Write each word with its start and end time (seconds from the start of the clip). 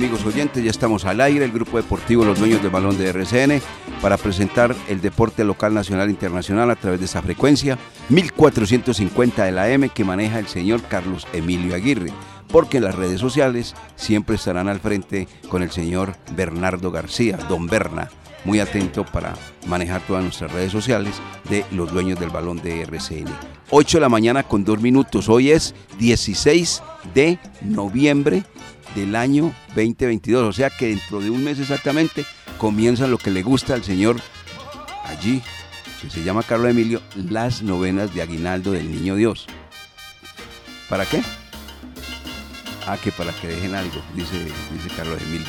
Amigos 0.00 0.24
oyentes. 0.24 0.64
Ya 0.64 0.70
estamos 0.70 1.04
al 1.04 1.20
aire, 1.20 1.44
el 1.44 1.52
grupo 1.52 1.76
deportivo 1.76 2.24
Los 2.24 2.38
Dueños 2.38 2.62
del 2.62 2.70
Balón 2.70 2.96
de 2.96 3.10
RCN, 3.10 3.60
para 4.00 4.16
presentar 4.16 4.74
el 4.88 5.02
deporte 5.02 5.44
local, 5.44 5.74
nacional 5.74 6.08
e 6.08 6.12
internacional 6.12 6.70
a 6.70 6.76
través 6.76 7.00
de 7.00 7.04
esa 7.04 7.20
frecuencia 7.20 7.78
1450 8.08 9.44
de 9.44 9.52
la 9.52 9.68
M 9.68 9.90
que 9.90 10.02
maneja 10.02 10.38
el 10.38 10.46
señor 10.46 10.80
Carlos 10.84 11.26
Emilio 11.34 11.74
Aguirre. 11.74 12.14
Porque 12.48 12.80
las 12.80 12.94
redes 12.94 13.20
sociales 13.20 13.74
siempre 13.94 14.36
estarán 14.36 14.68
al 14.68 14.80
frente 14.80 15.28
con 15.50 15.62
el 15.62 15.70
señor 15.70 16.16
Bernardo 16.34 16.90
García, 16.90 17.36
don 17.50 17.66
Berna, 17.66 18.08
muy 18.46 18.58
atento 18.58 19.04
para 19.04 19.34
manejar 19.66 20.00
todas 20.06 20.22
nuestras 20.22 20.50
redes 20.50 20.72
sociales 20.72 21.20
de 21.50 21.66
los 21.72 21.92
dueños 21.92 22.18
del 22.18 22.30
balón 22.30 22.56
de 22.62 22.80
RCN. 22.80 23.28
8 23.68 23.98
de 23.98 24.00
la 24.00 24.08
mañana 24.08 24.44
con 24.44 24.64
2 24.64 24.80
minutos. 24.80 25.28
Hoy 25.28 25.50
es 25.50 25.74
16 25.98 26.82
de 27.12 27.38
noviembre 27.60 28.44
del 28.94 29.16
año 29.16 29.54
2022. 29.74 30.44
O 30.44 30.52
sea 30.52 30.70
que 30.70 30.88
dentro 30.88 31.20
de 31.20 31.30
un 31.30 31.44
mes 31.44 31.58
exactamente 31.58 32.24
comienza 32.58 33.06
lo 33.06 33.18
que 33.18 33.30
le 33.30 33.42
gusta 33.42 33.74
al 33.74 33.84
señor 33.84 34.16
allí, 35.04 35.42
que 36.00 36.10
se 36.10 36.22
llama 36.22 36.42
Carlos 36.42 36.70
Emilio, 36.70 37.00
las 37.14 37.62
novenas 37.62 38.14
de 38.14 38.22
Aguinaldo 38.22 38.72
del 38.72 38.90
Niño 38.90 39.16
Dios. 39.16 39.46
¿Para 40.88 41.06
qué? 41.06 41.22
Ah, 42.86 42.96
que 43.02 43.12
para 43.12 43.32
que 43.32 43.46
dejen 43.46 43.74
algo, 43.74 44.02
dice, 44.14 44.36
dice 44.44 44.88
Carlos 44.96 45.20
Emilio. 45.22 45.46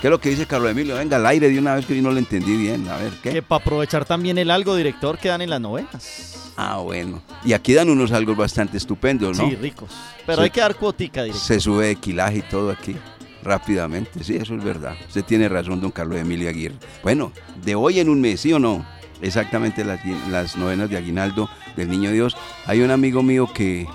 ¿Qué 0.00 0.08
es 0.08 0.10
lo 0.10 0.20
que 0.20 0.30
dice 0.30 0.46
Carlos 0.46 0.70
Emilio? 0.70 0.96
Venga, 0.96 1.16
al 1.16 1.26
aire 1.26 1.48
de 1.48 1.58
una 1.58 1.74
vez 1.74 1.86
que 1.86 1.94
yo 1.94 2.02
no 2.02 2.10
lo 2.10 2.18
entendí 2.18 2.56
bien. 2.56 2.88
A 2.88 2.96
ver, 2.96 3.12
¿qué? 3.22 3.30
Que 3.30 3.42
para 3.42 3.62
aprovechar 3.62 4.04
también 4.04 4.36
el 4.38 4.50
algo 4.50 4.74
director 4.74 5.18
que 5.18 5.28
dan 5.28 5.42
en 5.42 5.50
las 5.50 5.60
novenas. 5.60 6.39
Ah, 6.62 6.78
bueno. 6.78 7.22
Y 7.44 7.52
aquí 7.54 7.72
dan 7.72 7.88
unos 7.88 8.12
algo 8.12 8.34
bastante 8.34 8.76
estupendos, 8.76 9.38
¿no? 9.38 9.48
Sí, 9.48 9.56
ricos. 9.56 9.90
Pero 10.26 10.36
Se- 10.38 10.42
hay 10.44 10.50
que 10.50 10.60
dar 10.60 10.74
cuotica 10.76 11.22
director. 11.22 11.46
Se 11.46 11.58
sube 11.60 11.86
de 11.86 11.96
quilaje 11.96 12.38
y 12.38 12.42
todo 12.42 12.70
aquí 12.70 12.94
rápidamente. 13.42 14.22
Sí, 14.22 14.36
eso 14.36 14.54
es 14.54 14.62
verdad. 14.62 14.94
Usted 15.06 15.24
tiene 15.24 15.48
razón, 15.48 15.80
don 15.80 15.90
Carlos 15.90 16.18
Emilio 16.18 16.48
Aguirre. 16.50 16.76
Bueno, 17.02 17.32
de 17.64 17.74
hoy 17.74 17.98
en 18.00 18.08
un 18.10 18.20
mes, 18.20 18.40
¿sí 18.40 18.52
o 18.52 18.58
no? 18.58 18.84
Exactamente 19.22 19.84
las, 19.84 20.00
las 20.30 20.56
novenas 20.56 20.90
de 20.90 20.96
Aguinaldo 20.98 21.48
del 21.76 21.88
Niño 21.88 22.10
Dios. 22.12 22.36
Hay 22.66 22.80
un 22.82 22.90
amigo 22.90 23.22
mío 23.22 23.48
que, 23.52 23.86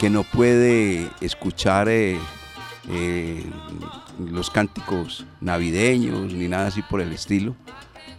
que 0.00 0.08
no 0.10 0.24
puede 0.24 1.08
escuchar 1.20 1.88
eh, 1.90 2.18
eh, 2.90 3.44
los 4.30 4.50
cánticos 4.50 5.26
navideños 5.40 6.32
ni 6.32 6.48
nada 6.48 6.68
así 6.68 6.82
por 6.82 7.00
el 7.00 7.12
estilo, 7.12 7.54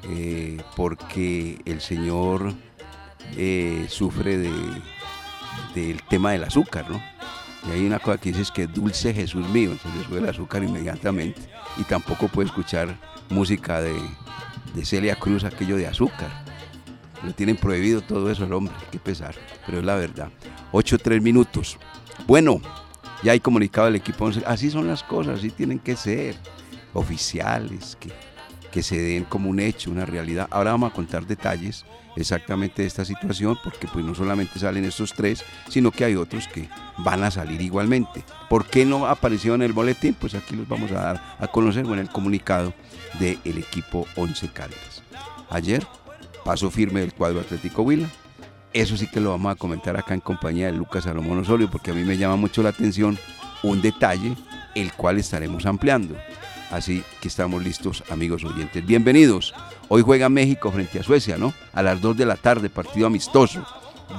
eh, 0.09 0.61
porque 0.75 1.59
el 1.65 1.81
Señor 1.81 2.53
eh, 3.37 3.85
sufre 3.89 4.37
de, 4.37 4.51
del 5.75 6.01
tema 6.03 6.31
del 6.31 6.43
azúcar, 6.43 6.89
¿no? 6.89 7.01
Y 7.67 7.71
hay 7.71 7.85
una 7.85 7.99
cosa 7.99 8.17
que 8.17 8.29
dice 8.29 8.41
es 8.41 8.51
que 8.51 8.67
dulce 8.67 9.13
Jesús 9.13 9.47
mío, 9.49 9.71
entonces 9.71 10.01
le 10.01 10.07
sube 10.07 10.19
el 10.19 10.29
azúcar 10.29 10.63
inmediatamente. 10.63 11.41
Y 11.77 11.83
tampoco 11.83 12.27
puede 12.27 12.47
escuchar 12.47 12.97
música 13.29 13.81
de, 13.81 13.95
de 14.73 14.85
Celia 14.85 15.15
Cruz, 15.15 15.43
aquello 15.43 15.77
de 15.77 15.87
azúcar. 15.87 16.43
Lo 17.23 17.33
tienen 17.33 17.55
prohibido 17.55 18.01
todo 18.01 18.29
eso 18.29 18.43
el 18.43 18.53
hombre, 18.53 18.73
qué 18.91 18.99
pesar, 18.99 19.33
pero 19.65 19.79
es 19.79 19.85
la 19.85 19.95
verdad. 19.95 20.29
8 20.73 20.97
3 20.97 21.21
minutos. 21.21 21.77
Bueno, 22.27 22.59
ya 23.23 23.31
hay 23.31 23.39
comunicado 23.39 23.87
el 23.87 23.95
equipo. 23.95 24.25
11. 24.25 24.43
Así 24.45 24.69
son 24.69 24.87
las 24.87 25.03
cosas, 25.03 25.39
así 25.39 25.49
tienen 25.49 25.79
que 25.79 25.95
ser. 25.95 26.35
Oficiales, 26.95 27.97
que, 27.99 28.11
que 28.71 28.83
se 28.83 29.01
den 29.01 29.23
como 29.23 29.49
un 29.49 29.59
hecho, 29.59 29.89
una 29.89 30.05
realidad. 30.05 30.47
Ahora 30.51 30.71
vamos 30.71 30.91
a 30.91 30.93
contar 30.93 31.25
detalles 31.25 31.85
exactamente 32.15 32.81
de 32.81 32.87
esta 32.87 33.05
situación, 33.05 33.57
porque 33.63 33.87
pues 33.87 34.05
no 34.05 34.15
solamente 34.15 34.59
salen 34.59 34.85
estos 34.85 35.13
tres, 35.13 35.43
sino 35.69 35.91
que 35.91 36.05
hay 36.05 36.15
otros 36.15 36.47
que 36.47 36.69
van 36.99 37.23
a 37.23 37.31
salir 37.31 37.61
igualmente. 37.61 38.23
¿Por 38.49 38.65
qué 38.65 38.85
no 38.85 39.07
apareció 39.07 39.55
en 39.55 39.61
el 39.61 39.73
boletín? 39.73 40.13
Pues 40.13 40.35
aquí 40.35 40.55
los 40.55 40.67
vamos 40.67 40.91
a 40.91 41.01
dar 41.01 41.35
a 41.39 41.47
conocer 41.47 41.85
con 41.85 41.99
el 41.99 42.09
comunicado 42.09 42.73
del 43.19 43.57
equipo 43.57 44.05
11 44.15 44.49
Caldas. 44.49 45.03
Ayer 45.49 45.85
paso 46.43 46.69
firme 46.69 46.99
del 46.99 47.13
cuadro 47.13 47.39
Atlético 47.39 47.83
Huila. 47.83 48.09
Eso 48.73 48.97
sí 48.97 49.07
que 49.07 49.19
lo 49.19 49.29
vamos 49.31 49.51
a 49.51 49.55
comentar 49.55 49.95
acá 49.97 50.13
en 50.13 50.19
compañía 50.19 50.65
de 50.65 50.73
Lucas 50.73 51.03
Salomón 51.03 51.39
Osorio, 51.39 51.69
porque 51.69 51.91
a 51.91 51.93
mí 51.93 52.03
me 52.03 52.17
llama 52.17 52.35
mucho 52.35 52.63
la 52.63 52.69
atención 52.69 53.17
un 53.61 53.81
detalle, 53.81 54.35
el 54.73 54.93
cual 54.93 55.19
estaremos 55.19 55.65
ampliando. 55.65 56.15
Así 56.71 57.03
que 57.21 57.27
estamos 57.27 57.63
listos, 57.63 58.03
amigos 58.09 58.43
oyentes. 58.43 58.83
Bienvenidos. 58.83 59.53
Hoy 59.95 60.01
juega 60.01 60.27
México 60.27 60.71
frente 60.71 60.99
a 60.99 61.03
Suecia, 61.03 61.37
¿no? 61.37 61.53
A 61.71 61.83
las 61.83 62.01
2 62.01 62.17
de 62.17 62.25
la 62.25 62.35
tarde, 62.35 62.67
partido 62.67 63.05
amistoso. 63.05 63.63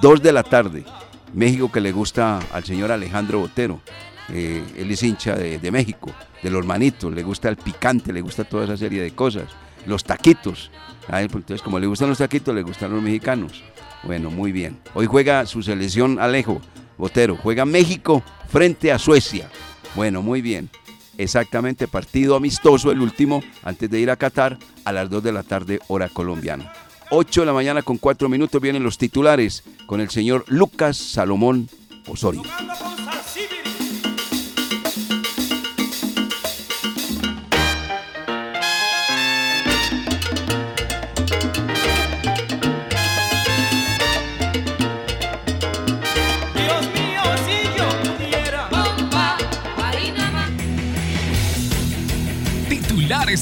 2 0.00 0.22
de 0.22 0.32
la 0.32 0.44
tarde. 0.44 0.84
México 1.32 1.72
que 1.72 1.80
le 1.80 1.90
gusta 1.90 2.38
al 2.52 2.62
señor 2.62 2.92
Alejandro 2.92 3.40
Botero. 3.40 3.80
Eh, 4.28 4.62
él 4.76 4.92
es 4.92 5.02
hincha 5.02 5.34
de, 5.34 5.70
México, 5.72 6.12
de 6.44 6.50
los 6.50 6.64
manitos, 6.64 7.12
le 7.12 7.24
gusta 7.24 7.48
el 7.48 7.56
picante, 7.56 8.12
le 8.12 8.20
gusta 8.20 8.44
toda 8.44 8.66
esa 8.66 8.76
serie 8.76 9.02
de 9.02 9.16
cosas. 9.16 9.46
Los 9.84 10.04
taquitos. 10.04 10.70
A 11.08 11.20
él, 11.20 11.28
pues, 11.28 11.42
entonces, 11.42 11.60
como 11.60 11.80
le 11.80 11.88
gustan 11.88 12.08
los 12.08 12.18
taquitos, 12.18 12.54
le 12.54 12.62
gustan 12.62 12.92
los 12.92 13.02
mexicanos. 13.02 13.64
Bueno, 14.04 14.30
muy 14.30 14.52
bien. 14.52 14.78
Hoy 14.94 15.06
juega 15.06 15.44
su 15.44 15.60
selección 15.60 16.20
Alejo 16.20 16.60
Botero. 16.96 17.36
Juega 17.36 17.64
México 17.64 18.22
frente 18.46 18.92
a 18.92 18.98
Suecia. 19.00 19.50
Bueno, 19.96 20.22
muy 20.22 20.40
bien. 20.40 20.70
Exactamente, 21.18 21.88
partido 21.88 22.36
amistoso, 22.36 22.90
el 22.90 23.00
último, 23.00 23.42
antes 23.62 23.90
de 23.90 24.00
ir 24.00 24.10
a 24.10 24.16
Qatar, 24.16 24.58
a 24.84 24.92
las 24.92 25.08
2 25.10 25.22
de 25.22 25.32
la 25.32 25.42
tarde, 25.42 25.80
hora 25.88 26.08
colombiana. 26.08 26.72
8 27.10 27.42
de 27.42 27.46
la 27.46 27.52
mañana 27.52 27.82
con 27.82 27.98
4 27.98 28.28
minutos 28.28 28.60
vienen 28.60 28.82
los 28.82 28.98
titulares 28.98 29.62
con 29.86 30.00
el 30.00 30.10
señor 30.10 30.44
Lucas 30.48 30.96
Salomón 30.96 31.68
Osorio. 32.06 32.42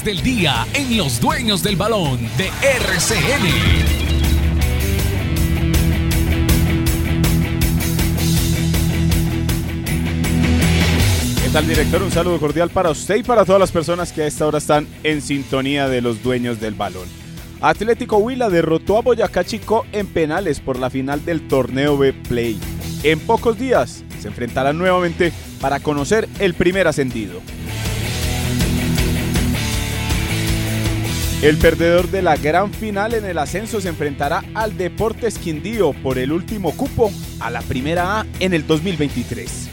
Del 0.01 0.23
día 0.23 0.65
en 0.73 0.97
Los 0.97 1.21
Dueños 1.21 1.61
del 1.61 1.75
Balón 1.75 2.19
de 2.35 2.47
RCN. 2.47 3.45
¿Qué 11.43 11.49
tal, 11.51 11.67
director? 11.67 12.01
Un 12.01 12.11
saludo 12.11 12.39
cordial 12.39 12.71
para 12.71 12.89
usted 12.89 13.17
y 13.17 13.23
para 13.23 13.45
todas 13.45 13.59
las 13.59 13.71
personas 13.71 14.11
que 14.11 14.23
a 14.23 14.25
esta 14.25 14.47
hora 14.47 14.57
están 14.57 14.87
en 15.03 15.21
sintonía 15.21 15.87
de 15.87 16.01
los 16.01 16.23
dueños 16.23 16.59
del 16.59 16.73
balón. 16.73 17.07
Atlético 17.61 18.17
Huila 18.17 18.49
derrotó 18.49 18.97
a 18.97 19.01
Boyacá 19.01 19.43
Chico 19.43 19.85
en 19.91 20.07
penales 20.07 20.59
por 20.59 20.79
la 20.79 20.89
final 20.89 21.23
del 21.23 21.47
torneo 21.47 21.99
B-Play. 21.99 22.59
En 23.03 23.19
pocos 23.19 23.59
días 23.59 24.03
se 24.19 24.27
enfrentarán 24.27 24.79
nuevamente 24.79 25.31
para 25.61 25.79
conocer 25.79 26.27
el 26.39 26.55
primer 26.55 26.87
ascendido. 26.87 27.41
El 31.43 31.57
perdedor 31.57 32.09
de 32.09 32.21
la 32.21 32.37
gran 32.37 32.71
final 32.71 33.13
en 33.13 33.25
el 33.25 33.37
ascenso 33.37 33.81
se 33.81 33.89
enfrentará 33.89 34.45
al 34.53 34.77
Deportes 34.77 35.37
Quindío 35.37 35.91
por 35.91 36.17
el 36.17 36.31
último 36.31 36.71
cupo 36.71 37.11
a 37.41 37.49
la 37.49 37.61
primera 37.61 38.21
A 38.21 38.25
en 38.39 38.53
el 38.53 38.65
2023. 38.65 39.67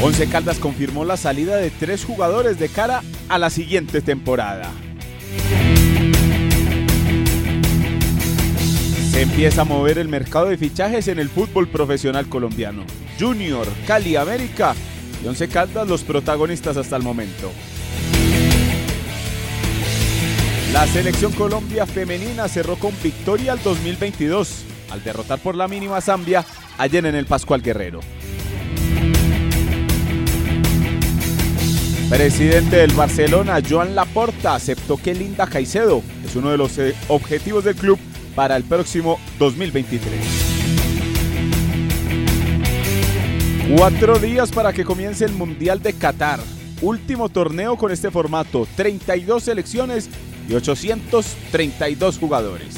Once 0.00 0.28
Caldas 0.28 0.60
confirmó 0.60 1.04
la 1.04 1.16
salida 1.16 1.56
de 1.56 1.72
tres 1.72 2.04
jugadores 2.04 2.60
de 2.60 2.68
cara 2.68 3.02
a 3.28 3.38
la 3.40 3.50
siguiente 3.50 4.00
temporada. 4.00 4.70
Se 9.10 9.22
empieza 9.22 9.62
a 9.62 9.64
mover 9.64 9.98
el 9.98 10.06
mercado 10.06 10.46
de 10.46 10.56
fichajes 10.56 11.08
en 11.08 11.18
el 11.18 11.30
fútbol 11.30 11.66
profesional 11.66 12.28
colombiano. 12.28 12.84
Junior, 13.18 13.66
Cali 13.88 14.14
América 14.14 14.76
y 15.20 15.26
Once 15.26 15.48
Caldas 15.48 15.88
los 15.88 16.04
protagonistas 16.04 16.76
hasta 16.76 16.94
el 16.94 17.02
momento. 17.02 17.50
La 20.72 20.86
selección 20.86 21.32
Colombia 21.32 21.84
femenina 21.84 22.46
cerró 22.46 22.76
con 22.76 22.92
victoria 23.02 23.52
al 23.52 23.62
2022 23.62 24.64
al 24.90 25.02
derrotar 25.02 25.40
por 25.40 25.56
la 25.56 25.66
mínima 25.66 26.00
Zambia 26.00 26.44
ayer 26.78 27.04
en 27.06 27.16
el 27.16 27.26
Pascual 27.26 27.60
Guerrero. 27.60 27.98
Presidente 32.08 32.76
del 32.76 32.92
Barcelona, 32.92 33.58
Joan 33.68 33.96
Laporta, 33.96 34.54
aceptó 34.54 34.96
que 34.96 35.12
Linda 35.12 35.48
Caicedo 35.48 36.04
es 36.24 36.36
uno 36.36 36.50
de 36.50 36.58
los 36.58 36.78
eh, 36.78 36.94
objetivos 37.08 37.64
del 37.64 37.74
club 37.74 37.98
para 38.36 38.56
el 38.56 38.62
próximo 38.62 39.18
2023. 39.40 40.10
Cuatro 43.76 44.20
días 44.20 44.52
para 44.52 44.72
que 44.72 44.84
comience 44.84 45.24
el 45.24 45.32
Mundial 45.32 45.82
de 45.82 45.94
Qatar. 45.94 46.38
Último 46.80 47.28
torneo 47.28 47.76
con 47.76 47.90
este 47.90 48.10
formato, 48.10 48.66
32 48.76 49.42
selecciones 49.42 50.08
y 50.50 50.54
832 50.54 52.18
jugadores. 52.18 52.76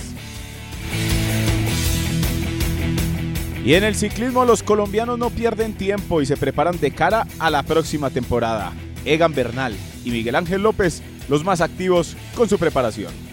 Y 3.64 3.74
en 3.74 3.84
el 3.84 3.94
ciclismo 3.94 4.44
los 4.44 4.62
colombianos 4.62 5.18
no 5.18 5.30
pierden 5.30 5.72
tiempo 5.74 6.20
y 6.20 6.26
se 6.26 6.36
preparan 6.36 6.78
de 6.78 6.90
cara 6.90 7.26
a 7.38 7.48
la 7.48 7.62
próxima 7.62 8.10
temporada. 8.10 8.72
Egan 9.04 9.34
Bernal 9.34 9.74
y 10.04 10.10
Miguel 10.10 10.34
Ángel 10.34 10.62
López 10.62 11.02
los 11.28 11.44
más 11.44 11.60
activos 11.60 12.16
con 12.34 12.48
su 12.48 12.58
preparación. 12.58 13.31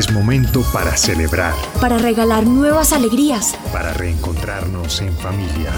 Es 0.00 0.10
momento 0.10 0.64
para 0.72 0.96
celebrar, 0.96 1.52
para 1.78 1.98
regalar 1.98 2.46
nuevas 2.46 2.94
alegrías. 2.94 3.54
para 3.70 3.92
reencontrarnos 3.92 5.02
en 5.02 5.12
familia. 5.12 5.70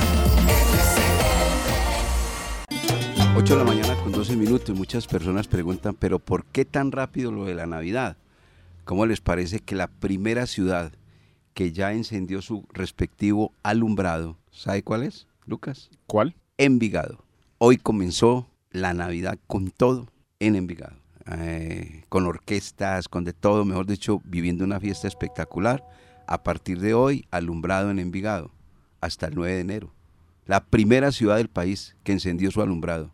8 3.34 3.52
de 3.52 3.58
la 3.58 3.64
mañana 3.64 3.96
con 4.00 4.12
12 4.12 4.36
minutos. 4.36 4.78
Muchas 4.78 5.08
personas 5.08 5.48
preguntan, 5.48 5.96
pero 5.98 6.20
¿por 6.20 6.44
qué 6.44 6.64
tan 6.64 6.92
rápido 6.92 7.32
lo 7.32 7.46
de 7.46 7.56
la 7.56 7.66
Navidad? 7.66 8.16
¿Cómo 8.84 9.06
les 9.06 9.20
parece 9.20 9.58
que 9.58 9.74
la 9.74 9.88
primera 9.88 10.46
ciudad 10.46 10.92
que 11.52 11.72
ya 11.72 11.92
encendió 11.92 12.42
su 12.42 12.64
respectivo 12.72 13.50
alumbrado, 13.64 14.36
¿sabe 14.52 14.84
cuál 14.84 15.02
es, 15.02 15.26
Lucas? 15.46 15.90
¿Cuál? 16.06 16.36
Envigado. 16.58 17.24
Hoy 17.58 17.76
comenzó 17.76 18.46
la 18.70 18.94
Navidad 18.94 19.36
con 19.48 19.72
todo 19.72 20.06
en 20.38 20.54
Envigado. 20.54 21.01
Eh, 21.30 22.04
con 22.08 22.26
orquestas, 22.26 23.08
con 23.08 23.24
de 23.24 23.32
todo, 23.32 23.64
mejor 23.64 23.86
dicho, 23.86 24.20
viviendo 24.24 24.64
una 24.64 24.80
fiesta 24.80 25.06
espectacular. 25.06 25.84
A 26.26 26.42
partir 26.42 26.80
de 26.80 26.94
hoy, 26.94 27.26
alumbrado 27.30 27.90
en 27.90 27.98
Envigado, 27.98 28.50
hasta 29.00 29.26
el 29.26 29.34
9 29.34 29.54
de 29.54 29.60
enero. 29.60 29.94
La 30.46 30.64
primera 30.64 31.12
ciudad 31.12 31.36
del 31.36 31.48
país 31.48 31.96
que 32.02 32.12
encendió 32.12 32.50
su 32.50 32.62
alumbrado. 32.62 33.10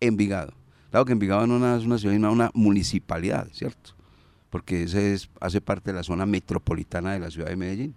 Envigado. 0.00 0.54
Claro 0.90 1.04
que 1.04 1.12
Envigado 1.12 1.46
no 1.46 1.56
es 1.76 1.84
una 1.84 1.98
ciudad, 1.98 2.14
sino 2.14 2.32
una 2.32 2.50
municipalidad, 2.54 3.48
¿cierto? 3.52 3.92
Porque 4.50 4.84
ese 4.84 5.14
es, 5.14 5.28
hace 5.40 5.60
parte 5.60 5.90
de 5.90 5.96
la 5.96 6.02
zona 6.02 6.26
metropolitana 6.26 7.12
de 7.12 7.20
la 7.20 7.30
ciudad 7.30 7.48
de 7.48 7.56
Medellín. 7.56 7.94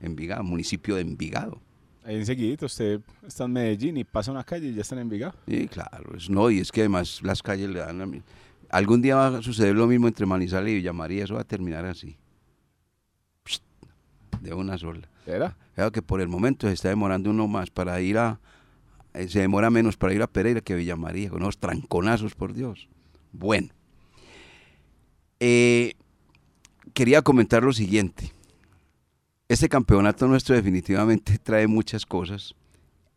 Envigado, 0.00 0.42
municipio 0.44 0.94
de 0.94 1.02
Envigado. 1.02 1.60
Ahí 2.04 2.16
enseguida 2.16 2.64
usted 2.64 3.00
está 3.26 3.44
en 3.44 3.52
Medellín 3.52 3.96
y 3.98 4.04
pasa 4.04 4.30
una 4.30 4.44
calle 4.44 4.68
y 4.68 4.74
ya 4.74 4.82
está 4.82 4.94
en 4.94 5.02
Envigado. 5.02 5.34
Sí, 5.46 5.68
claro, 5.68 6.16
es, 6.16 6.30
no, 6.30 6.50
y 6.50 6.60
es 6.60 6.72
que 6.72 6.80
además 6.80 7.20
las 7.22 7.42
calles 7.42 7.68
le 7.68 7.80
dan 7.80 8.00
a. 8.00 8.06
Algún 8.70 9.00
día 9.00 9.16
va 9.16 9.38
a 9.38 9.42
suceder 9.42 9.74
lo 9.74 9.86
mismo 9.86 10.08
entre 10.08 10.26
Manizales 10.26 10.72
y 10.72 10.76
Villa 10.76 10.92
María, 10.92 11.24
eso 11.24 11.34
va 11.34 11.40
a 11.40 11.44
terminar 11.44 11.84
así. 11.86 12.16
De 14.40 14.54
una 14.54 14.78
sola. 14.78 15.08
¿Era? 15.26 15.56
Claro 15.74 15.90
que 15.92 16.02
por 16.02 16.20
el 16.20 16.28
momento 16.28 16.66
se 16.66 16.74
está 16.74 16.88
demorando 16.88 17.30
uno 17.30 17.48
más 17.48 17.70
para 17.70 18.00
ir 18.00 18.18
a. 18.18 18.40
eh, 19.14 19.28
se 19.28 19.40
demora 19.40 19.70
menos 19.70 19.96
para 19.96 20.12
ir 20.12 20.22
a 20.22 20.26
Pereira 20.26 20.60
que 20.60 20.74
a 20.74 20.76
Villa 20.76 20.96
María, 20.96 21.30
con 21.30 21.42
unos 21.42 21.58
tranconazos, 21.58 22.34
por 22.34 22.52
Dios. 22.52 22.88
Bueno. 23.32 23.68
Eh, 25.40 25.94
quería 26.94 27.22
comentar 27.22 27.62
lo 27.62 27.72
siguiente. 27.72 28.32
Este 29.48 29.68
campeonato 29.68 30.28
nuestro 30.28 30.54
definitivamente 30.54 31.38
trae 31.42 31.66
muchas 31.66 32.04
cosas 32.04 32.54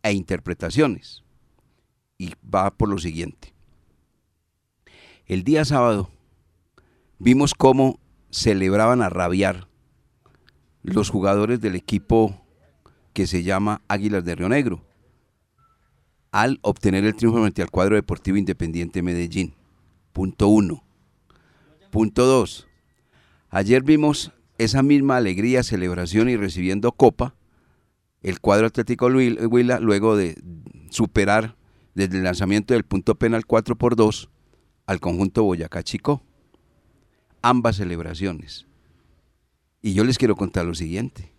e 0.02 0.12
interpretaciones. 0.12 1.22
Y 2.16 2.32
va 2.42 2.70
por 2.70 2.88
lo 2.88 2.98
siguiente. 2.98 3.52
El 5.32 5.44
día 5.44 5.64
sábado 5.64 6.10
vimos 7.18 7.54
cómo 7.54 7.98
celebraban 8.28 9.00
a 9.00 9.08
rabiar 9.08 9.66
los 10.82 11.08
jugadores 11.08 11.58
del 11.62 11.74
equipo 11.74 12.44
que 13.14 13.26
se 13.26 13.42
llama 13.42 13.80
Águilas 13.88 14.26
de 14.26 14.34
Río 14.34 14.50
Negro 14.50 14.82
al 16.32 16.58
obtener 16.60 17.06
el 17.06 17.16
triunfo 17.16 17.40
frente 17.40 17.62
al 17.62 17.70
cuadro 17.70 17.96
deportivo 17.96 18.36
Independiente 18.36 19.00
Medellín. 19.00 19.54
Punto 20.12 20.48
uno. 20.48 20.84
Punto 21.90 22.26
dos. 22.26 22.68
Ayer 23.48 23.82
vimos 23.82 24.32
esa 24.58 24.82
misma 24.82 25.16
alegría, 25.16 25.62
celebración 25.62 26.28
y 26.28 26.36
recibiendo 26.36 26.92
copa 26.92 27.34
el 28.22 28.38
cuadro 28.38 28.66
Atlético 28.66 29.08
Huil- 29.08 29.50
Huila 29.50 29.80
luego 29.80 30.14
de 30.14 30.38
superar 30.90 31.56
desde 31.94 32.18
el 32.18 32.24
lanzamiento 32.24 32.74
del 32.74 32.84
punto 32.84 33.14
penal 33.14 33.46
4 33.46 33.76
por 33.76 33.96
2 33.96 34.28
al 34.92 35.00
conjunto 35.00 35.42
Boyacá 35.42 35.82
Chico. 35.82 36.22
Ambas 37.42 37.76
celebraciones. 37.76 38.66
Y 39.80 39.94
yo 39.94 40.04
les 40.04 40.18
quiero 40.18 40.36
contar 40.36 40.64
lo 40.64 40.74
siguiente. 40.74 41.32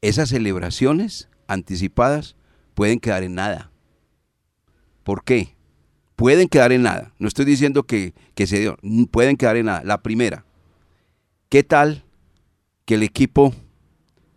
Esas 0.00 0.30
celebraciones 0.30 1.28
anticipadas 1.46 2.34
pueden 2.74 2.98
quedar 2.98 3.22
en 3.22 3.34
nada. 3.34 3.70
¿Por 5.04 5.22
qué? 5.22 5.54
Pueden 6.16 6.48
quedar 6.48 6.72
en 6.72 6.82
nada. 6.82 7.14
No 7.18 7.28
estoy 7.28 7.44
diciendo 7.44 7.84
que, 7.84 8.14
que 8.34 8.46
se 8.46 8.58
dio. 8.58 8.76
Pueden 9.10 9.36
quedar 9.36 9.56
en 9.56 9.66
nada. 9.66 9.82
La 9.84 10.02
primera. 10.02 10.44
¿Qué 11.48 11.62
tal 11.62 12.04
que 12.84 12.94
el 12.94 13.02
equipo 13.02 13.54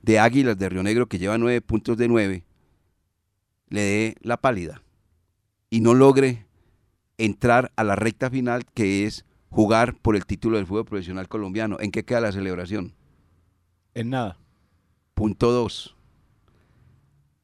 de 0.01 0.19
Águilas 0.19 0.57
de 0.57 0.69
Río 0.69 0.83
Negro, 0.83 1.07
que 1.07 1.17
lleva 1.17 1.37
nueve 1.37 1.61
puntos 1.61 1.97
de 1.97 2.07
nueve, 2.07 2.43
le 3.69 3.81
dé 3.81 4.15
la 4.21 4.37
pálida 4.37 4.83
y 5.69 5.79
no 5.79 5.93
logre 5.93 6.45
entrar 7.17 7.71
a 7.75 7.83
la 7.83 7.95
recta 7.95 8.29
final 8.29 8.65
que 8.73 9.05
es 9.05 9.25
jugar 9.49 9.95
por 9.95 10.15
el 10.15 10.25
título 10.25 10.57
del 10.57 10.65
fútbol 10.65 10.85
profesional 10.85 11.27
colombiano? 11.27 11.77
¿En 11.79 11.91
qué 11.91 12.03
queda 12.03 12.21
la 12.21 12.31
celebración? 12.31 12.93
En 13.93 14.09
nada. 14.09 14.37
Punto 15.13 15.51
2. 15.51 15.95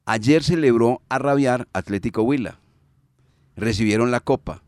Ayer 0.06 0.42
celebró 0.42 1.02
a 1.08 1.18
rabiar 1.18 1.68
Atlético 1.72 2.22
Huila. 2.22 2.58
Recibieron 3.56 4.10
la 4.10 4.20
copa. 4.20 4.62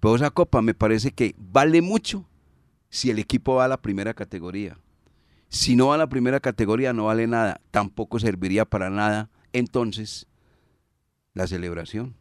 Pero 0.00 0.16
esa 0.16 0.30
copa 0.30 0.62
me 0.62 0.74
parece 0.74 1.10
que 1.10 1.34
vale 1.36 1.82
mucho 1.82 2.26
si 2.88 3.10
el 3.10 3.18
equipo 3.18 3.56
va 3.56 3.66
a 3.66 3.68
la 3.68 3.82
primera 3.82 4.14
categoría. 4.14 4.78
Si 5.48 5.76
no 5.76 5.88
va 5.88 5.96
a 5.96 5.98
la 5.98 6.08
primera 6.08 6.40
categoría 6.40 6.92
no 6.92 7.06
vale 7.06 7.26
nada. 7.26 7.60
Tampoco 7.70 8.18
serviría 8.18 8.64
para 8.64 8.90
nada 8.90 9.30
entonces 9.52 10.26
la 11.34 11.46
celebración. 11.46 12.14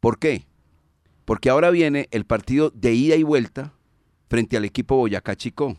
¿Por 0.00 0.18
qué? 0.18 0.46
Porque 1.24 1.50
ahora 1.50 1.70
viene 1.70 2.08
el 2.10 2.24
partido 2.24 2.70
de 2.70 2.94
ida 2.94 3.16
y 3.16 3.22
vuelta 3.22 3.72
frente 4.28 4.56
al 4.56 4.64
equipo 4.64 4.96
Boyacá 4.96 5.36
Chicó. 5.36 5.76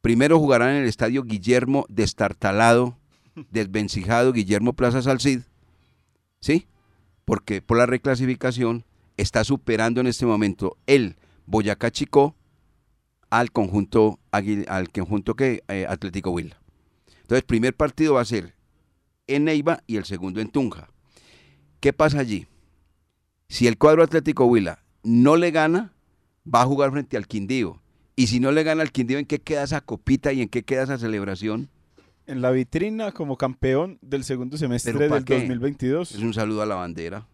Primero 0.00 0.38
jugarán 0.38 0.70
en 0.70 0.82
el 0.82 0.88
estadio 0.88 1.24
Guillermo 1.24 1.86
Destartalado, 1.88 2.98
desvencijado 3.50 4.32
Guillermo 4.32 4.74
Plaza 4.74 5.02
Salcid. 5.02 5.40
¿Sí? 6.40 6.66
Porque 7.24 7.62
por 7.62 7.78
la 7.78 7.86
reclasificación 7.86 8.84
está 9.16 9.44
superando 9.44 10.00
en 10.00 10.06
este 10.06 10.26
momento 10.26 10.76
el 10.86 11.16
Boyacá 11.46 11.90
Chicó 11.90 12.34
al 13.30 13.52
conjunto, 13.52 14.18
al 14.30 14.90
conjunto 14.90 15.34
que 15.34 15.62
eh, 15.68 15.86
Atlético 15.88 16.30
Huila. 16.30 16.58
Entonces, 17.22 17.44
primer 17.44 17.74
partido 17.74 18.14
va 18.14 18.22
a 18.22 18.24
ser 18.24 18.54
en 19.26 19.44
Neiva 19.44 19.82
y 19.86 19.96
el 19.96 20.04
segundo 20.04 20.40
en 20.40 20.48
Tunja. 20.48 20.88
¿Qué 21.80 21.92
pasa 21.92 22.20
allí? 22.20 22.46
Si 23.48 23.66
el 23.66 23.78
cuadro 23.78 24.02
Atlético 24.02 24.44
Huila 24.44 24.84
no 25.02 25.36
le 25.36 25.50
gana, 25.50 25.92
va 26.52 26.62
a 26.62 26.66
jugar 26.66 26.90
frente 26.90 27.16
al 27.16 27.26
Quindío. 27.26 27.80
Y 28.14 28.26
si 28.26 28.40
no 28.40 28.52
le 28.52 28.62
gana 28.62 28.82
al 28.82 28.92
Quindío, 28.92 29.18
¿en 29.18 29.26
qué 29.26 29.38
queda 29.38 29.62
esa 29.62 29.80
copita 29.80 30.32
y 30.32 30.42
en 30.42 30.48
qué 30.48 30.64
queda 30.64 30.82
esa 30.82 30.98
celebración? 30.98 31.68
En 32.26 32.42
la 32.42 32.50
vitrina 32.50 33.12
como 33.12 33.38
campeón 33.38 33.98
del 34.02 34.22
segundo 34.22 34.58
semestre 34.58 34.92
¿Pero 34.92 35.08
pa' 35.08 35.14
del 35.16 35.24
qué? 35.24 35.34
2022. 35.38 36.12
Es 36.12 36.20
un 36.20 36.34
saludo 36.34 36.60
a 36.60 36.66
la 36.66 36.74
bandera. 36.74 37.26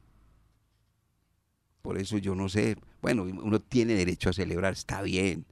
Por 1.82 1.98
eso 1.98 2.16
yo 2.18 2.34
no 2.34 2.48
sé. 2.48 2.76
Bueno, 3.02 3.24
uno 3.24 3.58
tiene 3.58 3.94
derecho 3.94 4.30
a 4.30 4.32
celebrar, 4.32 4.72
está 4.74 5.02
bien. 5.02 5.46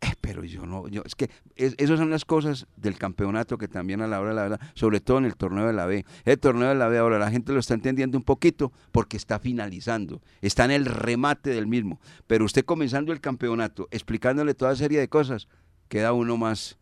Eh, 0.00 0.12
Pero 0.20 0.44
yo 0.44 0.64
no, 0.66 0.86
yo, 0.88 1.02
es 1.04 1.14
que 1.14 1.28
es- 1.56 1.74
esas 1.78 1.98
son 1.98 2.10
las 2.10 2.24
cosas 2.24 2.66
del 2.76 2.96
campeonato 2.98 3.58
que 3.58 3.66
también 3.66 4.00
a 4.00 4.06
la 4.06 4.20
hora 4.20 4.30
de 4.30 4.36
la 4.36 4.42
verdad, 4.42 4.60
sobre 4.74 5.00
todo 5.00 5.18
en 5.18 5.24
el 5.24 5.34
torneo 5.36 5.66
de 5.66 5.72
la 5.72 5.86
B. 5.86 6.04
El 6.24 6.38
torneo 6.38 6.68
de 6.68 6.74
la 6.76 6.86
B 6.88 6.98
ahora 6.98 7.18
la 7.18 7.30
gente 7.30 7.52
lo 7.52 7.58
está 7.58 7.74
entendiendo 7.74 8.16
un 8.16 8.24
poquito 8.24 8.72
porque 8.92 9.16
está 9.16 9.38
finalizando, 9.40 10.20
está 10.40 10.64
en 10.66 10.70
el 10.70 10.84
remate 10.86 11.50
del 11.50 11.66
mismo. 11.66 12.00
Pero 12.26 12.44
usted 12.44 12.64
comenzando 12.64 13.12
el 13.12 13.20
campeonato, 13.20 13.88
explicándole 13.90 14.54
toda 14.54 14.76
serie 14.76 15.00
de 15.00 15.08
cosas, 15.08 15.48
queda 15.88 16.12
uno 16.12 16.36
más 16.36 16.78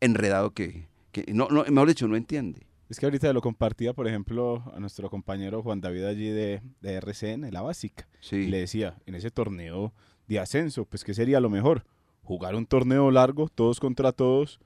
enredado 0.00 0.52
que, 0.52 0.88
que 1.12 1.24
no, 1.34 1.48
no, 1.50 1.64
mejor 1.64 1.88
dicho, 1.88 2.08
no 2.08 2.16
entiende. 2.16 2.66
Es 2.88 2.98
que 3.00 3.06
ahorita 3.06 3.32
lo 3.32 3.40
compartía, 3.40 3.92
por 3.94 4.06
ejemplo, 4.06 4.62
a 4.74 4.78
nuestro 4.78 5.10
compañero 5.10 5.62
Juan 5.62 5.80
David 5.80 6.04
allí 6.04 6.28
de, 6.28 6.62
de 6.80 6.94
RCN, 6.94 7.50
la 7.50 7.62
básica. 7.62 8.06
Sí. 8.20 8.36
Y 8.36 8.46
le 8.48 8.58
decía, 8.58 8.96
en 9.06 9.14
ese 9.14 9.30
torneo 9.30 9.92
de 10.28 10.38
ascenso, 10.38 10.84
pues 10.84 11.02
¿qué 11.02 11.12
sería 11.14 11.40
lo 11.40 11.50
mejor? 11.50 11.84
Jugar 12.24 12.54
un 12.54 12.66
torneo 12.66 13.10
largo, 13.10 13.48
todos 13.54 13.80
contra 13.80 14.12
todos, 14.12 14.58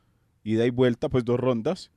ida 0.45 0.65
y 0.67 0.71
vuelta, 0.71 1.09
pues 1.09 1.25
dos 1.25 1.39
rondas, 1.39 1.91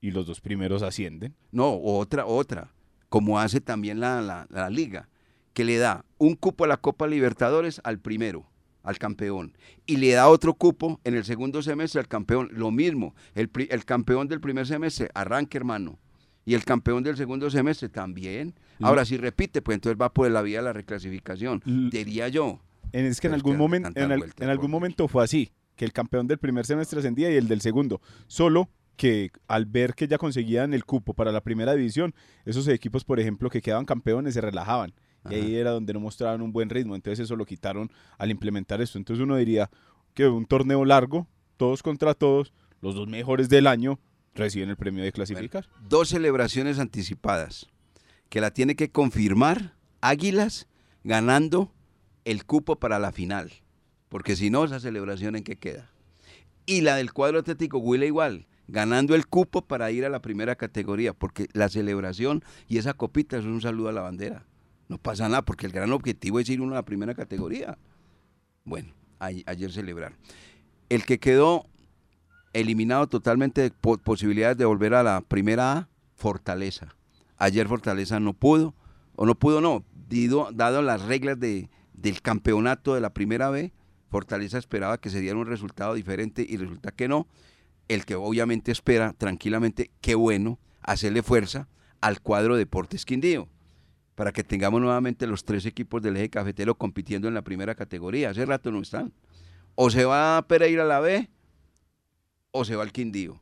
y 0.00 0.10
los 0.12 0.26
dos 0.26 0.40
primeros 0.40 0.82
ascienden. 0.82 1.34
No, 1.50 1.76
otra, 1.80 2.24
otra, 2.26 2.72
como 3.08 3.38
hace 3.38 3.60
también 3.60 4.00
la, 4.00 4.22
la- 4.22 4.46
la 4.50 4.70
liga, 4.70 5.08
que 5.52 5.64
le 5.64 5.76
da 5.78 6.04
un 6.18 6.34
cupo 6.34 6.64
a 6.64 6.68
la 6.68 6.76
Copa 6.76 7.06
Libertadores 7.06 7.80
al 7.84 7.98
primero, 7.98 8.46
al 8.82 8.98
campeón, 8.98 9.56
y 9.86 9.96
le 9.98 10.12
da 10.12 10.28
otro 10.28 10.54
cupo 10.54 11.00
en 11.04 11.14
el 11.14 11.24
segundo 11.24 11.62
semestre 11.62 12.00
al 12.00 12.08
campeón. 12.08 12.48
Lo 12.52 12.70
mismo, 12.70 13.14
el, 13.34 13.48
pri- 13.48 13.68
el 13.70 13.84
campeón 13.84 14.28
del 14.28 14.40
primer 14.40 14.66
semestre 14.66 15.10
arranca, 15.14 15.58
hermano, 15.58 15.98
y 16.44 16.54
el 16.54 16.64
campeón 16.64 17.02
del 17.04 17.16
segundo 17.16 17.50
semestre 17.50 17.88
también. 17.88 18.54
Ahora, 18.80 19.04
si 19.04 19.16
repite, 19.16 19.62
pues 19.62 19.76
entonces 19.76 20.00
va 20.00 20.12
por 20.12 20.28
la 20.30 20.42
vía 20.42 20.58
de 20.58 20.64
la 20.64 20.72
reclasificación, 20.72 21.60
diría 21.90 22.28
yo. 22.28 22.60
En- 22.92 23.06
es 23.06 23.20
que 23.20 23.26
en 23.28 23.32
Pero 23.32 23.36
es 23.38 23.44
algún, 23.44 23.56
momento 23.58 23.90
en, 24.00 24.12
al- 24.12 24.18
vueltas, 24.18 24.40
en 24.42 24.48
algún 24.50 24.70
momento 24.70 25.08
fue 25.08 25.24
así, 25.24 25.52
que 25.76 25.84
el 25.84 25.92
campeón 25.92 26.26
del 26.26 26.38
primer 26.38 26.66
semestre 26.66 26.98
ascendía 26.98 27.30
y 27.32 27.36
el 27.36 27.48
del 27.48 27.60
segundo. 27.60 28.00
Solo 28.26 28.68
que 28.96 29.30
al 29.48 29.64
ver 29.66 29.94
que 29.94 30.06
ya 30.06 30.18
conseguían 30.18 30.74
el 30.74 30.84
cupo 30.84 31.14
para 31.14 31.32
la 31.32 31.40
primera 31.40 31.74
división, 31.74 32.14
esos 32.44 32.68
equipos, 32.68 33.04
por 33.04 33.18
ejemplo, 33.18 33.48
que 33.50 33.62
quedaban 33.62 33.86
campeones, 33.86 34.34
se 34.34 34.40
relajaban. 34.40 34.92
Y 35.30 35.34
ahí 35.34 35.54
era 35.54 35.70
donde 35.70 35.92
no 35.92 36.00
mostraban 36.00 36.42
un 36.42 36.52
buen 36.52 36.68
ritmo. 36.68 36.94
Entonces 36.96 37.20
eso 37.24 37.36
lo 37.36 37.46
quitaron 37.46 37.90
al 38.18 38.30
implementar 38.30 38.82
esto. 38.82 38.98
Entonces 38.98 39.22
uno 39.22 39.36
diría 39.36 39.70
que 40.14 40.26
un 40.26 40.44
torneo 40.46 40.84
largo, 40.84 41.26
todos 41.56 41.82
contra 41.82 42.12
todos, 42.14 42.52
los 42.80 42.94
dos 42.96 43.06
mejores 43.08 43.48
del 43.48 43.66
año 43.68 43.98
reciben 44.34 44.68
el 44.70 44.76
premio 44.76 45.02
de 45.04 45.12
clasificar. 45.12 45.66
dos 45.88 46.08
celebraciones 46.08 46.78
anticipadas 46.78 47.68
que 48.28 48.40
la 48.40 48.50
tiene 48.50 48.74
que 48.76 48.90
confirmar 48.90 49.74
Águilas 50.00 50.66
ganando 51.04 51.72
el 52.24 52.44
cupo 52.44 52.76
para 52.76 52.98
la 52.98 53.12
final. 53.12 53.52
Porque 54.08 54.36
si 54.36 54.50
no, 54.50 54.64
esa 54.64 54.80
celebración 54.80 55.36
en 55.36 55.44
qué 55.44 55.56
queda. 55.56 55.90
Y 56.66 56.82
la 56.82 56.96
del 56.96 57.12
cuadro 57.12 57.38
atlético 57.38 57.78
Huila 57.78 58.04
igual, 58.06 58.46
ganando 58.68 59.14
el 59.14 59.26
cupo 59.26 59.62
para 59.62 59.90
ir 59.90 60.04
a 60.04 60.08
la 60.10 60.22
primera 60.22 60.54
categoría. 60.56 61.12
Porque 61.14 61.48
la 61.52 61.68
celebración 61.68 62.44
y 62.68 62.78
esa 62.78 62.94
copita 62.94 63.38
es 63.38 63.44
un 63.44 63.60
saludo 63.60 63.88
a 63.88 63.92
la 63.92 64.02
bandera. 64.02 64.44
No 64.88 64.98
pasa 64.98 65.28
nada, 65.28 65.42
porque 65.42 65.66
el 65.66 65.72
gran 65.72 65.92
objetivo 65.92 66.38
es 66.40 66.48
ir 66.50 66.60
uno 66.60 66.72
a 66.72 66.76
la 66.76 66.84
primera 66.84 67.14
categoría. 67.14 67.78
Bueno, 68.64 68.92
ayer 69.18 69.72
celebrar. 69.72 70.12
El 70.88 71.04
que 71.04 71.18
quedó 71.18 71.66
eliminado 72.52 73.06
totalmente 73.06 73.62
de 73.62 73.70
po- 73.70 73.96
posibilidades 73.96 74.58
de 74.58 74.66
volver 74.66 74.92
a 74.94 75.02
la 75.02 75.22
primera 75.22 75.72
A, 75.72 75.88
Fortaleza. 76.16 76.94
Ayer 77.38 77.66
Fortaleza 77.66 78.20
no 78.20 78.34
pudo, 78.34 78.74
o 79.16 79.24
no 79.24 79.34
pudo, 79.34 79.60
no, 79.62 79.84
dado 80.52 80.82
las 80.82 81.02
reglas 81.02 81.40
de, 81.40 81.70
del 82.02 82.20
campeonato 82.20 82.94
de 82.94 83.00
la 83.00 83.14
primera 83.14 83.50
B, 83.50 83.72
Fortaleza 84.10 84.58
esperaba 84.58 84.98
que 84.98 85.08
se 85.08 85.20
diera 85.20 85.38
un 85.38 85.46
resultado 85.46 85.94
diferente 85.94 86.44
y 86.46 86.56
resulta 86.56 86.90
que 86.90 87.08
no. 87.08 87.28
El 87.88 88.04
que 88.04 88.14
obviamente 88.14 88.72
espera 88.72 89.12
tranquilamente, 89.12 89.90
qué 90.00 90.14
bueno, 90.14 90.58
hacerle 90.80 91.22
fuerza 91.22 91.68
al 92.00 92.20
cuadro 92.20 92.56
Deportes 92.56 93.04
Quindío, 93.04 93.48
para 94.14 94.32
que 94.32 94.44
tengamos 94.44 94.80
nuevamente 94.80 95.26
los 95.26 95.44
tres 95.44 95.64
equipos 95.64 96.02
del 96.02 96.16
eje 96.16 96.30
cafetero 96.30 96.76
compitiendo 96.76 97.28
en 97.28 97.34
la 97.34 97.42
primera 97.42 97.74
categoría. 97.74 98.30
Hace 98.30 98.44
rato 98.44 98.70
no 98.70 98.82
están. 98.82 99.12
O 99.74 99.88
se 99.88 100.04
va 100.04 100.36
a 100.36 100.46
Pereira 100.46 100.82
a 100.82 100.86
la 100.86 101.00
B, 101.00 101.30
o 102.50 102.64
se 102.64 102.76
va 102.76 102.82
al 102.82 102.92
Quindío. 102.92 103.40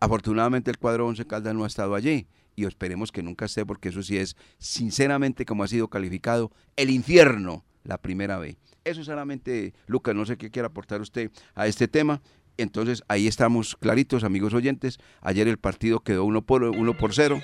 Afortunadamente 0.00 0.70
el 0.70 0.78
cuadro 0.78 1.06
Once 1.06 1.24
Caldas 1.26 1.54
no 1.54 1.64
ha 1.64 1.68
estado 1.68 1.94
allí 1.94 2.26
y 2.54 2.66
esperemos 2.66 3.12
que 3.12 3.22
nunca 3.22 3.46
esté 3.46 3.64
porque 3.64 3.88
eso 3.88 4.02
sí 4.02 4.18
es, 4.18 4.36
sinceramente, 4.58 5.46
como 5.46 5.62
ha 5.62 5.68
sido 5.68 5.88
calificado, 5.88 6.50
el 6.76 6.90
infierno, 6.90 7.64
la 7.84 7.98
primera 7.98 8.38
vez. 8.38 8.56
Eso 8.84 9.04
solamente, 9.04 9.74
Lucas, 9.86 10.14
no 10.14 10.26
sé 10.26 10.36
qué 10.36 10.50
quiere 10.50 10.66
aportar 10.66 11.00
usted 11.00 11.30
a 11.54 11.66
este 11.66 11.88
tema. 11.88 12.20
Entonces 12.58 13.02
ahí 13.08 13.26
estamos 13.26 13.76
claritos, 13.76 14.24
amigos 14.24 14.54
oyentes. 14.54 14.98
Ayer 15.20 15.48
el 15.48 15.58
partido 15.58 16.00
quedó 16.00 16.24
uno 16.24 16.42
por, 16.42 16.62
uno 16.64 16.96
por 16.96 17.14
cero. 17.14 17.40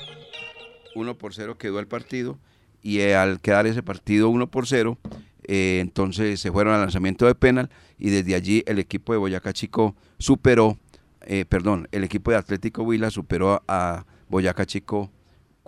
Uno 0.94 1.16
por 1.16 1.34
cero 1.34 1.56
quedó 1.58 1.78
el 1.80 1.86
partido 1.86 2.38
y 2.82 3.00
eh, 3.00 3.16
al 3.16 3.40
quedar 3.40 3.66
ese 3.66 3.82
partido 3.82 4.28
uno 4.28 4.50
por 4.50 4.66
cero, 4.66 4.98
eh, 5.44 5.78
entonces 5.80 6.40
se 6.40 6.52
fueron 6.52 6.74
al 6.74 6.80
lanzamiento 6.80 7.26
de 7.26 7.34
penal 7.34 7.70
y 7.98 8.10
desde 8.10 8.34
allí 8.34 8.62
el 8.66 8.78
equipo 8.78 9.12
de 9.12 9.18
Boyacá 9.18 9.52
Chico 9.52 9.96
superó, 10.18 10.78
eh, 11.22 11.44
perdón, 11.44 11.88
el 11.92 12.04
equipo 12.04 12.30
de 12.30 12.36
Atlético 12.36 12.82
Huila 12.82 13.10
superó 13.10 13.62
a 13.66 14.06
Boyacá 14.28 14.66
Chico 14.66 15.10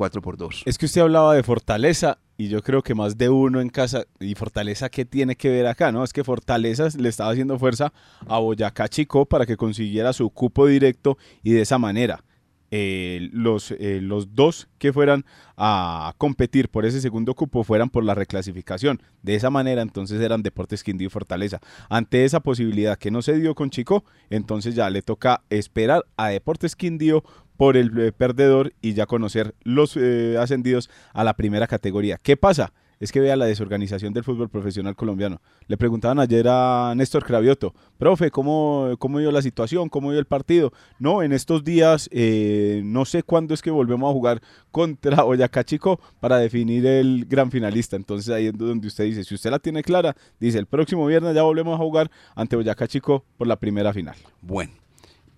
4 0.00 0.23
por 0.23 0.38
2. 0.38 0.62
Es 0.64 0.78
que 0.78 0.87
usted 0.87 1.02
hablaba 1.02 1.35
de 1.35 1.42
Fortaleza 1.42 2.16
y 2.38 2.49
yo 2.49 2.62
creo 2.62 2.80
que 2.80 2.95
más 2.95 3.19
de 3.19 3.28
uno 3.28 3.61
en 3.61 3.69
casa. 3.69 4.07
¿Y 4.19 4.35
Fortaleza 4.35 4.88
qué 4.88 5.04
tiene 5.04 5.37
que 5.37 5.50
ver 5.50 5.66
acá? 5.66 5.92
no 5.92 6.02
Es 6.02 6.14
que 6.14 6.25
Fortaleza 6.25 6.88
le 6.97 7.11
estaba 7.11 7.33
haciendo 7.33 7.59
fuerza 7.59 7.92
a 8.26 8.38
Boyacá 8.38 8.88
Chico 8.88 9.26
para 9.26 9.45
que 9.45 9.59
consiguiera 9.59 10.14
su 10.14 10.30
cupo 10.30 10.66
directo 10.66 11.19
y 11.42 11.52
de 11.52 11.61
esa 11.61 11.76
manera 11.76 12.25
eh, 12.71 13.29
los, 13.33 13.73
eh, 13.73 14.00
los 14.00 14.35
dos 14.35 14.69
que 14.79 14.93
fueran 14.93 15.25
a 15.57 16.15
competir 16.19 16.69
por 16.69 16.87
ese 16.87 17.00
segundo 17.00 17.35
cupo 17.35 17.65
fueran 17.65 17.91
por 17.91 18.05
la 18.05 18.15
reclasificación. 18.15 19.03
De 19.23 19.35
esa 19.35 19.50
manera 19.50 19.83
entonces 19.83 20.21
eran 20.21 20.43
Deportes 20.43 20.85
Quindío 20.85 21.09
y 21.09 21.11
Fortaleza. 21.11 21.61
Ante 21.89 22.25
esa 22.25 22.41
posibilidad 22.41 22.99
que 22.99 23.11
no 23.11 23.23
se 23.23 23.39
dio 23.39 23.55
con 23.55 23.71
Chico, 23.71 24.05
entonces 24.31 24.75
ya 24.75 24.89
le 24.91 25.03
toca 25.03 25.43
esperar 25.50 26.05
a 26.17 26.29
Deportes 26.29 26.77
Quindío 26.77 27.25
por 27.61 27.77
el 27.77 27.91
eh, 27.99 28.11
perdedor 28.11 28.73
y 28.81 28.95
ya 28.95 29.05
conocer 29.05 29.55
los 29.65 29.95
eh, 29.95 30.37
ascendidos 30.41 30.89
a 31.12 31.25
la 31.25 31.35
primera 31.35 31.67
categoría. 31.67 32.17
¿Qué 32.17 32.35
pasa? 32.39 32.73
Es 33.00 33.12
que 33.12 33.21
vea 33.21 33.35
la 33.35 33.47
desorganización 33.47 34.12
del 34.12 34.25
fútbol 34.25 34.50
profesional 34.50 34.95
colombiano. 34.95 35.40
Le 35.66 35.78
preguntaban 35.78 36.21
ayer 36.21 36.47
a 36.47 36.92
Néstor 36.95 37.25
Cravioto, 37.25 37.75
profe, 37.97 38.30
¿cómo, 38.30 38.95
cómo 38.99 39.19
la 39.19 39.40
situación? 39.40 39.88
¿Cómo 39.88 40.11
vio 40.11 40.19
el 40.19 40.26
partido? 40.26 40.71
No, 40.99 41.23
en 41.23 41.33
estos 41.33 41.64
días 41.64 42.11
eh, 42.12 42.83
no 42.85 43.07
sé 43.07 43.23
cuándo 43.23 43.54
es 43.54 43.62
que 43.62 43.71
volvemos 43.71 44.11
a 44.11 44.12
jugar 44.12 44.42
contra 44.71 45.23
Boyacá 45.25 45.64
Chico 45.64 45.99
para 46.21 46.37
definir 46.37 46.85
el 46.85 47.25
gran 47.25 47.50
finalista. 47.50 47.97
Entonces 47.97 48.28
ahí 48.35 48.49
es 48.49 48.52
donde 48.52 48.87
usted 48.87 49.04
dice, 49.04 49.25
si 49.25 49.35
usted 49.35 49.50
la 49.50 49.59
tiene 49.59 49.83
clara, 49.83 50.14
dice, 50.38 50.59
el 50.59 50.66
próximo 50.66 51.07
viernes 51.07 51.35
ya 51.35 51.42
volvemos 51.42 51.75
a 51.75 51.83
jugar 51.83 52.11
ante 52.35 52.57
Boyacá 52.57 52.87
Chico 52.87 53.25
por 53.38 53.47
la 53.47 53.57
primera 53.57 53.95
final. 53.95 54.16
Bueno, 54.42 54.73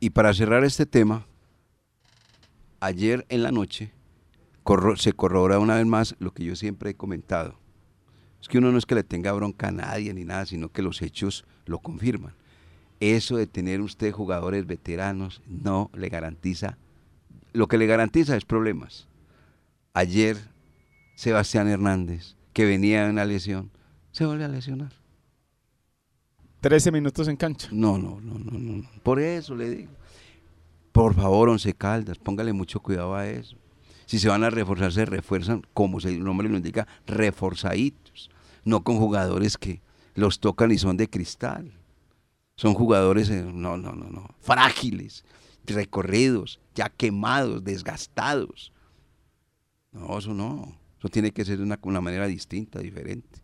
y 0.01 0.11
para 0.11 0.35
cerrar 0.35 0.65
este 0.65 0.85
tema, 0.85 1.27
ayer 2.81 3.25
en 3.29 3.45
la 3.45 3.53
noche 3.53 3.93
corro- 4.65 4.97
se 4.97 5.13
corrobora 5.13 5.59
una 5.59 5.77
vez 5.77 5.87
más 5.87 6.15
lo 6.19 6.33
que 6.33 6.45
yo 6.45 6.57
siempre 6.57 6.91
he 6.91 6.95
comentado. 6.95 7.59
Es 8.41 8.49
que 8.49 8.59
uno 8.59 8.73
no 8.73 8.79
es 8.79 8.87
que 8.87 8.95
le 8.97 9.05
tenga 9.05 9.33
bronca 9.33 9.69
a 9.69 9.73
nadie 9.73 10.13
ni 10.15 10.25
nada, 10.25 10.47
sino 10.47 10.69
que 10.71 10.83
los 10.83 11.01
hechos 11.03 11.45
lo 11.65 11.79
confirman. 11.79 12.35
Eso 13.01 13.37
de 13.37 13.47
tener 13.47 13.81
usted 13.81 14.13
jugadores 14.13 14.67
veteranos 14.67 15.43
no 15.47 15.91
le 15.95 16.09
garantiza, 16.09 16.79
lo 17.53 17.67
que 17.69 17.79
le 17.79 17.87
garantiza 17.87 18.37
es 18.37 18.45
problemas. 18.45 19.09
Ayer 19.95 20.39
Sebastián 21.17 21.69
Hernández, 21.69 22.37
que 22.53 22.65
venía 22.65 23.05
de 23.05 23.11
una 23.11 23.25
lesión, 23.25 23.71
se 24.13 24.25
vuelve 24.25 24.45
a 24.45 24.49
lesionar. 24.49 24.93
13 26.61 26.93
minutos 26.93 27.27
en 27.29 27.37
cancha. 27.37 27.69
No, 27.73 27.99
no, 27.99 28.21
no, 28.21 28.39
no, 28.39 28.53
no. 28.53 28.77
no. 28.83 28.89
Por 29.03 29.19
eso 29.19 29.55
le 29.55 29.69
digo. 29.71 29.93
Por 30.93 31.15
favor, 31.15 31.49
Once 31.49 31.73
Caldas, 31.75 32.19
póngale 32.19 32.53
mucho 32.53 32.79
cuidado 32.81 33.15
a 33.15 33.27
eso. 33.27 33.57
Si 34.13 34.19
se 34.19 34.29
van 34.29 34.45
a 34.45 34.51
reforzar, 34.51 34.93
se 34.93 35.07
refuerzan, 35.07 35.63
como 35.73 35.99
el 36.01 36.23
nombre 36.23 36.47
lo 36.47 36.59
indica, 36.59 36.87
reforzaditos. 37.07 38.29
No 38.63 38.85
con 38.85 38.99
jugadores 38.99 39.57
que 39.57 39.81
los 40.15 40.39
tocan 40.39 40.71
y 40.71 40.77
son 40.77 40.99
de 40.99 41.09
cristal. 41.09 41.73
Son 42.55 42.75
jugadores, 42.75 43.31
eh, 43.31 43.43
no, 43.43 43.79
no, 43.79 43.93
no, 43.93 44.11
no, 44.11 44.29
frágiles, 44.43 45.25
recorridos, 45.65 46.61
ya 46.75 46.91
quemados, 46.91 47.65
desgastados. 47.65 48.75
No, 49.93 50.19
eso 50.19 50.35
no. 50.35 50.77
Eso 50.99 51.09
tiene 51.09 51.31
que 51.31 51.47
ser 51.47 51.57
de 51.57 51.63
una, 51.63 51.79
una 51.81 52.03
manera 52.03 52.27
distinta, 52.27 52.81
diferente. 52.81 53.41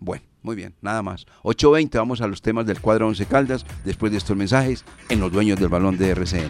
Bueno, 0.00 0.24
muy 0.40 0.56
bien, 0.56 0.74
nada 0.80 1.02
más. 1.02 1.26
8.20, 1.42 1.98
vamos 1.98 2.22
a 2.22 2.28
los 2.28 2.40
temas 2.40 2.64
del 2.64 2.80
cuadro 2.80 3.08
11 3.08 3.26
Caldas, 3.26 3.66
después 3.84 4.10
de 4.10 4.16
estos 4.16 4.38
mensajes 4.38 4.86
en 5.10 5.20
los 5.20 5.30
dueños 5.30 5.60
del 5.60 5.68
balón 5.68 5.98
de 5.98 6.08
RCN. 6.08 6.48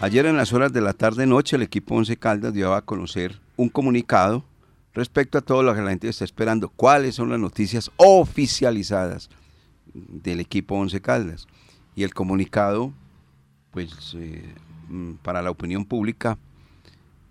Ayer 0.00 0.26
en 0.26 0.36
las 0.36 0.52
horas 0.52 0.72
de 0.72 0.80
la 0.80 0.92
tarde-noche 0.92 1.56
el 1.56 1.62
equipo 1.62 1.96
11 1.96 2.16
Caldas 2.18 2.54
dio 2.54 2.72
a 2.72 2.82
conocer 2.82 3.40
un 3.56 3.68
comunicado 3.68 4.44
respecto 4.94 5.38
a 5.38 5.40
todo 5.40 5.64
lo 5.64 5.74
que 5.74 5.82
la 5.82 5.90
gente 5.90 6.08
está 6.08 6.24
esperando. 6.24 6.68
¿Cuáles 6.68 7.16
son 7.16 7.30
las 7.30 7.40
noticias 7.40 7.90
oficializadas 7.96 9.28
del 9.92 10.38
equipo 10.38 10.76
11 10.76 11.00
Caldas? 11.00 11.48
Y 11.96 12.04
el 12.04 12.14
comunicado, 12.14 12.92
pues 13.72 14.14
eh, 14.16 14.54
mm, 14.88 15.14
para 15.14 15.42
la 15.42 15.50
opinión 15.50 15.84
pública, 15.84 16.38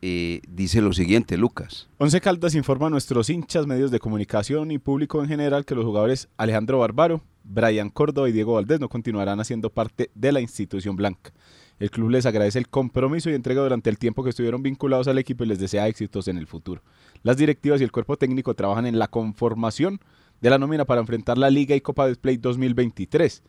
eh, 0.02 0.42
dice 0.50 0.82
lo 0.82 0.92
siguiente, 0.92 1.38
Lucas. 1.38 1.88
Once 2.00 2.20
Caldas 2.20 2.54
informa 2.54 2.88
a 2.88 2.90
nuestros 2.90 3.30
hinchas, 3.30 3.66
medios 3.66 3.92
de 3.92 4.00
comunicación 4.00 4.72
y 4.72 4.78
público 4.78 5.24
en 5.24 5.30
general 5.30 5.64
que 5.64 5.74
los 5.74 5.86
jugadores 5.86 6.28
Alejandro 6.36 6.80
Barbaro, 6.80 7.22
Brian 7.46 7.90
Córdoba 7.90 8.28
y 8.28 8.34
Diego 8.34 8.56
Valdés 8.56 8.82
no 8.82 8.90
continuarán 8.90 9.40
haciendo 9.40 9.70
parte 9.70 10.12
de 10.16 10.34
la 10.34 10.42
institución 10.42 10.98
blanca. 10.98 11.32
El 11.80 11.92
club 11.92 12.10
les 12.10 12.26
agradece 12.26 12.58
el 12.58 12.70
compromiso 12.70 13.30
y 13.30 13.34
entrega 13.34 13.62
durante 13.62 13.90
el 13.90 14.00
tiempo 14.00 14.24
que 14.24 14.32
estuvieron 14.32 14.64
vinculados 14.64 15.08
al 15.08 15.20
equipo 15.20 15.44
y 15.44 15.48
les 15.48 15.60
desea 15.60 15.88
éxitos 15.88 16.28
en 16.28 16.38
el 16.38 16.48
futuro. 16.48 16.82
Las 17.22 17.38
directivas 17.38 17.80
y 17.82 17.84
el 17.84 17.92
cuerpo 17.92 18.18
técnico 18.18 18.56
trabajan 18.56 18.88
en 18.88 18.98
la 18.98 19.08
conformación 19.08 20.00
de 20.42 20.50
la 20.50 20.58
nómina 20.58 20.86
para 20.86 21.02
enfrentar 21.02 21.38
la 21.38 21.50
Liga 21.50 21.76
y 21.76 21.82
Copa 21.82 22.08
Display 22.08 22.38
2023. 22.38 23.44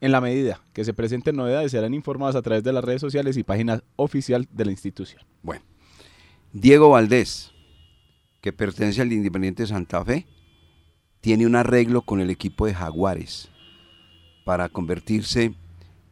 En 0.00 0.12
la 0.12 0.20
medida 0.20 0.60
que 0.72 0.84
se 0.84 0.94
presenten 0.94 1.36
novedades 1.36 1.72
serán 1.72 1.94
informadas 1.94 2.36
a 2.36 2.42
través 2.42 2.64
de 2.64 2.72
las 2.72 2.84
redes 2.84 3.00
sociales 3.00 3.36
y 3.36 3.44
página 3.44 3.82
oficial 3.96 4.48
de 4.52 4.64
la 4.64 4.70
institución. 4.70 5.22
Bueno, 5.42 5.62
Diego 6.52 6.90
Valdés, 6.90 7.52
que 8.40 8.52
pertenece 8.52 9.02
al 9.02 9.12
Independiente 9.12 9.66
Santa 9.66 10.04
Fe, 10.04 10.26
tiene 11.20 11.46
un 11.46 11.56
arreglo 11.56 12.02
con 12.02 12.20
el 12.20 12.30
equipo 12.30 12.66
de 12.66 12.74
Jaguares 12.74 13.48
para 14.44 14.68
convertirse 14.68 15.54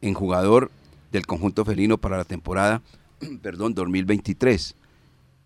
en 0.01 0.15
jugador 0.15 0.71
del 1.17 1.27
conjunto 1.27 1.65
felino 1.65 1.99
para 1.99 2.17
la 2.17 2.25
temporada 2.25 2.83
perdón, 3.43 3.75
2023. 3.75 4.77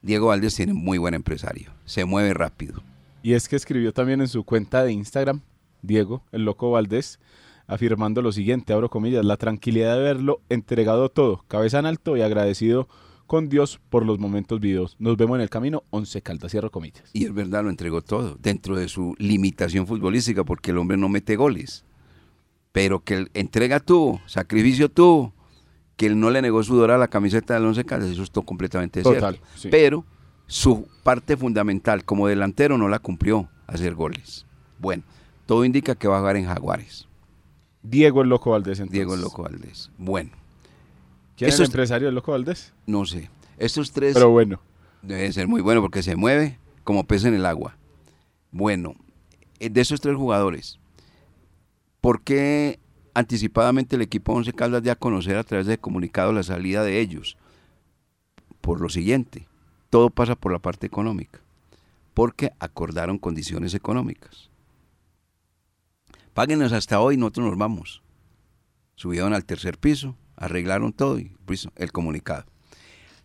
Diego 0.03 0.29
Valdés 0.29 0.55
tiene 0.55 0.73
muy 0.73 0.99
buen 0.99 1.15
empresario, 1.15 1.73
se 1.85 2.05
mueve 2.05 2.35
rápido. 2.35 2.83
Y 3.23 3.35
es 3.35 3.49
que 3.49 3.57
escribió 3.57 3.93
también 3.93 4.21
en 4.21 4.29
su 4.29 4.45
cuenta 4.45 4.83
de 4.83 4.93
Instagram, 4.93 5.43
Diego, 5.83 6.23
el 6.33 6.45
loco 6.45 6.71
Valdés, 6.71 7.21
afirmando 7.67 8.23
lo 8.23 8.33
siguiente, 8.33 8.73
abro 8.73 8.89
comillas, 8.89 9.25
la 9.25 9.37
tranquilidad 9.37 9.95
de 9.95 10.01
haberlo 10.01 10.41
entregado 10.49 11.11
todo, 11.11 11.45
cabeza 11.49 11.79
en 11.79 11.87
alto 11.87 12.17
y 12.17 12.23
agradecido 12.23 12.89
con 13.27 13.49
Dios 13.49 13.79
por 13.91 14.07
los 14.07 14.19
momentos 14.19 14.59
vividos. 14.59 14.97
Nos 14.99 15.17
vemos 15.17 15.37
en 15.37 15.43
el 15.43 15.51
camino, 15.51 15.85
once 15.91 16.23
caldas, 16.23 16.51
cierro 16.51 16.71
comillas. 16.71 17.11
Y 17.13 17.27
es 17.27 17.35
verdad, 17.35 17.63
lo 17.63 17.71
entregó 17.71 18.01
todo, 18.01 18.37
dentro 18.41 18.77
de 18.77 18.89
su 18.89 19.15
limitación 19.19 19.87
futbolística, 19.87 20.43
porque 20.45 20.71
el 20.71 20.79
hombre 20.79 20.97
no 20.97 21.09
mete 21.09 21.37
goles. 21.37 21.85
Pero 22.73 23.05
que 23.05 23.29
entrega 23.35 23.81
tuvo, 23.81 24.21
sacrificio 24.27 24.91
tuvo, 24.91 25.33
que 26.01 26.07
él 26.07 26.19
no 26.19 26.31
le 26.31 26.41
negó 26.41 26.63
sudor 26.63 26.93
a 26.93 26.97
la 26.97 27.09
camiseta 27.09 27.53
del 27.53 27.67
Once 27.67 27.85
Caldas, 27.85 28.09
eso 28.09 28.23
es 28.23 28.31
todo 28.31 28.47
completamente 28.47 29.03
Total, 29.03 29.35
cierto. 29.35 29.47
sí. 29.55 29.69
Pero 29.71 30.07
su 30.47 30.89
parte 31.03 31.37
fundamental 31.37 32.07
como 32.07 32.27
delantero 32.27 32.79
no 32.79 32.89
la 32.89 33.01
cumplió, 33.01 33.51
hacer 33.67 33.95
goles. 33.95 34.47
Bueno, 34.79 35.03
todo 35.45 35.63
indica 35.67 35.95
que 35.97 36.09
va 36.09 36.17
a 36.17 36.21
jugar 36.21 36.37
en 36.39 36.47
Jaguares. 36.47 37.07
Diego 37.83 38.23
el 38.23 38.31
loco 38.31 38.53
Valdés, 38.53 38.79
entonces. 38.79 38.93
Diego 38.95 39.15
Loco 39.15 39.43
Valdés. 39.43 39.91
Bueno, 39.99 40.31
¿Quién 41.37 41.51
es 41.51 41.57
el 41.57 41.65
es- 41.65 41.69
empresario 41.69 42.09
del 42.09 42.15
loco 42.15 42.33
Valdés? 42.33 42.73
no 42.87 43.05
sé. 43.05 43.29
Estos 43.59 43.93
tres 43.93 44.15
Pero 44.15 44.31
bueno, 44.31 44.59
Debe 45.03 45.31
ser 45.35 45.49
muy 45.49 45.61
bueno 45.61 45.83
porque 45.83 46.03
se 46.03 46.17
mueve 46.17 46.59
como 46.83 47.05
pez 47.05 47.27
en 47.27 47.35
el 47.35 47.45
agua. 47.45 47.77
Bueno, 48.53 48.95
eh, 49.59 49.69
de 49.69 49.83
esos 49.83 50.01
tres 50.01 50.17
jugadores, 50.17 50.79
¿por 52.01 52.23
qué 52.23 52.80
anticipadamente 53.15 53.97
el 53.97 54.03
equipo 54.03 54.33
Once 54.33 54.53
Caldas 54.53 54.83
de 54.83 54.91
a 54.91 54.97
conocer 54.97 55.37
a 55.37 55.45
través 55.45 55.67
de 55.67 55.79
comunicado 55.79 56.33
la 56.33 56.43
salida 56.43 56.83
de 56.83 57.01
ellos? 57.01 57.37
Por 58.61 58.81
lo 58.81 58.89
siguiente, 58.89 59.47
todo 59.89 60.11
pasa 60.11 60.37
por 60.37 60.53
la 60.53 60.59
parte 60.59 60.87
económica, 60.87 61.41
porque 62.15 62.53
acordaron 62.59 63.19
condiciones 63.19 63.75
económicas. 63.75 64.51
Páguenos 66.35 66.73
hasta 66.73 67.01
hoy, 67.01 67.17
nosotros 67.17 67.47
nos 67.47 67.59
vamos. 67.59 68.03
Subieron 68.95 69.35
al 69.35 69.45
tercer 69.45 69.79
piso, 69.79 70.17
arreglaron 70.37 70.93
todo 70.93 71.19
y 71.19 71.33
el 71.77 71.93
comunicado. 71.93 72.45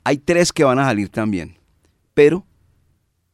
Hay 0.04 0.18
tres 0.18 0.52
que 0.52 0.64
van 0.64 0.80
a 0.80 0.86
salir 0.86 1.10
también, 1.10 1.58
pero 2.14 2.46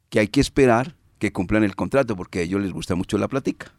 que 0.09 0.19
hay 0.19 0.27
que 0.27 0.41
esperar 0.41 0.95
que 1.19 1.31
cumplan 1.31 1.63
el 1.63 1.75
contrato 1.75 2.15
porque 2.15 2.39
a 2.39 2.41
ellos 2.41 2.61
les 2.61 2.73
gusta 2.73 2.95
mucho 2.95 3.17
la 3.17 3.27
platica. 3.27 3.73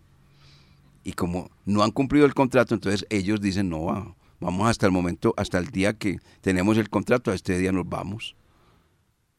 Y 1.04 1.12
como 1.14 1.50
no 1.64 1.82
han 1.82 1.90
cumplido 1.90 2.26
el 2.26 2.34
contrato, 2.34 2.74
entonces 2.74 3.06
ellos 3.10 3.40
dicen, 3.40 3.68
no, 3.68 3.84
va- 3.84 4.14
vamos 4.40 4.68
hasta 4.68 4.86
el 4.86 4.92
momento, 4.92 5.34
hasta 5.36 5.58
el 5.58 5.66
día 5.68 5.94
que 5.94 6.18
tenemos 6.40 6.76
el 6.78 6.88
contrato, 6.90 7.30
a 7.30 7.34
este 7.34 7.58
día 7.58 7.72
nos 7.72 7.88
vamos. 7.88 8.36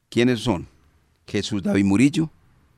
¿Quiénes 0.09 0.41
son? 0.41 0.67
Jesús 1.27 1.63
David 1.63 1.85
Murillo, 1.85 2.29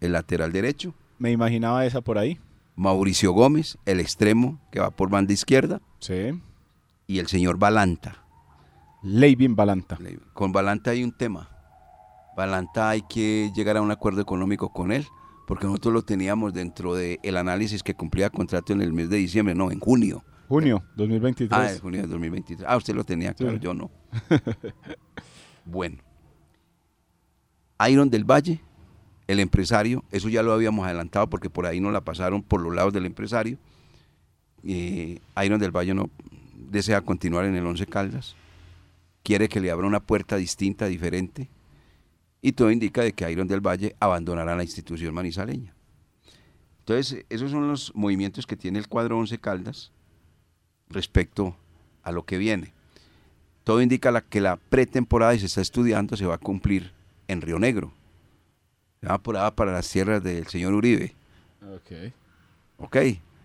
el 0.01 0.11
lateral 0.13 0.51
derecho, 0.51 0.93
me 1.17 1.31
imaginaba 1.31 1.85
esa 1.85 2.01
por 2.01 2.17
ahí. 2.17 2.39
Mauricio 2.75 3.31
Gómez, 3.31 3.77
el 3.85 3.99
extremo 3.99 4.59
que 4.71 4.79
va 4.81 4.91
por 4.91 5.09
banda 5.09 5.33
izquierda, 5.33 5.81
Sí. 5.99 6.39
y 7.07 7.19
el 7.19 7.27
señor 7.27 7.57
Balanta. 7.57 8.21
Leivin 9.01 9.55
Balanta. 9.55 9.97
Con 10.33 10.51
Balanta 10.51 10.91
hay 10.91 11.03
un 11.03 11.11
tema. 11.11 11.49
Balanta 12.35 12.89
hay 12.89 13.01
que 13.03 13.51
llegar 13.55 13.77
a 13.77 13.81
un 13.81 13.91
acuerdo 13.91 14.19
económico 14.21 14.69
con 14.69 14.91
él, 14.91 15.07
porque 15.45 15.65
nosotros 15.65 15.93
lo 15.93 16.01
teníamos 16.03 16.53
dentro 16.53 16.95
del 16.95 17.37
análisis 17.37 17.83
que 17.83 17.93
cumplía 17.93 18.29
contrato 18.29 18.73
en 18.73 18.81
el 18.81 18.93
mes 18.93 19.09
de 19.09 19.17
diciembre, 19.17 19.55
no, 19.55 19.71
en 19.71 19.79
junio. 19.79 20.23
Junio 20.47 20.83
2023. 20.95 21.59
Ah, 21.59 21.71
en 21.71 21.79
junio 21.79 22.01
de 22.01 22.07
2023. 22.07 22.67
Ah, 22.69 22.77
usted 22.77 22.93
lo 22.95 23.03
tenía, 23.03 23.33
claro, 23.33 23.53
Sí. 23.57 23.59
yo 23.63 23.73
no. 23.73 23.89
bueno. 25.65 25.97
Iron 27.89 28.09
del 28.09 28.23
Valle, 28.23 28.61
el 29.27 29.39
empresario, 29.39 30.03
eso 30.11 30.29
ya 30.29 30.43
lo 30.43 30.53
habíamos 30.53 30.85
adelantado 30.85 31.29
porque 31.29 31.49
por 31.49 31.65
ahí 31.65 31.79
nos 31.81 31.91
la 31.91 32.01
pasaron 32.01 32.41
por 32.41 32.61
los 32.61 32.73
lados 32.73 32.93
del 32.93 33.05
empresario. 33.05 33.57
Eh, 34.63 35.19
Iron 35.43 35.59
del 35.59 35.71
Valle 35.75 35.93
no 35.93 36.09
desea 36.69 37.01
continuar 37.01 37.45
en 37.45 37.55
el 37.55 37.65
Once 37.65 37.85
Caldas, 37.85 38.35
quiere 39.23 39.49
que 39.49 39.59
le 39.59 39.71
abra 39.71 39.87
una 39.87 39.99
puerta 39.99 40.37
distinta, 40.37 40.85
diferente, 40.87 41.49
y 42.47 42.51
todo 42.51 42.69
indica 42.69 43.01
de 43.01 43.11
que 43.11 43.29
Iron 43.31 43.47
del 43.47 43.59
Valle 43.59 43.95
abandonará 43.99 44.55
la 44.55 44.61
institución 44.63 45.13
manizaleña. 45.15 45.73
Entonces, 46.79 47.25
esos 47.29 47.49
son 47.49 47.67
los 47.67 47.91
movimientos 47.95 48.45
que 48.45 48.55
tiene 48.55 48.77
el 48.77 48.87
cuadro 48.87 49.17
Once 49.17 49.35
Caldas 49.39 49.91
respecto 50.89 51.55
a 52.03 52.11
lo 52.11 52.23
que 52.23 52.37
viene. 52.37 52.71
Todo 53.63 53.81
indica 53.81 54.11
la- 54.11 54.21
que 54.21 54.41
la 54.41 54.57
pretemporada 54.57 55.33
y 55.33 55.39
se 55.39 55.47
está 55.47 55.61
estudiando 55.61 56.15
se 56.15 56.27
va 56.27 56.35
a 56.35 56.37
cumplir 56.37 56.91
en 57.27 57.41
Río 57.41 57.57
Negro. 57.57 57.91
Se 59.01 59.07
va 59.07 59.17
por 59.17 59.35
allá 59.37 59.49
para 59.55 59.71
las 59.73 59.89
tierras 59.89 60.23
del 60.23 60.45
señor 60.45 60.73
Uribe. 60.73 61.15
Ok. 61.73 62.13
¿Ok? 62.77 62.97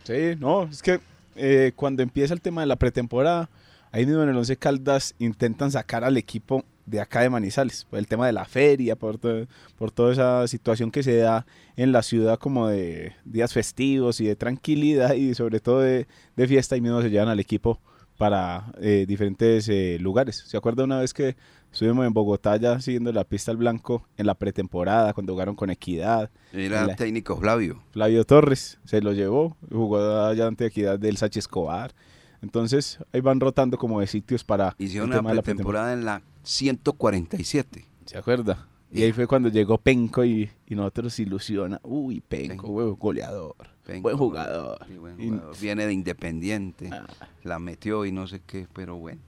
Sí, 0.05 0.37
no, 0.39 0.65
es 0.65 0.83
que 0.83 1.01
eh, 1.37 1.73
cuando 1.75 2.03
empieza 2.03 2.35
el 2.35 2.43
tema 2.43 2.61
de 2.61 2.67
la 2.67 2.77
pretemporada, 2.77 3.49
ahí 3.93 4.05
mismo 4.05 4.23
en 4.23 4.29
el 4.29 4.37
Once 4.37 4.55
Caldas 4.59 5.15
intentan 5.19 5.71
sacar 5.71 6.05
al 6.05 6.19
equipo 6.19 6.67
de 6.91 7.01
acá 7.01 7.21
de 7.21 7.31
Manizales, 7.31 7.85
por 7.89 7.99
el 7.99 8.07
tema 8.07 8.27
de 8.27 8.33
la 8.33 8.45
feria, 8.45 8.97
por, 8.97 9.17
to- 9.19 9.47
por 9.77 9.91
toda 9.91 10.13
esa 10.13 10.49
situación 10.49 10.91
que 10.91 11.03
se 11.03 11.17
da 11.19 11.47
en 11.77 11.93
la 11.93 12.03
ciudad 12.03 12.39
como 12.39 12.67
de 12.69 13.13
días 13.25 13.53
festivos 13.53 14.21
y 14.21 14.27
de 14.27 14.37
tranquilidad 14.37 15.15
y 15.15 15.35
sobre 15.35 15.61
todo 15.61 15.81
de, 15.81 16.07
de 16.37 16.49
fiesta, 16.49 16.77
y 16.77 16.81
mismo 16.81 17.01
se 17.01 17.11
llevan 17.11 17.29
al 17.29 17.41
equipo 17.41 17.81
para 18.19 18.73
eh, 18.83 19.07
diferentes 19.09 19.67
eh, 19.69 19.97
lugares. 20.01 20.45
¿Se 20.47 20.57
acuerda 20.57 20.85
una 20.85 20.99
vez 21.01 21.15
que 21.15 21.37
estuvimos 21.73 22.05
en 22.07 22.13
Bogotá 22.13 22.57
ya 22.59 22.79
siguiendo 22.81 23.11
la 23.13 23.25
pista 23.25 23.51
al 23.51 23.57
blanco 23.57 24.07
en 24.19 24.27
la 24.27 24.35
pretemporada, 24.35 25.15
cuando 25.15 25.33
jugaron 25.33 25.55
con 25.55 25.71
Equidad? 25.71 26.29
Era 26.53 26.87
La- 26.87 26.97
técnico 26.97 27.37
Flavio. 27.39 27.83
Flavio 27.93 28.25
Torres 28.25 28.79
se 28.85 29.01
lo 29.01 29.13
llevó, 29.15 29.57
jugó 29.71 29.99
allá 30.27 30.47
ante 30.49 30.67
Equidad 30.67 30.99
del 30.99 31.17
Sachi 31.17 31.39
Escobar. 31.39 31.95
Entonces 32.43 32.99
ahí 33.13 33.21
van 33.21 33.39
rotando 33.41 33.77
como 33.79 34.01
de 34.01 34.07
sitios 34.07 34.45
para 34.45 34.75
Hicieron 34.79 35.11
una 35.11 35.23
pretemporada 35.43 35.93
en 35.93 36.05
la 36.05 36.23
147. 36.43 37.85
¿Se 38.07 38.19
acuerda? 38.19 38.67
Y 38.93 39.03
ahí 39.03 39.13
fue 39.13 39.27
cuando 39.29 39.49
llegó 39.49 39.79
Penco 39.79 40.25
y, 40.25 40.51
y 40.67 40.75
nosotros 40.75 41.19
ilusiona. 41.21 41.81
Uy, 41.85 42.21
Penco, 42.21 42.69
huevo, 42.69 42.97
goleador. 42.97 43.55
Penco, 43.87 44.03
buen 44.03 44.17
jugador. 44.17 44.79
Y-. 45.19 45.31
Viene 45.61 45.87
de 45.87 45.93
Independiente, 45.93 46.91
Ah. 46.93 47.07
la 47.45 47.59
metió 47.61 48.05
y 48.05 48.11
no 48.13 48.27
sé 48.27 48.41
qué, 48.45 48.67
pero 48.73 48.97
bueno. 48.97 49.21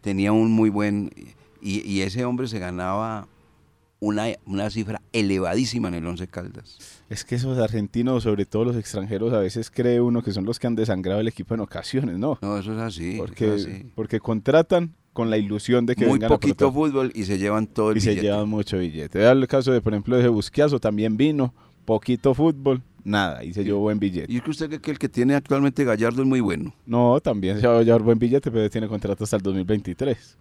Tenía 0.00 0.32
un 0.32 0.50
muy 0.50 0.70
buen... 0.70 1.10
Y, 1.60 1.80
y 1.88 2.02
ese 2.02 2.24
hombre 2.24 2.46
se 2.48 2.58
ganaba 2.58 3.26
una, 4.00 4.26
una 4.46 4.70
cifra 4.70 5.00
elevadísima 5.12 5.88
en 5.88 5.94
el 5.94 6.06
Once 6.06 6.26
Caldas. 6.28 6.78
Es 7.08 7.24
que 7.24 7.34
esos 7.34 7.58
argentinos, 7.58 8.22
sobre 8.24 8.46
todo 8.46 8.64
los 8.64 8.76
extranjeros, 8.76 9.32
a 9.32 9.38
veces 9.40 9.70
cree 9.70 10.00
uno 10.00 10.22
que 10.22 10.32
son 10.32 10.44
los 10.44 10.58
que 10.58 10.66
han 10.68 10.76
desangrado 10.76 11.20
el 11.20 11.26
equipo 11.28 11.54
en 11.54 11.60
ocasiones, 11.60 12.18
¿no? 12.18 12.38
No, 12.42 12.58
eso 12.58 12.72
es 12.72 12.78
así. 12.78 13.14
porque, 13.16 13.54
es 13.56 13.64
así. 13.66 13.92
porque 13.96 14.20
contratan 14.20 14.94
con 15.18 15.30
la 15.30 15.36
ilusión 15.36 15.84
de 15.84 15.96
que 15.96 16.06
Muy 16.06 16.20
vengan 16.20 16.28
poquito 16.28 16.72
fútbol 16.72 17.10
y 17.12 17.24
se 17.24 17.38
llevan 17.38 17.66
todo 17.66 17.90
el 17.90 17.96
y 17.96 18.00
se 18.00 18.14
llevan 18.14 18.48
mucho 18.48 18.78
billete. 18.78 19.18
Era 19.18 19.32
el 19.32 19.48
caso 19.48 19.72
de, 19.72 19.80
por 19.80 19.92
ejemplo, 19.92 20.16
de 20.16 20.28
Busquiazo, 20.28 20.78
también 20.78 21.16
vino, 21.16 21.52
poquito 21.84 22.34
fútbol, 22.34 22.82
nada, 23.02 23.42
y 23.42 23.52
se 23.52 23.64
llevó 23.64 23.80
buen 23.80 23.98
billete. 23.98 24.32
Y 24.32 24.36
es 24.36 24.42
que 24.44 24.50
usted 24.50 24.68
cree 24.68 24.80
que 24.80 24.92
el 24.92 24.98
que 25.00 25.08
tiene 25.08 25.34
actualmente 25.34 25.82
Gallardo 25.82 26.22
es 26.22 26.28
muy 26.28 26.38
bueno. 26.38 26.72
No, 26.86 27.18
también 27.20 27.60
se 27.60 27.66
va 27.66 27.80
a 27.80 27.82
llevar 27.82 28.02
buen 28.02 28.20
billete, 28.20 28.48
pero 28.52 28.70
tiene 28.70 28.86
contrato 28.86 29.24
hasta 29.24 29.34
el 29.34 29.42
2023. 29.42 30.38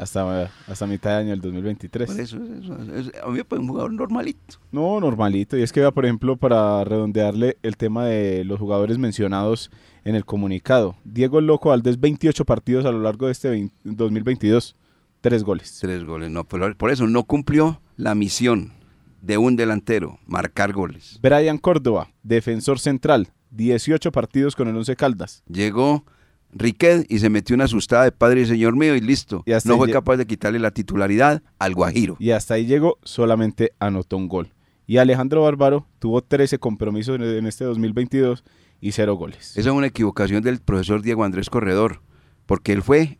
Hasta, 0.00 0.50
hasta 0.66 0.86
mitad 0.86 1.10
de 1.10 1.16
año 1.16 1.30
del 1.30 1.40
2023. 1.42 2.10
Por 2.10 2.20
eso, 2.20 2.38
eso, 2.42 2.74
eso- 2.94 3.10
a 3.22 3.28
mí 3.28 3.36
me 3.38 3.44
parece 3.44 3.62
un 3.62 3.68
jugador 3.68 3.92
normalito. 3.92 4.56
No, 4.72 4.98
normalito. 4.98 5.58
Y 5.58 5.62
es 5.62 5.72
que, 5.72 5.90
por 5.92 6.04
ejemplo, 6.06 6.36
para 6.36 6.82
redondearle 6.84 7.58
el 7.62 7.76
tema 7.76 8.06
de 8.06 8.44
los 8.44 8.58
jugadores 8.58 8.96
mencionados 8.98 9.70
en 10.04 10.14
el 10.14 10.24
comunicado. 10.24 10.96
Diego 11.04 11.40
Loco 11.42 11.68
Valdés, 11.68 12.00
28 12.00 12.44
partidos 12.46 12.86
a 12.86 12.92
lo 12.92 13.00
largo 13.00 13.26
de 13.26 13.32
este 13.32 13.50
20 13.50 13.74
2022, 13.84 14.74
tres 15.20 15.44
goles. 15.44 15.78
Tres 15.80 16.04
goles. 16.04 16.30
No, 16.30 16.44
por, 16.44 16.76
por 16.76 16.90
eso 16.90 17.06
no 17.06 17.24
cumplió 17.24 17.82
la 17.96 18.14
misión 18.14 18.72
de 19.20 19.36
un 19.36 19.54
delantero, 19.56 20.18
marcar 20.26 20.72
goles. 20.72 21.18
Brian 21.20 21.58
Córdoba, 21.58 22.08
defensor 22.22 22.78
central, 22.78 23.28
18 23.50 24.12
partidos 24.12 24.56
con 24.56 24.68
el 24.68 24.76
Once 24.76 24.96
Caldas. 24.96 25.42
Llegó 25.46 26.04
Riquet 26.52 27.06
y 27.08 27.18
se 27.20 27.30
metió 27.30 27.54
una 27.54 27.64
asustada 27.64 28.04
de 28.04 28.12
padre 28.12 28.40
y 28.42 28.46
señor 28.46 28.74
mío 28.76 28.94
y 28.96 29.00
listo. 29.00 29.42
Y 29.46 29.50
no 29.50 29.76
fue 29.76 29.86
capaz 29.92 30.16
de 30.16 30.26
quitarle 30.26 30.58
la 30.58 30.70
titularidad 30.72 31.42
al 31.58 31.74
Guajiro. 31.74 32.16
Y 32.18 32.30
hasta 32.30 32.54
ahí 32.54 32.66
llegó, 32.66 32.98
solamente 33.04 33.72
anotó 33.78 34.16
un 34.16 34.28
gol. 34.28 34.52
Y 34.86 34.96
Alejandro 34.98 35.42
Bárbaro 35.42 35.86
tuvo 36.00 36.22
13 36.22 36.58
compromisos 36.58 37.20
en- 37.20 37.46
este 37.46 37.64
2022 37.64 38.42
y 38.80 38.92
cero 38.92 39.14
goles. 39.14 39.56
Esa 39.56 39.70
es 39.70 39.76
una 39.76 39.86
equivocación 39.86 40.42
del 40.42 40.58
profesor 40.60 41.02
Diego 41.02 41.22
Andrés 41.22 41.48
Corredor, 41.50 42.02
porque 42.46 42.72
él 42.72 42.82
fue 42.82 43.18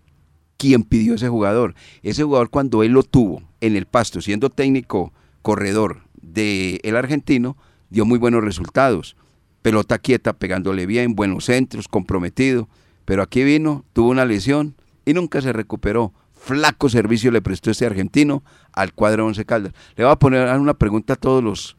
quien 0.57 0.83
pidió 0.83 1.15
ese 1.15 1.29
jugador. 1.29 1.75
Ese 2.03 2.25
jugador 2.25 2.51
cuando 2.51 2.83
él 2.83 2.93
lo 2.93 3.03
tuvo 3.05 3.43
en 3.61 3.77
el 3.77 3.87
pasto, 3.87 4.21
siendo 4.21 4.51
técnico 4.51 5.13
corredor 5.43 6.03
del 6.21 6.81
el 6.83 6.97
argentino, 6.97 7.57
dio 7.91 8.05
muy 8.05 8.19
buenos 8.19 8.43
resultados. 8.43 9.17
Pelota 9.63 9.99
quieta, 9.99 10.33
pegándole 10.33 10.87
bien, 10.87 11.15
buenos 11.15 11.45
centros, 11.45 11.87
comprometido. 11.87 12.69
Pero 13.11 13.25
aquí 13.25 13.43
vino, 13.43 13.85
tuvo 13.93 14.11
una 14.11 14.25
lesión 14.25 14.77
y 15.05 15.15
nunca 15.15 15.41
se 15.41 15.53
recuperó. 15.53 16.15
Flaco 16.33 16.89
servicio 16.89 17.33
le 17.33 17.43
prestó 17.43 17.73
este 17.73 17.85
argentino 17.85 18.45
al 18.73 18.95
cuadro 18.95 19.27
Once 19.27 19.45
Caldas. 19.45 19.73
Le 19.97 20.05
voy 20.05 20.13
a 20.13 20.17
poner 20.17 20.57
una 20.57 20.75
pregunta 20.75 21.15
a 21.15 21.17
todos 21.17 21.43
los 21.43 21.77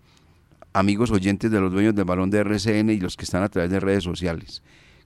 amigos 0.73 1.09
oyentes 1.09 1.49
de 1.49 1.61
los 1.61 1.71
dueños 1.71 1.95
del 1.95 2.03
balón 2.03 2.31
de 2.31 2.39
RCN 2.39 2.89
y 2.89 2.99
los 2.99 3.15
que 3.15 3.23
están 3.23 3.43
a 3.43 3.47
través 3.47 3.71
de 3.71 3.79
redes 3.79 4.03
sociales. 4.03 4.61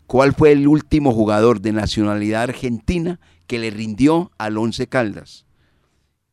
¿Cuál 0.07 0.33
fue 0.33 0.51
el 0.51 0.67
último 0.67 1.13
jugador 1.13 1.61
de 1.61 1.73
nacionalidad 1.73 2.41
argentina 2.41 3.19
que 3.45 3.59
le 3.59 3.69
rindió 3.69 4.31
al 4.39 4.57
Once 4.57 4.87
Caldas? 4.87 5.45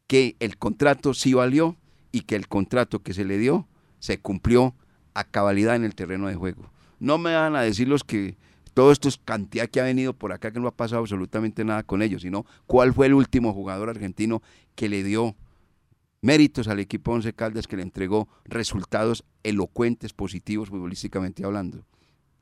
Que 0.06 0.36
el 0.40 0.56
contrato 0.56 1.12
sí 1.12 1.34
valió 1.34 1.76
y 2.12 2.22
que 2.22 2.36
el 2.36 2.48
contrato 2.48 3.02
que 3.02 3.12
se 3.12 3.26
le 3.26 3.36
dio 3.36 3.68
se 3.98 4.18
cumplió 4.18 4.74
a 5.12 5.24
cabalidad 5.24 5.76
en 5.76 5.84
el 5.84 5.94
terreno 5.94 6.28
de 6.28 6.34
juego. 6.34 6.70
No 6.98 7.18
me 7.18 7.34
van 7.34 7.56
a 7.56 7.60
decir 7.60 7.88
los 7.88 8.04
que 8.04 8.38
todo 8.74 8.92
esto 8.92 9.08
es 9.08 9.18
cantidad 9.18 9.68
que 9.68 9.80
ha 9.80 9.84
venido 9.84 10.12
por 10.14 10.32
acá 10.32 10.50
que 10.52 10.60
no 10.60 10.68
ha 10.68 10.74
pasado 10.76 11.00
absolutamente 11.02 11.64
nada 11.64 11.82
con 11.82 12.02
ellos, 12.02 12.22
sino 12.22 12.46
cuál 12.66 12.92
fue 12.94 13.06
el 13.06 13.14
último 13.14 13.52
jugador 13.52 13.90
argentino 13.90 14.42
que 14.74 14.88
le 14.88 15.02
dio 15.04 15.34
méritos 16.20 16.68
al 16.68 16.78
equipo 16.80 17.12
Once 17.12 17.32
Caldas, 17.32 17.66
que 17.66 17.76
le 17.76 17.82
entregó 17.82 18.28
resultados 18.44 19.24
elocuentes, 19.42 20.12
positivos, 20.12 20.68
futbolísticamente 20.68 21.44
hablando. 21.44 21.84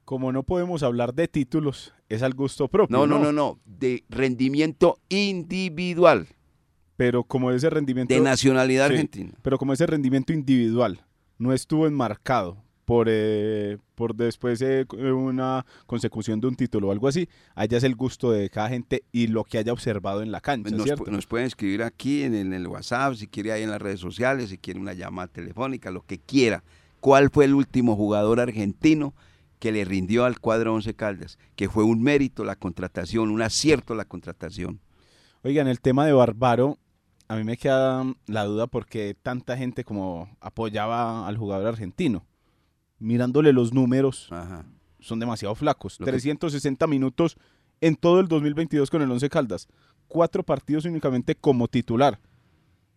Como 0.04 0.32
no 0.32 0.42
podemos 0.42 0.82
hablar 0.82 1.14
de 1.14 1.28
títulos, 1.28 1.94
es 2.08 2.22
al 2.22 2.34
gusto 2.34 2.68
propio. 2.68 2.96
No, 2.96 3.06
no, 3.06 3.18
no, 3.18 3.32
no, 3.32 3.58
de 3.64 4.04
rendimiento 4.08 4.98
individual, 5.08 6.26
Pero 6.96 7.24
como 7.24 7.50
ese 7.52 7.70
rendimiento. 7.70 8.12
de 8.12 8.20
nacionalidad 8.20 8.88
Sí. 8.88 8.92
argentina. 8.94 9.32
Pero 9.42 9.56
como 9.56 9.72
ese 9.72 9.86
rendimiento 9.86 10.32
individual 10.32 11.00
no 11.38 11.52
estuvo 11.54 11.86
enmarcado 11.86 12.62
por, 12.90 13.06
eh, 13.08 13.78
por 13.94 14.16
después 14.16 14.58
de 14.58 14.84
una 15.12 15.64
consecución 15.86 16.40
de 16.40 16.48
un 16.48 16.56
título 16.56 16.88
o 16.88 16.90
algo 16.90 17.06
así, 17.06 17.28
allá 17.54 17.78
es 17.78 17.84
el 17.84 17.94
gusto 17.94 18.32
de 18.32 18.50
cada 18.50 18.68
gente 18.68 19.04
y 19.12 19.28
lo 19.28 19.44
que 19.44 19.58
haya 19.58 19.72
observado 19.72 20.22
en 20.22 20.32
la 20.32 20.40
cancha, 20.40 20.70
Nos, 20.74 20.82
¿cierto? 20.82 21.04
pu- 21.04 21.10
nos 21.12 21.24
pueden 21.26 21.46
escribir 21.46 21.84
aquí 21.84 22.24
en 22.24 22.34
el, 22.34 22.48
en 22.48 22.52
el 22.54 22.66
WhatsApp, 22.66 23.14
si 23.14 23.28
quiere 23.28 23.52
ahí 23.52 23.62
en 23.62 23.70
las 23.70 23.80
redes 23.80 24.00
sociales, 24.00 24.48
si 24.50 24.58
quiere 24.58 24.80
una 24.80 24.92
llamada 24.92 25.28
telefónica, 25.28 25.92
lo 25.92 26.02
que 26.02 26.18
quiera. 26.18 26.64
¿Cuál 26.98 27.30
fue 27.30 27.44
el 27.44 27.54
último 27.54 27.94
jugador 27.94 28.40
argentino 28.40 29.14
que 29.60 29.70
le 29.70 29.84
rindió 29.84 30.24
al 30.24 30.40
cuadro 30.40 30.74
Once 30.74 30.92
Caldas? 30.94 31.38
Que 31.54 31.68
fue 31.68 31.84
un 31.84 32.02
mérito 32.02 32.42
la 32.42 32.56
contratación, 32.56 33.30
un 33.30 33.40
acierto 33.40 33.94
la 33.94 34.04
contratación. 34.04 34.80
Oigan, 35.44 35.68
el 35.68 35.80
tema 35.80 36.04
de 36.06 36.12
Barbaro, 36.12 36.76
a 37.28 37.36
mí 37.36 37.44
me 37.44 37.56
queda 37.56 38.04
la 38.26 38.44
duda 38.46 38.66
porque 38.66 39.14
tanta 39.22 39.56
gente 39.56 39.84
como 39.84 40.28
apoyaba 40.40 41.28
al 41.28 41.36
jugador 41.38 41.68
argentino. 41.68 42.26
Mirándole 43.00 43.52
los 43.52 43.72
números, 43.74 44.28
Ajá. 44.30 44.64
son 45.00 45.18
demasiado 45.18 45.54
flacos. 45.56 45.98
Lo 45.98 46.06
que- 46.06 46.12
360 46.12 46.86
minutos 46.86 47.36
en 47.80 47.96
todo 47.96 48.20
el 48.20 48.28
2022 48.28 48.88
con 48.90 49.02
el 49.02 49.10
Once 49.10 49.28
Caldas. 49.28 49.66
Cuatro 50.06 50.42
partidos 50.44 50.84
únicamente 50.84 51.34
como 51.34 51.66
titular. 51.66 52.20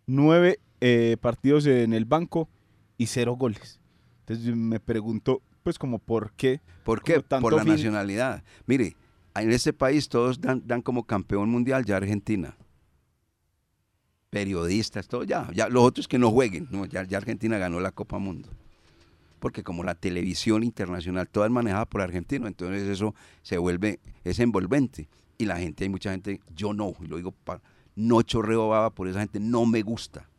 Nueve 0.05 0.59
eh, 0.81 1.17
partidos 1.21 1.65
en 1.65 1.93
el 1.93 2.03
banco 2.05 2.49
y 2.97 3.05
cero 3.07 3.35
goles. 3.37 3.79
Entonces 4.19 4.53
me 4.55 4.79
pregunto, 4.79 5.41
pues 5.63 5.79
como 5.79 5.97
por 5.99 6.33
qué. 6.33 6.59
¿Por 6.83 7.01
qué? 7.01 7.21
tanto 7.21 7.41
Por 7.41 7.53
la 7.53 7.63
fin- 7.63 7.71
nacionalidad. 7.73 8.43
Mire, 8.65 8.97
en 9.35 9.51
este 9.51 9.71
país 9.73 10.09
todos 10.09 10.41
dan, 10.41 10.61
dan 10.65 10.81
como 10.81 11.05
campeón 11.05 11.49
mundial 11.49 11.85
ya 11.85 11.95
Argentina. 11.97 12.57
Periodistas, 14.29 15.07
todo 15.07 15.23
ya. 15.23 15.49
ya 15.53 15.69
los 15.69 15.83
otros 15.83 16.07
que 16.07 16.17
no 16.17 16.31
jueguen. 16.31 16.67
No, 16.71 16.85
ya, 16.85 17.03
ya 17.03 17.17
Argentina 17.17 17.57
ganó 17.57 17.79
la 17.79 17.91
Copa 17.91 18.17
Mundo. 18.17 18.49
Porque 19.43 19.61
como 19.61 19.83
la 19.83 19.95
televisión 19.95 20.63
internacional 20.63 21.27
toda 21.27 21.47
es 21.47 21.51
manejada 21.51 21.85
por 21.85 21.99
argentinos, 21.99 22.47
entonces 22.47 22.87
eso 22.87 23.13
se 23.41 23.57
vuelve, 23.57 23.99
es 24.23 24.39
envolvente. 24.39 25.09
Y 25.37 25.43
la 25.43 25.57
gente, 25.57 25.83
hay 25.83 25.89
mucha 25.89 26.11
gente, 26.11 26.39
yo 26.55 26.73
no, 26.73 26.93
y 27.01 27.07
lo 27.07 27.17
digo, 27.17 27.35
no 27.93 28.21
chorreo 28.21 28.69
baba 28.69 28.91
por 28.91 29.09
esa 29.09 29.19
gente, 29.19 29.41
no 29.41 29.65
me 29.65 29.81
gusta. 29.81 30.29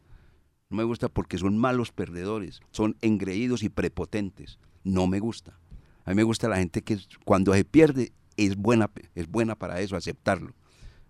No 0.71 0.79
me 0.79 0.85
gusta 0.85 1.11
porque 1.11 1.37
son 1.37 1.59
malos 1.59 1.93
perdedores, 1.93 2.61
son 2.71 2.97
engreídos 3.03 3.63
y 3.63 3.69
prepotentes. 3.69 4.59
No 4.85 5.07
me 5.07 5.21
gusta. 5.21 5.59
A 6.07 6.13
mí 6.13 6.17
me 6.17 6.23
gusta 6.23 6.49
la 6.49 6.57
gente 6.57 6.81
que 6.81 6.97
cuando 7.27 7.53
se 7.53 7.67
pierde 7.67 8.15
es 8.39 8.57
buena, 8.57 8.91
es 9.15 9.29
buena 9.29 9.55
para 9.55 9.81
eso, 9.81 9.97
aceptarlo. 9.97 10.55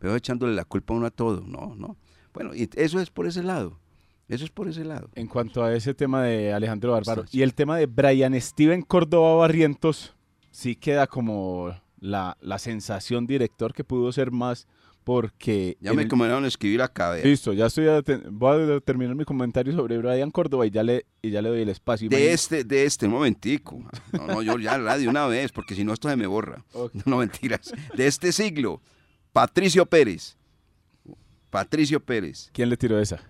Pero 0.00 0.16
echándole 0.16 0.57
la 0.57 0.64
culpa 0.64 0.94
a 0.94 0.96
uno 0.96 1.07
a 1.07 1.12
todo, 1.12 1.42
no, 1.46 1.76
no. 1.76 1.96
Bueno, 2.33 2.50
eso 2.54 2.98
es 2.98 3.11
por 3.11 3.28
ese 3.28 3.44
lado. 3.44 3.78
Eso 4.29 4.45
es 4.45 4.51
por 4.51 4.69
ese 4.69 4.85
lado. 4.85 5.11
En 5.15 5.27
cuanto 5.27 5.63
a 5.63 5.75
ese 5.75 5.93
tema 5.95 6.23
de 6.23 6.53
Alejandro 6.53 6.93
Bárbaro 6.93 7.25
y 7.31 7.43
el 7.43 7.55
tema 7.55 7.77
de 7.77 7.87
Brian 7.87 8.39
Steven 8.41 8.83
Córdoba 8.83 9.35
Barrientos, 9.35 10.15
sí 10.51 10.77
queda 10.77 11.07
como 11.07 11.75
la, 12.01 12.37
la 12.41 12.59
sensación 12.59 13.27
director 13.27 13.75
que 13.75 13.85
pudo 13.85 14.11
ser 14.13 14.31
más 14.31 14.67
porque... 15.05 15.77
Ya 15.81 15.93
me 15.93 16.03
el- 16.05 16.09
comenzaron 16.09 16.45
a 16.47 16.49
escribir 16.49 16.81
acá. 16.81 17.11
vea. 17.11 17.23
Listo, 17.23 17.53
ya 17.53 17.67
estoy 17.67 17.87
a 17.89 18.03
voy 18.31 18.73
a 18.73 18.81
terminar 18.81 19.15
mi 19.15 19.27
comentario 19.27 19.75
sobre 19.75 19.99
Brian 19.99 20.31
Córdoba 20.31 20.67
y 20.67 20.71
ya 20.71 20.83
le, 20.83 21.05
y 21.21 21.29
ya 21.31 21.43
le 21.43 21.51
doy 21.51 21.61
el 21.61 21.69
espacio. 21.69 22.09
De 22.09 22.33
este, 22.33 22.65
de 22.65 22.87
este, 22.87 23.05
un 23.05 23.13
momentico. 23.13 23.85
No, 24.13 24.27
no, 24.27 24.43
yo 24.43 24.59
ya 24.59 24.79
la 24.79 24.97
de 24.97 25.07
una 25.07 25.27
vez, 25.27 25.53
porque 25.53 25.75
si 25.75 25.85
no 25.85 25.93
esto 25.93 26.09
se 26.09 26.17
me 26.17 26.27
borra. 26.27 26.65
Ok. 26.73 26.95
No, 27.05 27.19
mentiras. 27.19 27.75
De 27.95 28.07
este 28.07 28.33
siglo, 28.33 28.81
Patricio 29.35 29.85
Pérez. 29.85 30.39
Patricio 31.51 32.01
Pérez. 32.01 32.49
¿Quién 32.55 32.71
le 32.71 32.79
tiró 32.79 32.99
esa? 32.99 33.21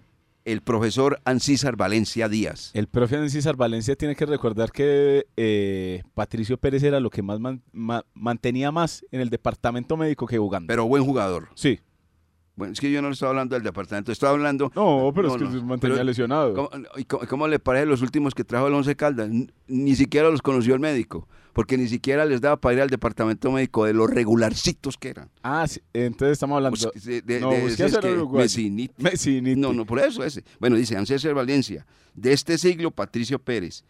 El 0.45 0.61
profesor 0.61 1.21
Ancísar 1.25 1.75
Valencia 1.77 2.29
Díaz. 2.29 2.71
El 2.75 2.87
profe 2.87 3.29
César 3.31 3.57
Valencia 3.57 3.97
tiene 3.97 4.15
que 4.15 4.27
recordar 4.27 4.73
que 4.73 5.27
eh, 5.39 6.03
Patricio 6.13 6.59
Pérez 6.59 6.83
era 6.83 7.01
lo 7.01 7.09
que 7.09 7.23
más 7.23 7.41
man- 7.41 7.63
ma- 7.73 8.05
mantenía 8.13 8.71
más 8.71 9.05
en 9.11 9.21
el 9.23 9.31
departamento 9.31 9.97
médico 9.97 10.27
que 10.27 10.37
jugando. 10.37 10.67
Pero 10.67 10.87
buen 10.87 11.03
jugador. 11.05 11.49
sí, 11.55 11.81
Bueno, 12.57 12.73
es 12.73 12.81
que 12.81 12.90
yo 12.90 13.03
no 13.03 13.09
le 13.09 13.14
estaba 13.14 13.31
hablando 13.31 13.57
del 13.57 13.64
departamento, 13.64 14.12
estaba 14.12 14.33
hablando... 14.33 14.71
No, 14.77 15.11
pero 15.12 15.29
es 15.29 15.35
que 15.38 15.45
no, 15.45 15.51
se 15.51 15.57
mantenía 15.61 15.97
pero- 15.97 16.05
lesionado. 16.05 16.55
¿Cómo, 16.55 16.71
y 16.97 17.05
cómo- 17.05 17.27
cómo 17.27 17.49
le 17.49 17.59
parece 17.59 17.85
los 17.87 18.01
últimos 18.01 18.33
que 18.33 18.45
trajo 18.45 18.69
el 18.69 18.75
Once 18.75 18.95
Caldas? 18.95 19.29
Ni 19.67 19.97
siquiera 19.97 20.31
los 20.31 20.40
conoció 20.40 20.75
el 20.75 20.81
médico, 20.81 21.27
porque 21.53 21.77
ni 21.77 21.88
siquiera 21.88 22.25
les 22.25 22.40
daba 22.40 22.57
para 22.61 22.77
ir 22.77 22.81
al 22.83 22.90
departamento 22.90 23.51
médico 23.51 23.85
de 23.87 23.93
los 23.95 24.09
regularcitos 24.09 24.97
que 24.97 25.09
eran. 25.09 25.31
Ah, 25.43 25.67
sí, 25.67 25.81
entonces 25.93 26.35
estamos 26.35 26.57
hablando. 26.57 26.93
De- 27.05 27.23
de- 27.23 27.40
no, 27.40 27.51
de 27.51 27.67
ese 27.67 27.87
es 27.87 27.99
que-. 27.99 29.57
No, 29.57 29.73
no, 29.73 29.85
por 29.85 29.99
eso 29.99 30.23
ese. 30.23 30.45
Bueno, 30.61 30.77
dice 30.77 30.97
Ancésar 30.97 31.35
Valencia, 31.35 31.85
de 32.14 32.33
este 32.33 32.57
siglo 32.57 32.93
Patricio 32.93 33.40
Pérez, 33.40 33.83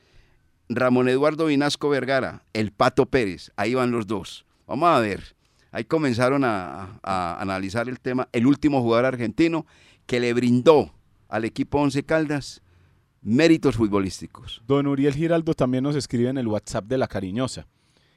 Ramón 0.71 1.09
Eduardo 1.11 1.47
Vinasco 1.47 1.91
Vergara, 1.91 2.45
el 2.55 2.73
Pato 2.73 3.05
Pérez, 3.05 3.51
ahí 3.57 3.75
van 3.75 3.91
los 3.91 4.07
dos. 4.07 4.47
Vamos 4.67 4.89
a 4.89 4.99
ver, 5.01 5.37
ahí 5.75 5.85
comenzaron 5.85 6.45
a, 6.45 7.01
a 7.03 7.41
analizar 7.41 7.89
el 7.89 7.99
tema, 7.99 8.29
el 8.33 8.47
último 8.47 8.81
jugador 8.81 9.07
argentino 9.07 9.67
que 10.07 10.21
le 10.21 10.33
brindó 10.33 10.93
al 11.29 11.45
equipo 11.45 11.81
Once 11.81 12.03
Caldas 12.05 12.63
méritos 13.23 13.77
futbolísticos. 13.77 14.63
Don 14.69 14.87
Uriel 14.87 15.15
Giraldo 15.15 15.55
también 15.55 15.83
nos 15.83 15.97
escribe 15.97 16.29
en 16.29 16.39
el 16.39 16.47
WhatsApp 16.47 16.85
de 16.85 16.99
La 16.99 17.09
Cariñosa 17.09 17.67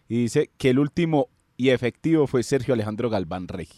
y 0.08 0.22
dice 0.22 0.52
que 0.58 0.70
el 0.70 0.80
último 0.80 1.30
y 1.56 1.70
efectivo 1.70 2.28
fue 2.28 2.44
Sergio 2.44 2.74
Alejandro 2.76 3.10
Galván 3.10 3.48
Rey. 3.48 3.70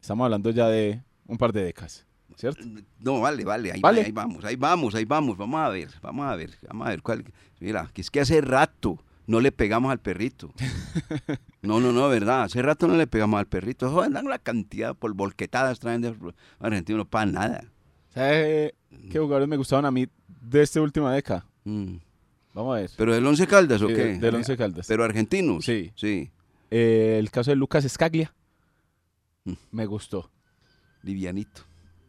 Estamos 0.00 0.24
hablando 0.26 0.50
ya 0.50 0.68
de 0.68 1.02
un 1.26 1.38
par 1.38 1.52
de 1.52 1.64
décadas, 1.64 2.06
¿cierto? 2.36 2.62
No, 2.98 3.20
vale, 3.20 3.44
vale, 3.44 3.72
ahí, 3.72 3.80
Vale. 3.80 4.02
ahí 4.02 4.12
vamos, 4.12 4.44
ahí 4.44 4.56
vamos, 4.56 4.94
ahí 4.94 5.04
vamos, 5.06 5.38
vamos 5.38 5.60
a 5.60 5.68
ver, 5.70 5.88
vamos 6.02 6.26
a 6.26 6.36
ver, 6.36 6.50
vamos 6.68 6.86
a 6.86 6.90
ver 6.90 7.02
cuál. 7.02 7.24
Mira, 7.60 7.88
que 7.94 8.02
es 8.02 8.10
que 8.10 8.20
hace 8.20 8.40
rato 8.42 8.98
no 9.26 9.40
le 9.40 9.52
pegamos 9.52 9.90
al 9.92 10.00
perrito. 10.00 10.52
No, 11.62 11.78
no, 11.78 11.92
no, 11.92 12.08
verdad, 12.08 12.42
hace 12.42 12.60
rato 12.60 12.88
no 12.88 12.96
le 12.96 13.06
pegamos 13.06 13.38
al 13.38 13.46
perrito. 13.46 13.88
Joder, 13.88 14.10
dan 14.10 14.26
la 14.26 14.40
cantidad 14.40 14.96
por 14.96 15.14
volquetadas 15.14 15.78
traen 15.78 16.00
de 16.02 16.12
argentinos, 16.58 16.98
no 16.98 17.04
para 17.08 17.26
nada. 17.26 17.64
¿Sabe 18.12 18.74
qué 19.12 19.20
jugadores 19.20 19.46
me 19.48 19.56
gustaban 19.56 19.84
a 19.84 19.92
mí 19.92 20.08
de 20.26 20.62
esta 20.62 20.80
última 20.80 21.14
década? 21.14 21.46
Mm. 21.62 21.98
Vamos 22.52 22.76
a 22.76 22.80
ver. 22.80 22.90
¿Pero 22.96 23.14
del 23.14 23.24
Once 23.24 23.46
Caldas 23.46 23.80
o 23.80 23.86
qué? 23.86 24.18
del 24.18 24.34
Once 24.34 24.56
Caldas. 24.56 24.88
¿Pero 24.88 25.04
argentinos? 25.04 25.64
Sí. 25.64 25.92
Sí, 25.94 26.32
Eh, 26.72 27.16
el 27.20 27.30
caso 27.30 27.52
de 27.52 27.56
Lucas 27.56 27.84
Escaglia 27.84 28.34
Mm. 29.44 29.52
me 29.70 29.86
gustó. 29.86 30.32
livianito, 31.04 31.62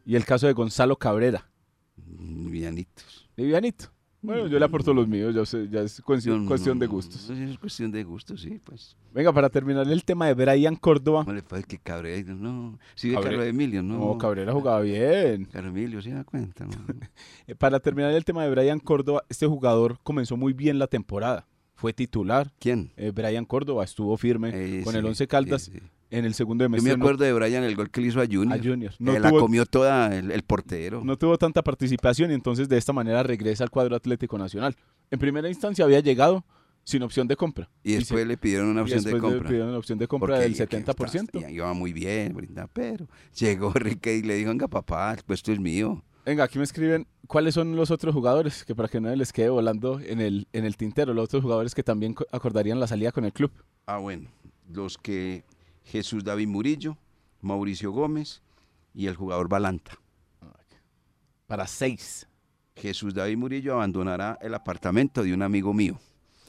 Y 0.04 0.16
el 0.16 0.26
caso 0.26 0.48
de 0.48 0.54
Gonzalo 0.54 0.96
Cabrera. 0.98 1.48
mm, 1.96 2.46
livianitos. 2.48 3.30
Livianito. 3.36 3.93
Bueno, 4.24 4.48
yo 4.48 4.58
le 4.58 4.64
aporto 4.66 4.94
los 4.94 5.08
míos, 5.08 5.36
ya, 5.36 5.46
sé- 5.46 5.68
ya 5.70 5.82
es 5.82 6.02
cuestión, 6.02 6.46
cuestión 6.48 6.78
no, 6.78 6.82
de 6.82 6.88
gustos. 6.88 7.30
no, 7.30 7.36
Es 7.52 7.60
cuestión 7.60 7.92
de 7.92 8.04
gustos, 8.04 8.42
sí, 8.42 8.60
pues. 8.64 8.96
Venga, 9.14 9.32
para 9.34 9.50
terminar 9.50 9.88
el 9.92 10.04
tema 10.06 10.28
de 10.28 10.34
Brian 10.34 10.76
Córdoba. 10.78 11.24
No 11.28 11.34
le 11.34 11.44
parece 11.44 11.68
que 11.68 11.78
Cabrera, 11.78 12.34
no. 12.34 12.80
Si 12.96 13.10
ve 13.10 13.16
Cabre- 13.16 13.30
Carlos 13.32 13.46
Emilio, 13.48 13.84
no. 13.84 13.98
No, 13.98 14.18
Cabrera 14.18 14.54
jugaba 14.54 14.80
bien. 14.82 15.46
Carlos 15.52 15.72
Emilio, 15.76 16.02
se 16.02 16.12
da 16.12 16.24
cuenta, 16.24 16.66
¿no? 16.66 16.72
Eh, 17.48 17.56
Para 17.56 17.80
terminar 17.82 18.12
el 18.14 18.24
tema 18.24 18.44
de 18.46 18.50
Brian 18.52 18.80
Córdoba, 18.80 19.24
este 19.30 19.46
jugador 19.46 20.00
comenzó 20.04 20.38
muy 20.38 20.54
bien 20.54 20.80
la 20.80 20.88
temporada. 20.88 21.46
Fue 21.76 21.92
titular. 21.92 22.50
¿Quién? 22.60 22.92
Eh, 22.96 23.12
Brian 23.14 23.44
Córdoba 23.46 23.84
estuvo 23.84 24.16
firme 24.16 24.52
Eh, 24.54 24.82
con 24.86 24.94
sí, 24.94 25.00
el 25.00 25.06
Once 25.06 25.24
sí, 25.26 25.28
Caldas 25.28 25.64
sí. 25.64 25.80
En 26.18 26.26
el 26.26 26.34
segundo 26.34 26.66
Yo 26.66 26.70
me 26.70 26.78
semestre. 26.78 26.98
no- 26.98 27.04
acuerdo 27.06 27.26
de 27.26 27.34
Brian, 27.34 27.64
el 27.64 27.76
gol 27.76 27.90
que 27.90 28.02
le 28.02 28.08
hizo 28.08 28.22
a 28.22 28.26
Junior. 28.26 28.54
A 28.54 28.64
Junior. 28.64 28.92
Que 28.98 29.04
No 29.04 29.18
la 29.20 29.30
tuvo- 29.30 29.40
comió 29.40 29.66
toda 29.66 30.16
el, 30.16 30.32
el 30.32 30.44
portero. 30.44 31.02
no 31.04 31.18
tuvo 31.18 31.38
tanta 31.38 31.62
participación 31.64 32.32
y 32.32 32.34
entonces 32.36 32.70
de 32.70 32.78
esta 32.78 32.94
manera 32.94 33.24
regresa 33.24 33.64
al 33.64 33.70
cuadro 33.72 33.96
Atlético 33.96 34.38
Nacional. 34.38 34.76
En 35.12 35.20
primera 35.20 35.50
instancia 35.50 35.84
había 35.86 36.00
llegado 36.00 36.46
sin 36.86 37.02
opción 37.04 37.28
de 37.28 37.36
compra. 37.38 37.70
y 37.84 37.94
después 37.94 38.22
se- 38.22 38.26
le 38.26 38.38
pidieron 38.38 38.68
una 38.68 38.82
y 38.82 38.84
opción 38.84 39.04
de 39.04 39.12
después 39.12 39.24
le 39.24 39.30
compra. 39.38 39.48
pidieron 39.50 39.72
la 39.72 39.78
opción 39.78 39.98
de 40.00 40.08
compra 40.08 40.28
Porque 40.36 40.42
del 40.44 40.54
ya 40.54 40.66
que 40.68 40.78
70%. 40.78 41.40
está- 41.40 41.50
iba 41.52 41.74
muy 41.74 41.94
bien, 41.94 42.34
brinda, 42.34 42.68
pero 42.74 43.08
llegó 43.40 43.72
Rique 43.74 44.16
y 44.18 44.22
le 44.22 44.36
dijo, 44.36 44.50
venga 44.50 44.68
papá, 44.68 45.14
el 45.14 45.24
puesto 45.24 45.52
es 45.52 45.60
mío. 45.60 46.04
Venga, 46.26 46.44
aquí 46.46 46.58
me 46.58 46.64
escriben 46.64 47.06
cuáles 47.28 47.54
son 47.54 47.76
los 47.76 47.90
otros 47.92 48.14
jugadores 48.14 48.64
que 48.66 48.76
para 48.76 48.88
que 48.88 49.02
no 49.02 49.14
les 49.16 49.34
quede 49.34 49.50
volando 49.50 50.00
en 50.00 50.22
el, 50.22 50.48
en 50.54 50.64
el 50.66 50.78
tintero, 50.78 51.14
los 51.14 51.26
otros 51.26 51.42
jugadores 51.42 51.74
que 51.76 51.84
también 51.84 52.14
co- 52.14 52.26
acordarían 52.32 52.80
la 52.80 52.88
salida 52.88 53.12
con 53.12 53.26
el 53.26 53.34
club. 53.34 53.52
Ah, 53.88 53.98
bueno, 53.98 54.30
los 54.72 54.98
que 54.98 55.44
Jesús 55.84 56.24
David 56.24 56.48
Murillo, 56.48 56.98
Mauricio 57.42 57.92
Gómez 57.92 58.42
y 58.94 59.08
el 59.08 59.16
jugador 59.16 59.50
Balanta. 59.50 60.00
Para 61.48 61.68
seis. 61.68 62.28
Jesús 62.76 63.14
David 63.14 63.38
Murillo 63.38 63.74
abandonará 63.74 64.38
el 64.42 64.54
apartamento 64.54 65.24
de 65.24 65.34
un 65.34 65.42
amigo 65.42 65.74
mío. 65.74 66.00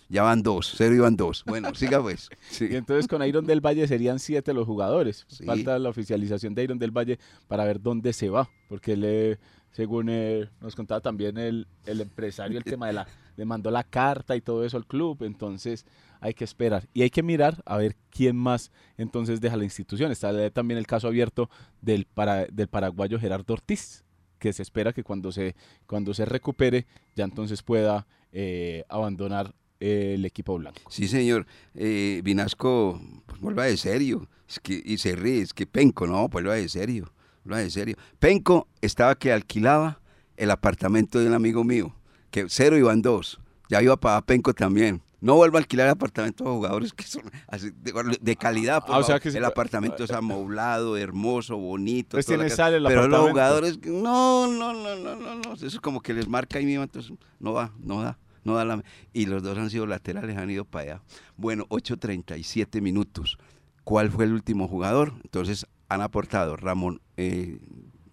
Ya 0.09 0.23
van 0.23 0.43
dos, 0.43 0.75
cero 0.77 0.95
iban 0.95 1.17
dos. 1.17 1.45
Bueno, 1.47 1.75
siga 1.75 2.01
pues. 2.01 2.29
Sí. 2.51 2.69
Y 2.71 2.77
entonces 2.77 3.09
con 3.09 3.23
Iron 3.27 3.47
del 3.47 3.61
Valle 3.61 3.87
serían 3.89 4.19
siete 4.19 4.53
los 4.53 4.67
jugadores. 4.67 5.27
Sí. 5.29 5.45
Falta 5.45 5.79
la 5.79 5.89
oficialización 5.89 6.55
de 6.55 6.65
Iron 6.65 6.79
del 6.79 6.91
Valle 6.91 7.19
para 7.49 7.65
ver 7.65 7.81
dónde 7.81 8.13
se 8.13 8.31
va, 8.31 8.49
porque 8.69 8.97
le, 8.97 9.39
según 9.73 10.09
eh, 10.09 10.49
nos 10.61 10.77
contaba 10.77 11.01
también 11.01 11.37
el, 11.37 11.67
el 11.85 12.01
empresario, 12.01 12.59
el 12.59 12.65
tema 12.65 12.87
de 12.87 12.93
la, 12.93 13.07
le 13.37 13.45
mandó 13.45 13.71
la 13.71 13.85
carta 13.85 14.37
y 14.37 14.41
todo 14.41 14.65
eso 14.65 14.77
al 14.77 14.87
club, 14.87 15.23
entonces 15.23 15.87
hay 16.25 16.33
que 16.33 16.45
esperar. 16.45 16.89
Y 16.95 17.03
hay 17.03 17.11
que 17.11 17.23
mirar 17.23 17.63
a 17.67 17.77
ver 17.77 17.97
quién 18.09 18.35
más 18.35 18.73
entonces 18.97 19.43
deja 19.43 19.59
la 19.59 19.65
institución. 19.65 20.11
Está 20.11 20.51
también 20.51 20.79
el 20.79 20.87
caso 20.87 21.07
abierto 21.07 21.51
del, 21.83 22.07
para, 22.07 22.47
del 22.47 22.67
paraguayo 22.67 23.21
Gerardo 23.21 23.53
Ortiz, 23.53 24.05
que 24.39 24.55
se 24.55 24.63
espera 24.63 24.95
que 24.95 25.05
cuando 25.05 25.33
se, 25.33 25.55
cuando 25.87 26.15
se 26.15 26.25
recupere 26.25 26.87
ya 27.15 27.25
entonces 27.25 27.63
pueda 27.63 28.07
eh, 28.33 28.85
abandonar 28.89 29.55
el 29.81 30.25
equipo 30.25 30.57
blanco. 30.57 30.81
Sí, 30.89 31.09
señor. 31.09 31.47
Eh, 31.75 32.23
Vinasco, 32.25 32.99
pues 33.27 33.39
vuelva 33.43 33.65
de 33.65 33.77
serio. 33.77 34.27
Y 34.67 34.97
se 34.97 35.17
ríe, 35.17 35.43
es 35.43 35.53
que 35.53 35.67
Penco, 35.67 36.07
no, 36.07 36.27
vuelva 36.31 36.55
de 36.55 36.71
serio. 36.71 37.13
Vuelva 37.45 37.61
de 37.61 37.69
serio. 37.69 37.97
Penco 38.19 38.67
estaba 38.81 39.15
que 39.15 39.31
alquilaba 39.31 40.01
el 40.39 40.51
apartamento 40.51 41.21
de 41.21 41.27
un 41.27 41.35
amigo 41.35 41.65
mío, 41.65 41.95
que 42.31 42.47
cero 42.49 42.79
iban 42.79 43.03
dos. 43.03 43.41
Ya 43.75 43.83
iba 43.83 43.97
para 43.97 44.21
Penco 44.23 44.55
también. 44.55 45.03
No 45.21 45.35
vuelva 45.37 45.59
a 45.59 45.63
alquilar 45.63 45.89
apartamentos 45.89 46.47
a 46.47 46.51
jugadores 46.51 46.93
que 46.93 47.03
son 47.03 47.23
así 47.49 47.71
de, 47.83 48.19
de 48.21 48.37
calidad. 48.37 48.85
por 48.85 48.95
Ah, 48.95 48.99
o 48.99 49.03
sea 49.03 49.07
favor. 49.15 49.21
que 49.23 49.31
se- 49.33 49.39
el 49.39 49.45
apartamento 49.45 50.05
es 50.05 50.11
amoblado, 50.13 50.97
hermoso, 50.97 51.57
bonito. 51.57 52.11
Pues 52.17 52.27
tiene 52.27 52.45
casa. 52.45 52.57
sal 52.57 52.75
el 52.75 52.85
Pero 52.85 53.09
los 53.09 53.31
jugadores, 53.31 53.79
no, 53.85 54.47
no, 54.47 54.73
no, 54.75 54.95
no, 54.97 55.17
no, 55.17 55.35
no. 55.35 55.55
Eso 55.55 55.67
es 55.67 55.81
como 55.81 56.01
que 56.03 56.15
les 56.15 56.29
marca 56.29 56.59
ahí 56.59 56.67
mismo, 56.67 56.85
entonces 56.85 57.13
no 57.41 57.53
va, 57.53 57.73
no 57.81 58.01
da. 58.03 58.17
No 58.45 58.55
da 58.55 58.65
la, 58.67 58.85
y 59.15 59.25
los 59.27 59.43
dos 59.43 59.57
han 59.59 59.71
sido 59.71 59.87
laterales, 59.87 60.37
han 60.37 60.51
ido 60.51 60.65
para 60.67 60.83
allá. 60.97 61.03
Bueno, 61.37 61.65
8.37 61.71 62.81
minutos. 62.83 63.39
¿Cuál 63.83 64.11
fue 64.11 64.27
el 64.27 64.35
último 64.35 64.69
jugador? 64.69 65.15
Entonces 65.25 65.67
han 65.89 66.03
aportado 66.03 66.57
Ramón, 66.57 67.01
eh, 67.17 67.59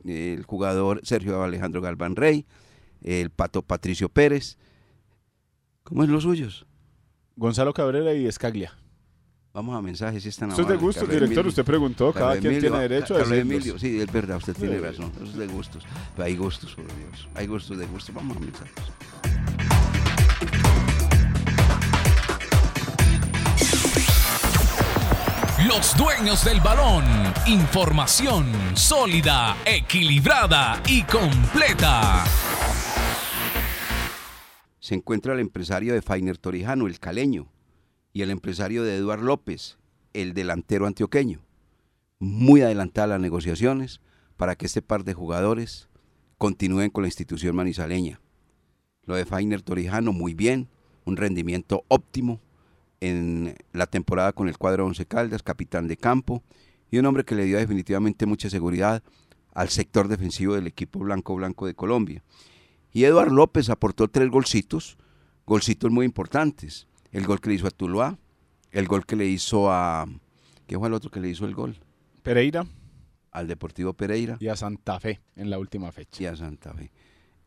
el 0.05 0.43
jugador 0.43 1.01
Sergio 1.03 1.43
Alejandro 1.43 1.81
Galván 1.81 2.15
Rey, 2.15 2.45
el 3.03 3.29
pato 3.29 3.61
Patricio 3.61 4.07
Pérez. 4.09 4.57
¿Cómo 5.91 6.03
es 6.05 6.09
los 6.09 6.23
suyos? 6.23 6.65
Gonzalo 7.35 7.73
Cabrera 7.73 8.13
y 8.13 8.25
Escaglia. 8.25 8.73
Vamos 9.53 9.77
a 9.77 9.81
mensajes 9.81 10.23
si 10.23 10.29
están 10.29 10.49
Eso 10.49 10.61
es 10.61 10.67
de 10.69 10.75
amables. 10.75 10.81
gusto, 10.85 11.01
Carlos 11.01 11.13
director. 11.15 11.33
Emilio. 11.39 11.49
Usted 11.49 11.65
preguntó, 11.65 12.13
cada 12.13 12.31
quien 12.37 12.53
Emilio, 12.53 12.69
tiene 12.71 12.87
derecho 12.87 13.15
a 13.15 13.17
decirlos. 13.17 13.39
Emilio, 13.41 13.77
sí, 13.77 13.99
es 13.99 14.09
verdad, 14.09 14.37
usted 14.37 14.53
tiene 14.55 14.77
Sí. 14.77 14.81
razón. 14.85 15.11
Eso 15.15 15.25
es 15.25 15.35
de 15.35 15.47
gustos. 15.47 15.83
Pero 16.15 16.25
hay 16.25 16.37
gustos, 16.37 16.75
por 16.75 16.85
Dios. 16.85 17.27
Hay 17.35 17.47
gustos 17.47 17.77
de 17.77 17.85
gustos. 17.87 18.15
Vamos 18.15 18.37
a 18.37 18.39
mensajes. 18.39 18.73
Los 25.67 25.95
dueños 25.95 26.43
del 26.43 26.59
balón. 26.59 27.03
Información 27.45 28.51
sólida, 28.73 29.55
equilibrada 29.65 30.81
y 30.87 31.03
completa. 31.03 32.23
Se 34.81 34.95
encuentra 34.95 35.33
el 35.33 35.39
empresario 35.39 35.93
de 35.93 36.01
Fainer 36.01 36.37
Torijano, 36.37 36.87
el 36.87 36.99
caleño, 36.99 37.47
y 38.13 38.23
el 38.23 38.31
empresario 38.31 38.83
de 38.83 38.97
Eduard 38.97 39.21
López, 39.21 39.77
el 40.13 40.33
delantero 40.33 40.87
antioqueño. 40.87 41.39
Muy 42.19 42.61
adelantadas 42.61 43.11
las 43.11 43.21
negociaciones 43.21 44.01
para 44.37 44.55
que 44.55 44.65
este 44.65 44.81
par 44.81 45.03
de 45.03 45.13
jugadores 45.13 45.87
continúen 46.37 46.89
con 46.89 47.03
la 47.03 47.07
institución 47.07 47.55
manizaleña. 47.55 48.19
Lo 49.05 49.15
de 49.15 49.25
Fainer 49.25 49.61
Torijano, 49.61 50.13
muy 50.13 50.33
bien, 50.33 50.67
un 51.05 51.15
rendimiento 51.15 51.85
óptimo 51.87 52.41
en 52.99 53.55
la 53.73 53.85
temporada 53.85 54.33
con 54.33 54.47
el 54.47 54.57
cuadro 54.57 54.87
Once 54.87 55.05
Caldas, 55.05 55.43
capitán 55.43 55.87
de 55.87 55.97
campo, 55.97 56.43
y 56.89 56.97
un 56.97 57.05
hombre 57.05 57.23
que 57.23 57.35
le 57.35 57.45
dio 57.45 57.59
definitivamente 57.59 58.25
mucha 58.25 58.49
seguridad 58.49 59.03
al 59.53 59.69
sector 59.69 60.07
defensivo 60.07 60.55
del 60.55 60.67
equipo 60.67 60.99
blanco 60.99 61.35
blanco 61.35 61.67
de 61.67 61.75
Colombia. 61.75 62.23
Y 62.93 63.03
Eduard 63.05 63.31
López 63.31 63.69
aportó 63.69 64.07
tres 64.07 64.29
golcitos, 64.29 64.97
golcitos 65.45 65.91
muy 65.91 66.05
importantes. 66.05 66.87
El 67.11 67.25
gol 67.25 67.39
que 67.39 67.49
le 67.49 67.55
hizo 67.55 67.67
a 67.67 67.71
Tuluá, 67.71 68.17
el 68.71 68.87
gol 68.87 69.05
que 69.05 69.15
le 69.15 69.25
hizo 69.27 69.71
a... 69.71 70.05
¿Qué 70.67 70.77
fue 70.77 70.87
el 70.87 70.93
otro 70.93 71.09
que 71.11 71.19
le 71.19 71.29
hizo 71.29 71.45
el 71.45 71.53
gol? 71.53 71.75
Pereira 72.23 72.65
Al 73.31 73.47
Deportivo 73.47 73.93
Pereira 73.93 74.37
y 74.39 74.47
a 74.47 74.55
Santa 74.55 74.99
Fe 74.99 75.19
en 75.35 75.49
la 75.49 75.59
última 75.59 75.91
fecha. 75.91 76.23
y 76.23 76.25
a 76.27 76.35
Santa 76.35 76.73
Fe. 76.73 76.91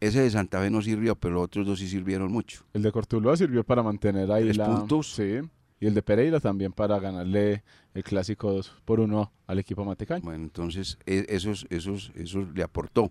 Ese 0.01 0.21
de 0.21 0.31
Santa 0.31 0.61
Fe 0.61 0.69
no 0.71 0.83
sirvió, 0.83 1.17
pero 1.17 1.35
los 1.37 1.45
otros 1.45 1.67
dos 1.67 1.79
sí 1.79 1.89
sirvieron 1.89 2.31
mucho. 2.31 2.65
El 2.75 2.83
de 2.83 2.93
Cortuluá 2.93 3.37
sirvió 3.37 3.65
para 3.65 3.83
mantener 3.83 4.31
ahí 4.31 4.45
Tres 4.45 4.57
la... 4.59 4.67
puntos. 4.67 5.15
Sí. 5.15 5.41
Y 5.81 5.87
el 5.87 5.95
de 5.95 6.03
Pereira 6.03 6.41
también 6.41 6.73
para 6.73 6.99
ganarle 6.99 7.63
el 7.95 8.03
clásico 8.05 8.53
2 8.53 8.83
por 8.85 9.01
1 9.01 9.33
al 9.47 9.59
equipo 9.59 9.85
Matecaño. 9.85 10.23
Bueno, 10.25 10.45
entonces 10.45 10.99
e- 11.07 11.27
esos, 11.29 11.67
esos, 11.71 12.11
esos 12.15 12.49
le 12.55 12.63
aportó 12.63 13.11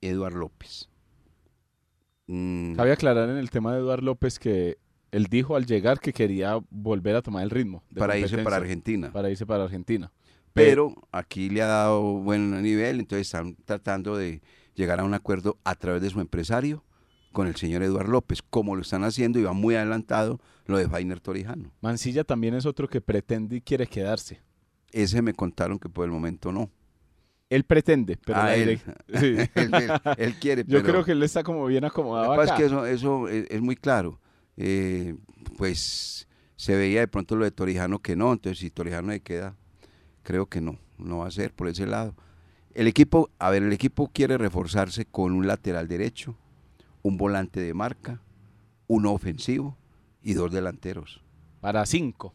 Eduard 0.00 0.34
López. 0.34 0.88
Mm, 2.26 2.74
Cabe 2.74 2.92
aclarar 2.92 3.28
en 3.28 3.36
el 3.36 3.50
tema 3.50 3.72
de 3.72 3.78
Eduardo 3.80 4.04
López 4.04 4.38
que 4.38 4.78
él 5.12 5.26
dijo 5.26 5.56
al 5.56 5.66
llegar 5.66 6.00
que 6.00 6.12
quería 6.12 6.58
volver 6.70 7.16
a 7.16 7.22
tomar 7.22 7.42
el 7.44 7.50
ritmo. 7.50 7.82
para 7.96 8.18
irse 8.18 8.38
para 8.38 8.56
Argentina. 8.56 9.12
Para 9.12 9.30
irse 9.30 9.46
para 9.46 9.64
Argentina. 9.64 10.12
Pero 10.52 10.94
aquí 11.12 11.50
le 11.50 11.60
ha 11.62 11.66
dado 11.66 12.02
buen 12.02 12.62
nivel, 12.62 12.98
entonces 13.00 13.26
están 13.26 13.56
tratando 13.66 14.16
de 14.16 14.40
llegar 14.74 15.00
a 15.00 15.04
un 15.04 15.12
acuerdo 15.12 15.58
a 15.64 15.74
través 15.74 16.00
de 16.00 16.08
su 16.10 16.20
empresario 16.20 16.82
con 17.32 17.46
el 17.46 17.56
señor 17.56 17.82
Eduardo 17.82 18.12
López, 18.12 18.40
como 18.42 18.74
lo 18.74 18.80
están 18.82 19.04
haciendo 19.04 19.38
y 19.38 19.42
va 19.42 19.52
muy 19.52 19.74
adelantado 19.74 20.40
lo 20.64 20.78
de 20.78 20.88
Fainer 20.88 21.20
Torijano. 21.20 21.70
Mancilla 21.82 22.24
también 22.24 22.54
es 22.54 22.64
otro 22.64 22.88
que 22.88 23.02
pretende 23.02 23.56
y 23.56 23.60
quiere 23.60 23.86
quedarse. 23.86 24.40
Ese 24.92 25.20
me 25.20 25.34
contaron 25.34 25.78
que 25.78 25.90
por 25.90 26.06
el 26.06 26.10
momento 26.10 26.50
no. 26.52 26.70
Él 27.48 27.64
pretende, 27.64 28.16
pero 28.24 28.38
Ah, 28.40 28.54
él. 28.56 28.80
direc- 28.80 28.96
Sí. 29.20 29.50
Él- 29.54 29.70
él- 29.74 29.90
él 30.18 30.34
quiere, 30.40 30.64
Yo 30.66 30.80
pero- 30.80 30.92
creo 30.92 31.04
que 31.04 31.12
él 31.12 31.22
está 31.22 31.42
como 31.44 31.64
bien 31.66 31.84
acomodado 31.84 32.26
Lo 32.26 32.32
que 32.32 32.38
pasa 32.38 32.54
acá. 32.54 32.64
es 32.64 32.70
que 32.70 32.74
eso, 32.74 32.86
eso 32.86 33.28
es, 33.28 33.46
es 33.50 33.60
muy 33.60 33.76
claro. 33.76 34.20
Eh, 34.56 35.14
pues 35.56 36.26
se 36.56 36.74
veía 36.74 37.00
de 37.00 37.08
pronto 37.08 37.36
lo 37.36 37.44
de 37.44 37.50
Torijano 37.50 38.00
que 38.00 38.16
no, 38.16 38.32
entonces 38.32 38.58
si 38.58 38.70
Torijano 38.70 39.12
se 39.12 39.20
queda, 39.20 39.54
creo 40.22 40.46
que 40.46 40.60
no, 40.60 40.78
no 40.98 41.18
va 41.18 41.28
a 41.28 41.30
ser 41.30 41.52
por 41.52 41.68
ese 41.68 41.86
lado. 41.86 42.14
El 42.74 42.88
equipo, 42.88 43.30
a 43.38 43.50
ver, 43.50 43.62
el 43.62 43.72
equipo 43.72 44.08
quiere 44.12 44.36
reforzarse 44.38 45.04
con 45.06 45.32
un 45.32 45.46
lateral 45.46 45.86
derecho, 45.88 46.36
un 47.02 47.16
volante 47.16 47.60
de 47.60 47.72
marca, 47.74 48.20
uno 48.88 49.12
ofensivo 49.12 49.76
y 50.22 50.34
dos 50.34 50.50
delanteros. 50.52 51.22
Para 51.60 51.86
cinco. 51.86 52.34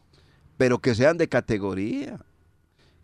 Pero 0.56 0.78
que 0.78 0.94
sean 0.94 1.18
de 1.18 1.28
categoría, 1.28 2.24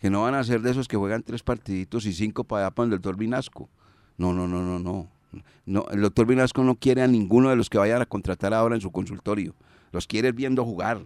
que 0.00 0.10
no 0.10 0.22
van 0.22 0.34
a 0.34 0.44
ser 0.44 0.62
de 0.62 0.70
esos 0.70 0.88
que 0.88 0.96
juegan 0.96 1.22
tres 1.22 1.42
partiditos 1.42 2.06
y 2.06 2.12
cinco 2.12 2.44
para 2.44 2.66
allá 2.66 2.74
para 2.74 2.84
el 2.84 2.90
doctor 2.90 3.16
Vinasco. 3.16 3.68
No, 4.16 4.32
no, 4.32 4.46
no, 4.46 4.62
no, 4.62 4.78
no. 4.78 5.08
No, 5.66 5.86
el 5.90 6.00
doctor 6.00 6.26
Vinasco 6.26 6.64
no 6.64 6.76
quiere 6.76 7.02
a 7.02 7.06
ninguno 7.06 7.50
de 7.50 7.56
los 7.56 7.68
que 7.68 7.78
vayan 7.78 8.00
a 8.00 8.06
contratar 8.06 8.54
ahora 8.54 8.74
en 8.74 8.80
su 8.80 8.90
consultorio. 8.90 9.54
Los 9.92 10.06
quiere 10.06 10.32
viendo 10.32 10.64
jugar. 10.64 11.04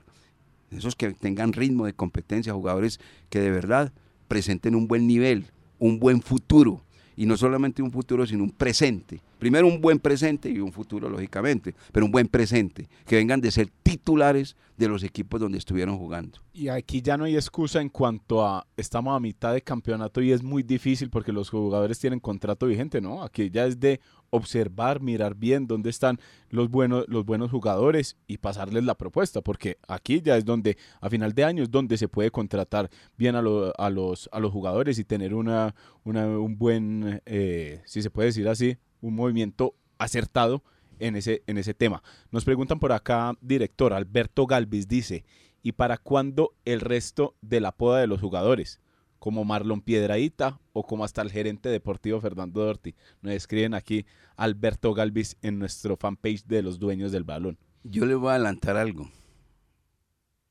Esos 0.70 0.96
que 0.96 1.12
tengan 1.12 1.52
ritmo 1.52 1.86
de 1.86 1.92
competencia, 1.92 2.52
jugadores 2.52 3.00
que 3.28 3.40
de 3.40 3.50
verdad 3.50 3.92
presenten 4.28 4.74
un 4.74 4.88
buen 4.88 5.06
nivel, 5.06 5.46
un 5.78 5.98
buen 5.98 6.22
futuro. 6.22 6.82
Y 7.16 7.26
no 7.26 7.36
solamente 7.36 7.82
un 7.82 7.90
futuro, 7.90 8.26
sino 8.26 8.44
un 8.44 8.50
presente. 8.50 9.20
Primero 9.42 9.66
un 9.66 9.80
buen 9.80 9.98
presente 9.98 10.48
y 10.48 10.60
un 10.60 10.70
futuro, 10.70 11.10
lógicamente, 11.10 11.74
pero 11.90 12.06
un 12.06 12.12
buen 12.12 12.28
presente. 12.28 12.88
Que 13.04 13.16
vengan 13.16 13.40
de 13.40 13.50
ser 13.50 13.68
titulares 13.82 14.54
de 14.76 14.86
los 14.86 15.02
equipos 15.02 15.40
donde 15.40 15.58
estuvieron 15.58 15.98
jugando. 15.98 16.38
Y 16.52 16.68
aquí 16.68 17.02
ya 17.02 17.16
no 17.16 17.24
hay 17.24 17.34
excusa 17.34 17.80
en 17.80 17.88
cuanto 17.88 18.46
a 18.46 18.64
estamos 18.76 19.16
a 19.16 19.18
mitad 19.18 19.52
de 19.52 19.60
campeonato 19.60 20.22
y 20.22 20.30
es 20.30 20.44
muy 20.44 20.62
difícil 20.62 21.10
porque 21.10 21.32
los 21.32 21.50
jugadores 21.50 21.98
tienen 21.98 22.20
contrato 22.20 22.66
vigente, 22.66 23.00
¿no? 23.00 23.24
Aquí 23.24 23.50
ya 23.50 23.66
es 23.66 23.80
de 23.80 24.00
observar, 24.30 25.00
mirar 25.00 25.34
bien 25.34 25.66
dónde 25.66 25.90
están 25.90 26.18
los 26.48 26.70
buenos, 26.70 27.04
los 27.08 27.24
buenos 27.24 27.50
jugadores 27.50 28.16
y 28.28 28.38
pasarles 28.38 28.84
la 28.84 28.94
propuesta, 28.96 29.40
porque 29.40 29.76
aquí 29.88 30.22
ya 30.22 30.36
es 30.36 30.44
donde, 30.44 30.76
a 31.00 31.10
final 31.10 31.32
de 31.32 31.44
año, 31.44 31.62
es 31.64 31.70
donde 31.70 31.98
se 31.98 32.06
puede 32.06 32.30
contratar 32.30 32.88
bien 33.18 33.34
a, 33.34 33.40
a 33.40 33.90
los, 33.90 34.28
a 34.32 34.38
los 34.40 34.52
jugadores 34.52 34.98
y 35.00 35.04
tener 35.04 35.34
una, 35.34 35.74
una- 36.04 36.26
un 36.38 36.56
buen, 36.56 37.20
eh, 37.26 37.82
si 37.86 38.02
se 38.02 38.10
puede 38.10 38.26
decir 38.28 38.48
así, 38.48 38.76
un 39.02 39.14
movimiento 39.14 39.74
acertado 39.98 40.62
en 40.98 41.16
ese, 41.16 41.42
en 41.46 41.58
ese 41.58 41.74
tema. 41.74 42.02
Nos 42.30 42.44
preguntan 42.44 42.78
por 42.78 42.92
acá, 42.92 43.36
director, 43.42 43.92
Alberto 43.92 44.46
Galvis 44.46 44.88
dice, 44.88 45.24
¿y 45.62 45.72
para 45.72 45.98
cuándo 45.98 46.54
el 46.64 46.80
resto 46.80 47.34
de 47.42 47.60
la 47.60 47.72
poda 47.72 48.00
de 48.00 48.06
los 48.06 48.20
jugadores? 48.20 48.80
Como 49.18 49.44
Marlon 49.44 49.82
Piedradita 49.82 50.60
o 50.72 50.84
como 50.84 51.04
hasta 51.04 51.22
el 51.22 51.30
gerente 51.30 51.68
deportivo 51.68 52.20
Fernando 52.20 52.64
Dorti. 52.64 52.94
Nos 53.20 53.34
escriben 53.34 53.74
aquí 53.74 54.04
Alberto 54.36 54.94
Galvis 54.94 55.36
en 55.42 55.58
nuestro 55.58 55.96
fanpage 55.96 56.44
de 56.46 56.62
los 56.62 56.78
dueños 56.78 57.12
del 57.12 57.24
balón. 57.24 57.58
Yo 57.84 58.06
le 58.06 58.14
voy 58.14 58.30
a 58.30 58.34
adelantar 58.34 58.76
algo. 58.76 59.08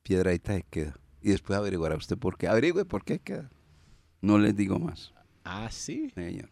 Piedradita 0.03 0.55
se 0.55 0.63
queda. 0.63 0.97
Y 1.21 1.29
después 1.29 1.57
averiguará 1.57 1.95
usted 1.95 2.17
por 2.17 2.37
qué. 2.37 2.47
Averigüe 2.47 2.85
por 2.85 3.03
qué 3.03 3.19
queda. 3.19 3.51
No 4.21 4.37
les 4.37 4.55
digo 4.55 4.79
más. 4.79 5.13
Ah, 5.43 5.69
sí. 5.69 6.09
Señor. 6.15 6.49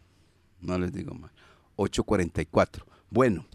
No 0.59 0.77
les 0.77 0.91
digo 0.91 1.13
más. 1.15 1.31
8.44. 1.80 2.84
Bueno, 3.10 3.46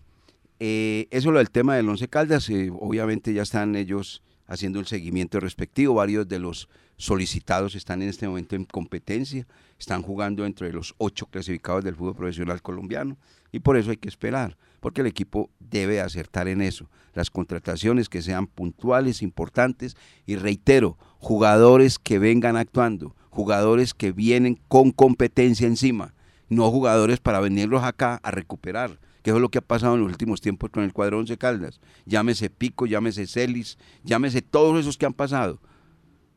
eh, 0.59 1.09
eso 1.11 1.29
es 1.29 1.33
lo 1.33 1.39
del 1.39 1.51
tema 1.51 1.77
del 1.77 1.89
Once 1.89 2.09
Caldas. 2.09 2.49
eh, 2.49 2.71
obviamente 2.73 3.33
ya 3.33 3.43
están 3.43 3.77
ellos 3.77 4.23
haciendo 4.47 4.81
el 4.81 4.87
seguimiento 4.87 5.41
respectivo. 5.41 5.95
Varios 5.95 6.27
de 6.27 6.39
los 6.39 6.69
solicitados 6.97 7.75
están 7.75 8.03
en 8.03 8.09
este 8.09 8.27
momento 8.27 8.57
en 8.57 8.65
competencia. 8.65 9.47
Están 9.79 10.03
jugando 10.03 10.47
entre 10.47 10.73
los 10.73 10.95
ocho 10.99 11.27
clasificados 11.27 11.85
del 11.85 11.97
fútbol 11.97 12.17
profesional 12.17 12.63
colombiano. 12.63 13.19
Y 13.53 13.61
por 13.61 13.77
eso 13.77 13.91
hay 13.91 13.99
que 13.99 14.09
esperar. 14.09 14.57
Porque 14.81 15.03
el 15.03 15.07
equipo 15.07 15.51
debe 15.61 16.01
acertar 16.01 16.49
en 16.49 16.63
eso. 16.63 16.89
Las 17.15 17.31
contrataciones 17.31 18.09
que 18.09 18.23
sean 18.23 18.47
puntuales, 18.47 19.23
importantes. 19.23 19.97
Y 20.27 20.37
reitero, 20.37 20.97
jugadores 21.19 21.99
que 21.99 22.19
vengan 22.19 22.57
actuando. 22.57 23.15
Jugadores 23.29 23.93
que 23.93 24.13
vienen 24.13 24.59
con 24.69 24.93
competencia 24.93 25.67
encima 25.67 26.14
no 26.49 26.71
jugadores 26.71 27.21
para 27.21 27.41
venirlos 27.41 27.83
acá 27.83 28.21
a 28.23 28.31
recuperar, 28.31 28.99
que 29.23 29.31
es 29.31 29.37
lo 29.37 29.51
que 29.51 29.59
ha 29.59 29.63
pasado 29.63 29.95
en 29.95 30.01
los 30.01 30.11
últimos 30.11 30.41
tiempos 30.41 30.71
con 30.71 30.85
el 30.85 30.93
cuadro 30.93 31.19
Once 31.19 31.37
Caldas. 31.39 31.81
Llámese 32.05 32.51
Pico, 32.51 32.87
llámese 32.87 33.27
Celis, 33.27 33.79
llámese 34.03 34.43
todos 34.43 34.79
esos 34.79 34.99
que 34.99 35.07
han 35.07 35.15
pasado. 35.15 35.61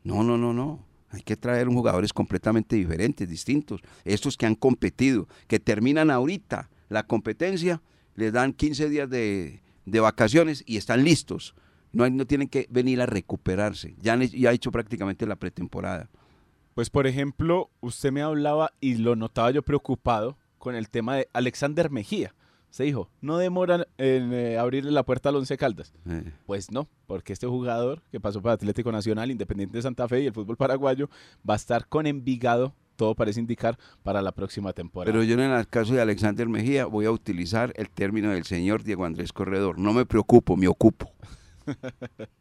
No, 0.04 0.22
no, 0.22 0.38
no, 0.38 0.52
no. 0.52 0.86
Hay 1.10 1.22
que 1.22 1.36
traer 1.36 1.68
jugadores 1.68 2.12
completamente 2.12 2.76
diferentes, 2.76 3.28
distintos. 3.28 3.80
Estos 4.04 4.36
que 4.36 4.46
han 4.46 4.54
competido, 4.54 5.28
que 5.46 5.58
terminan 5.58 6.10
ahorita 6.10 6.70
la 6.88 7.06
competencia, 7.06 7.82
les 8.14 8.32
dan 8.32 8.52
15 8.52 8.88
días 8.88 9.08
de, 9.08 9.62
de 9.86 10.00
vacaciones 10.00 10.62
y 10.66 10.76
están 10.76 11.04
listos. 11.04 11.54
No, 11.92 12.08
no 12.10 12.26
tienen 12.26 12.48
que 12.48 12.66
venir 12.70 13.00
a 13.00 13.06
recuperarse. 13.06 13.94
Ya 14.00 14.14
han, 14.14 14.22
ya 14.22 14.50
ha 14.50 14.52
hecho 14.52 14.70
prácticamente 14.70 15.26
la 15.26 15.36
pretemporada. 15.36 16.10
Pues 16.78 16.90
por 16.90 17.08
ejemplo, 17.08 17.72
usted 17.80 18.12
me 18.12 18.22
hablaba 18.22 18.70
y 18.78 18.98
lo 18.98 19.16
notaba 19.16 19.50
yo 19.50 19.64
preocupado 19.64 20.38
con 20.58 20.76
el 20.76 20.88
tema 20.88 21.16
de 21.16 21.28
Alexander 21.32 21.90
Mejía. 21.90 22.36
Se 22.70 22.84
dijo, 22.84 23.10
no 23.20 23.36
demoran 23.36 23.84
en 23.96 24.32
eh, 24.32 24.58
abrirle 24.58 24.92
la 24.92 25.02
puerta 25.02 25.30
al 25.30 25.34
Once 25.34 25.56
Caldas. 25.56 25.92
Eh, 26.08 26.32
Pues 26.46 26.70
no, 26.70 26.88
porque 27.08 27.32
este 27.32 27.48
jugador 27.48 28.04
que 28.12 28.20
pasó 28.20 28.40
para 28.40 28.52
Atlético 28.52 28.92
Nacional, 28.92 29.32
Independiente 29.32 29.76
de 29.76 29.82
Santa 29.82 30.06
Fe 30.06 30.20
y 30.20 30.26
el 30.26 30.32
fútbol 30.32 30.56
paraguayo 30.56 31.10
va 31.38 31.54
a 31.54 31.56
estar 31.56 31.88
con 31.88 32.06
Envigado, 32.06 32.76
todo 32.94 33.16
parece 33.16 33.40
indicar, 33.40 33.76
para 34.04 34.22
la 34.22 34.30
próxima 34.30 34.72
temporada. 34.72 35.12
Pero 35.12 35.24
yo 35.24 35.34
en 35.34 35.50
el 35.50 35.66
caso 35.66 35.94
de 35.94 36.00
Alexander 36.00 36.48
Mejía 36.48 36.86
voy 36.86 37.06
a 37.06 37.10
utilizar 37.10 37.72
el 37.74 37.90
término 37.90 38.30
del 38.30 38.44
señor 38.44 38.84
Diego 38.84 39.04
Andrés 39.04 39.32
Corredor. 39.32 39.80
No 39.80 39.92
me 39.92 40.06
preocupo, 40.06 40.56
me 40.56 40.68
ocupo. 40.68 41.10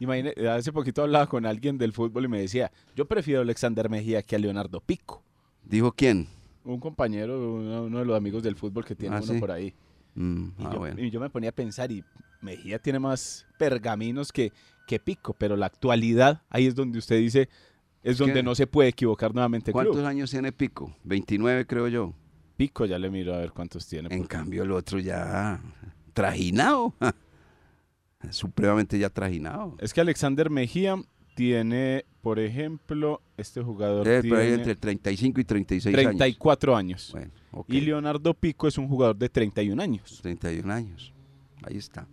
Imagine, 0.00 0.34
hace 0.48 0.72
poquito 0.72 1.02
hablaba 1.02 1.26
con 1.26 1.46
alguien 1.46 1.78
del 1.78 1.92
fútbol 1.92 2.24
y 2.24 2.28
me 2.28 2.40
decía, 2.40 2.70
yo 2.96 3.06
prefiero 3.06 3.40
a 3.40 3.42
Alexander 3.42 3.88
Mejía 3.88 4.22
que 4.22 4.36
a 4.36 4.38
Leonardo 4.38 4.80
Pico. 4.80 5.22
¿Dijo 5.64 5.92
quién? 5.92 6.26
Un 6.64 6.78
compañero, 6.80 7.54
uno, 7.54 7.84
uno 7.84 7.98
de 7.98 8.04
los 8.04 8.16
amigos 8.16 8.42
del 8.42 8.56
fútbol 8.56 8.84
que 8.84 8.94
tiene 8.94 9.16
Ah, 9.16 9.20
uno 9.22 9.32
sí. 9.34 9.38
por 9.40 9.50
ahí. 9.50 9.74
Mm, 10.14 10.44
Y, 10.58 10.64
ah, 10.64 10.70
yo, 10.72 10.78
bueno. 10.78 11.00
y 11.00 11.10
yo 11.10 11.20
me 11.20 11.30
ponía 11.30 11.50
a 11.50 11.52
pensar 11.54 11.90
y 11.90 12.04
Mejía 12.40 12.78
tiene 12.78 12.98
más 12.98 13.46
pergaminos 13.58 14.32
que, 14.32 14.52
que 14.86 14.98
Pico, 14.98 15.34
pero 15.38 15.56
la 15.56 15.66
actualidad, 15.66 16.42
ahí 16.50 16.66
es 16.66 16.74
donde 16.74 16.98
usted 16.98 17.18
dice, 17.18 17.48
es 18.02 18.18
donde 18.18 18.42
no 18.42 18.54
se 18.56 18.66
puede 18.66 18.88
equivocar 18.90 19.32
nuevamente 19.32 19.70
el 19.70 19.72
¿Cuántos 19.72 19.94
club. 19.96 20.06
años 20.06 20.30
tiene 20.30 20.50
Pico? 20.52 20.94
29 21.04 21.66
creo 21.66 21.86
yo. 21.88 22.12
Pico 22.56 22.84
ya 22.84 22.98
le 22.98 23.10
miro 23.10 23.32
a 23.34 23.38
ver 23.38 23.52
cuántos 23.52 23.86
tiene. 23.86 24.12
En 24.14 24.24
cambio 24.24 24.64
el 24.64 24.72
otro 24.72 24.98
ya 24.98 25.60
trajinado. 26.12 26.94
Supremamente 28.30 28.98
ya 28.98 29.10
trajinado. 29.10 29.76
Es 29.80 29.92
que 29.92 30.00
Alexander 30.00 30.50
Mejía 30.50 30.96
tiene, 31.34 32.04
por 32.20 32.38
ejemplo, 32.38 33.22
este 33.36 33.62
jugador 33.62 34.06
Debe 34.06 34.22
tiene 34.22 34.54
entre 34.54 34.76
35 34.76 35.40
y 35.40 35.44
36 35.44 35.96
años. 35.96 36.04
34 36.04 36.76
años. 36.76 37.10
Bueno. 37.12 37.32
Y 37.68 37.80
Leonardo 37.80 38.34
Pico 38.34 38.68
es 38.68 38.78
un 38.78 38.88
jugador 38.88 39.16
de 39.16 39.28
31 39.28 39.82
años. 39.82 40.20
31 40.22 40.72
años. 40.72 41.12
Ahí 41.62 41.76
está. 41.76 42.06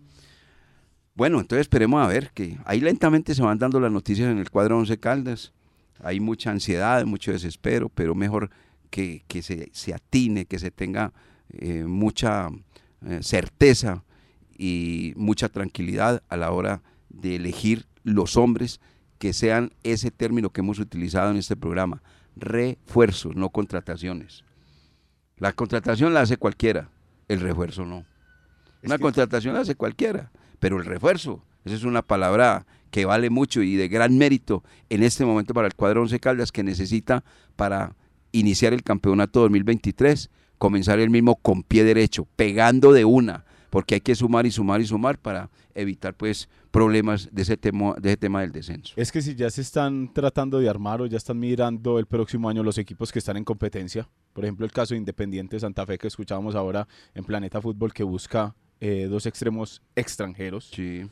Bueno, 1.15 1.39
entonces 1.39 1.61
esperemos 1.61 2.03
a 2.03 2.07
ver 2.07 2.31
que 2.33 2.57
ahí 2.65 2.79
lentamente 2.79 3.35
se 3.35 3.41
van 3.41 3.57
dando 3.57 3.79
las 3.79 3.91
noticias 3.91 4.31
en 4.31 4.37
el 4.37 4.49
cuadro 4.49 4.77
Once 4.77 4.97
Caldas. 4.97 5.53
Hay 6.01 6.19
mucha 6.19 6.51
ansiedad, 6.51 7.05
mucho 7.05 7.31
desespero, 7.31 7.89
pero 7.89 8.15
mejor 8.15 8.49
que, 8.89 9.23
que 9.27 9.41
se, 9.41 9.69
se 9.73 9.93
atine, 9.93 10.45
que 10.45 10.59
se 10.59 10.71
tenga 10.71 11.11
eh, 11.49 11.83
mucha 11.83 12.49
eh, 13.05 13.19
certeza 13.21 14.03
y 14.59 15.13
mucha 15.15 15.47
tranquilidad 15.47 16.21
a 16.27 16.35
la 16.35 16.51
hora 16.51 16.83
de 17.07 17.37
elegir 17.37 17.87
los 18.03 18.35
hombres 18.35 18.81
que 19.17 19.31
sean 19.31 19.71
ese 19.83 20.11
término 20.11 20.49
que 20.49 20.59
hemos 20.59 20.79
utilizado 20.79 21.31
en 21.31 21.37
este 21.37 21.55
programa, 21.55 22.03
refuerzos, 22.35 23.35
no 23.35 23.49
contrataciones. 23.49 24.43
La 25.37 25.53
contratación 25.53 26.13
la 26.13 26.21
hace 26.21 26.35
cualquiera, 26.35 26.89
el 27.29 27.39
refuerzo 27.39 27.85
no. 27.85 28.05
Una 28.83 28.97
contratación 28.97 29.53
la 29.53 29.61
hace 29.61 29.75
cualquiera, 29.75 30.29
pero 30.59 30.77
el 30.77 30.85
refuerzo, 30.85 31.41
esa 31.63 31.75
es 31.75 31.83
una 31.83 32.01
palabra 32.01 32.65
que 32.91 33.05
vale 33.05 33.29
mucho 33.29 33.61
y 33.61 33.77
de 33.77 33.87
gran 33.87 34.17
mérito 34.17 34.63
en 34.89 35.03
este 35.03 35.25
momento 35.25 35.53
para 35.53 35.67
el 35.67 35.75
cuadro 35.75 36.01
Once 36.01 36.19
Caldas 36.19 36.51
que 36.51 36.63
necesita 36.63 37.23
para 37.55 37.95
iniciar 38.33 38.73
el 38.73 38.83
campeonato 38.83 39.39
2023, 39.41 40.29
comenzar 40.57 40.99
el 40.99 41.09
mismo 41.09 41.37
con 41.37 41.63
pie 41.63 41.85
derecho, 41.85 42.27
pegando 42.35 42.91
de 42.91 43.05
una, 43.05 43.45
porque 43.69 43.95
hay 43.95 44.01
que 44.01 44.15
sumar 44.15 44.45
y 44.45 44.51
sumar 44.51 44.81
y 44.81 44.85
sumar 44.85 45.17
para 45.19 45.49
evitar 45.75 46.13
pues 46.13 46.49
problemas 46.71 47.29
de 47.31 47.41
ese 47.41 47.57
tema, 47.57 47.95
de 47.99 48.09
ese 48.09 48.17
tema 48.17 48.41
del 48.41 48.51
descenso. 48.51 48.93
Es 48.95 49.11
que 49.11 49.21
si 49.21 49.35
ya 49.35 49.49
se 49.49 49.61
están 49.61 50.13
tratando 50.13 50.59
de 50.59 50.69
armar 50.69 51.01
o 51.01 51.05
ya 51.05 51.17
están 51.17 51.39
mirando 51.39 51.99
el 51.99 52.05
próximo 52.05 52.49
año 52.49 52.63
los 52.63 52.77
equipos 52.77 53.11
que 53.11 53.19
están 53.19 53.37
en 53.37 53.43
competencia, 53.43 54.07
por 54.33 54.43
ejemplo 54.43 54.65
el 54.65 54.71
caso 54.71 54.93
de 54.93 54.99
Independiente 54.99 55.59
Santa 55.59 55.85
Fe 55.85 55.97
que 55.97 56.07
escuchábamos 56.07 56.55
ahora 56.55 56.87
en 57.13 57.23
Planeta 57.23 57.61
Fútbol 57.61 57.93
que 57.93 58.03
busca 58.03 58.55
eh, 58.79 59.07
dos 59.09 59.25
extremos 59.25 59.81
extranjeros. 59.95 60.69
Sí. 60.73 61.05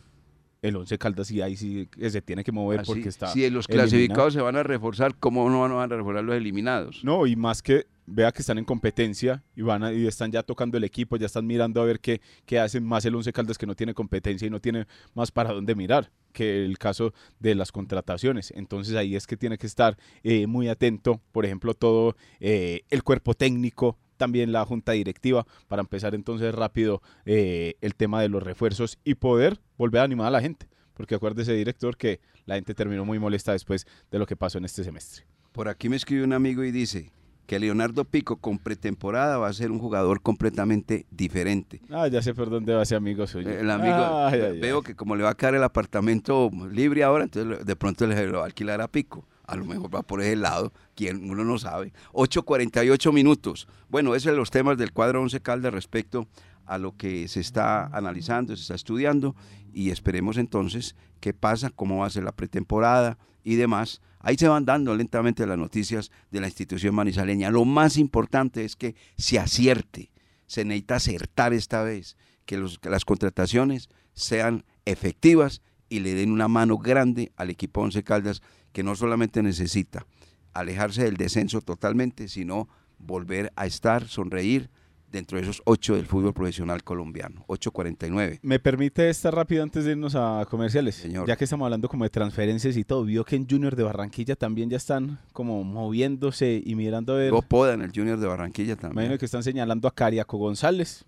El 0.62 0.76
Once 0.76 0.97
Caldas 0.97 1.30
y 1.30 1.39
ahí 1.41 1.55
sí 1.55 1.88
se 2.10 2.22
tiene 2.22 2.43
que 2.43 2.51
mover 2.51 2.80
Así, 2.80 2.91
porque 2.91 3.10
está 3.10 3.28
si 3.28 3.47
los 3.49 3.68
eliminado. 3.70 3.89
clasificados 3.89 4.34
se 4.34 4.41
van 4.41 4.55
a 4.55 4.64
reforzar, 4.64 5.16
¿cómo 5.16 5.47
no 5.49 5.60
van 5.60 5.91
a 5.91 5.95
reforzar 5.95 6.24
los 6.24 6.36
eliminados? 6.36 7.03
No, 7.03 7.28
y 7.28 7.36
más 7.36 7.62
que 7.62 7.86
vea 8.08 8.32
que 8.32 8.41
están 8.41 8.58
en 8.58 8.66
competencia 8.66 9.43
y 9.55 9.62
van 9.62 9.84
a- 9.84 9.93
y 9.93 10.08
están 10.08 10.32
ya 10.32 10.41
tocando 10.41 10.78
el 10.78 10.84
equipo, 10.86 11.18
ya 11.18 11.26
están 11.26 11.45
mirando 11.45 11.82
a 11.82 11.86
ver 11.86 11.99
qué, 11.99 12.22
qué 12.45 12.58
hacen 12.60 12.84
más 12.84 13.05
el 13.05 13.14
Once 13.14 13.32
Caldas 13.34 13.58
que 13.58 13.68
no 13.68 13.76
tiene 13.76 13.93
competencia 13.93 14.47
y 14.47 14.49
no 14.49 14.60
tiene 14.60 14.88
más 15.14 15.32
para 15.32 15.51
dónde 15.53 15.76
mirar 15.76 16.10
que 16.32 16.66
el 16.66 16.78
caso 16.78 17.14
de 17.39 17.53
las 17.53 17.72
contrataciones. 17.72 18.51
Entonces 18.55 18.95
ahí 18.95 19.16
es 19.16 19.28
que 19.28 19.38
tiene 19.38 19.58
que 19.58 19.68
estar 19.68 19.97
eh, 20.24 20.47
muy 20.47 20.70
atento, 20.70 21.22
por 21.32 21.45
ejemplo, 21.45 21.74
todo 21.74 22.16
eh, 22.39 22.82
el 22.89 23.03
cuerpo 23.03 23.34
técnico, 23.34 23.97
también 24.16 24.51
la 24.51 24.66
junta 24.66 24.93
directiva, 24.93 25.45
para 25.68 25.82
empezar 25.82 26.16
entonces 26.16 26.55
rápido 26.55 27.01
eh, 27.26 27.76
el 27.82 27.93
tema 27.93 28.22
de 28.22 28.30
los 28.30 28.41
refuerzos 28.41 28.97
y 29.03 29.16
poder 29.16 29.60
volver 29.78 30.01
a 30.01 30.05
animar 30.05 30.28
a 30.28 30.32
la 30.32 30.41
gente. 30.41 30.68
Porque 30.93 31.14
acuérdese, 31.14 31.53
director, 31.53 31.97
que 31.97 32.20
la 32.45 32.55
gente 32.55 32.74
terminó 32.74 33.05
muy 33.05 33.20
molesta 33.20 33.51
después 33.51 33.86
de 34.10 34.18
lo 34.18 34.26
que 34.26 34.36
pasó 34.36 34.58
en 34.58 34.66
este 34.66 34.84
semestre. 34.84 35.26
Por 35.51 35.68
aquí 35.68 35.89
me 35.89 35.95
escribe 35.95 36.24
un 36.24 36.34
amigo 36.34 36.64
y 36.64 36.72
dice 36.72 37.12
que 37.48 37.60
Leonardo 37.60 38.04
Pico 38.06 38.36
con 38.36 38.60
pretemporada 38.60 39.38
va 39.38 39.48
a 39.48 39.54
ser 39.54 39.72
un 39.72 39.80
jugador 39.80 40.22
completamente 40.22 41.06
diferente. 41.10 41.82
Ah, 41.89 42.08
ya 42.08 42.22
sé 42.22 42.36
por 42.36 42.50
dónde 42.50 42.76
va 42.76 42.84
ese 42.84 42.95
amigo 42.95 43.26
suyo. 43.26 43.50
El 43.50 43.72
amigo, 43.72 43.95
Ay, 44.28 44.41
ay, 44.41 44.60
veo 44.60 44.78
ay. 44.78 44.84
que 44.84 44.95
como 44.95 45.16
le 45.16 45.24
va 45.24 45.30
a 45.32 45.36
caer 45.36 45.56
el 45.56 45.64
apartamento 45.64 46.52
libre 46.70 47.04
ahora, 47.04 47.24
entonces 47.24 47.66
de 47.66 47.76
pronto 47.76 48.06
le 48.06 48.28
lo 48.28 48.39
va 48.39 48.43
a 48.43 48.48
alquilar 48.48 48.82
a 48.82 48.88
Pico. 48.89 49.26
A 49.45 49.56
lo 49.56 49.64
mejor 49.64 49.95
va 49.95 50.02
por 50.04 50.22
ese 50.22 50.36
lado, 50.36 50.74
quien 50.93 51.32
uno 51.32 51.45
no 51.45 51.58
sabe. 51.58 51.93
8.48 52.12 53.14
minutos. 53.14 53.68
Bueno, 53.88 54.14
esos 54.14 54.30
son 54.32 54.36
los 54.36 54.52
temas 54.52 54.78
del 54.78 54.91
cuadro 54.91 55.22
11 55.22 55.39
Caldas 55.41 55.74
respecto 55.74 56.28
a 56.66 56.78
lo 56.78 56.98
que 56.98 57.30
se 57.30 57.39
está 57.39 57.86
analizando, 57.86 58.58
se 58.58 58.62
está 58.64 58.76
estudiando 58.76 59.38
y 59.74 59.91
esperemos 59.91 60.38
entonces 60.38 60.98
qué 61.22 61.34
pasa, 61.34 61.70
cómo 61.70 62.00
va 62.00 62.08
a 62.08 62.10
ser 62.10 62.24
la 62.26 62.34
pretemporada 62.34 63.18
y 63.45 63.56
demás. 63.56 64.02
Ahí 64.20 64.36
se 64.36 64.47
van 64.47 64.65
dando 64.65 64.95
lentamente 64.95 65.45
las 65.45 65.57
noticias 65.57 66.11
de 66.32 66.41
la 66.41 66.47
institución 66.47 66.95
manizaleña. 66.95 67.51
Lo 67.51 67.65
más 67.65 67.97
importante 67.97 68.65
es 68.65 68.76
que 68.76 68.95
se 69.18 69.39
acierte, 69.39 70.11
se 70.47 70.65
necesita 70.65 70.95
acertar 70.95 71.53
esta 71.53 71.84
vez, 71.84 72.18
que, 72.45 72.57
las 72.57 73.05
contrataciones 73.05 73.89
sean 74.13 74.63
efectivas 74.86 75.61
y 75.89 75.99
le 75.99 76.13
den 76.15 76.32
una 76.32 76.47
mano 76.47 76.78
grande 76.78 77.32
al 77.36 77.49
equipo 77.49 77.82
Once 77.82 78.03
Caldas, 78.03 78.41
que 78.72 78.84
no 78.84 78.95
solamente 78.95 79.43
necesita 79.43 80.05
alejarse 80.53 81.03
del 81.03 81.18
descenso 81.18 81.61
totalmente, 81.61 82.28
sino 82.28 82.68
volver 82.97 83.53
a 83.55 83.65
estar, 83.65 84.07
sonreír 84.07 84.70
dentro 85.12 85.38
de 85.38 85.43
esos 85.43 85.62
ocho 85.66 85.95
del 85.95 86.05
fútbol 86.05 86.34
profesional 86.34 86.84
colombiano. 86.84 87.45
8.49. 87.47 88.39
¿Me 88.41 88.60
permite 88.60 89.10
estar 89.10 89.34
rápido 89.34 89.64
antes 89.64 89.86
de 89.86 89.91
irnos 89.91 90.16
a 90.16 90.45
comerciales? 90.49 90.95
Señor. 90.95 91.28
Ya 91.28 91.36
que 91.36 91.45
estamos 91.45 91.66
hablando 91.66 91.88
como 91.88 92.03
de 92.03 92.10
transferencias 92.10 92.76
y 92.78 92.84
todo, 92.84 93.03
vio 93.03 93.24
que 93.24 93.36
en 93.36 93.47
Junior 93.49 93.76
de 93.76 93.84
Barranquilla 93.84 94.36
también 94.36 94.70
ya 94.70 94.78
están 94.78 95.20
como 95.34 95.64
moviéndose 95.64 96.62
y 96.64 96.76
mirando 96.76 97.14
a 97.14 97.18
ver. 97.18 97.30
Luego 97.30 97.41
Poda 97.47 97.74
en 97.74 97.82
el 97.82 97.91
Junior 97.93 98.20
de 98.20 98.28
Barranquilla 98.28 98.76
también. 98.76 98.93
Imagino 99.05 99.18
que 99.18 99.26
están 99.26 99.43
señalando 99.43 99.88
a 99.88 99.95
Cariaco 99.95 100.38
González 100.38 101.05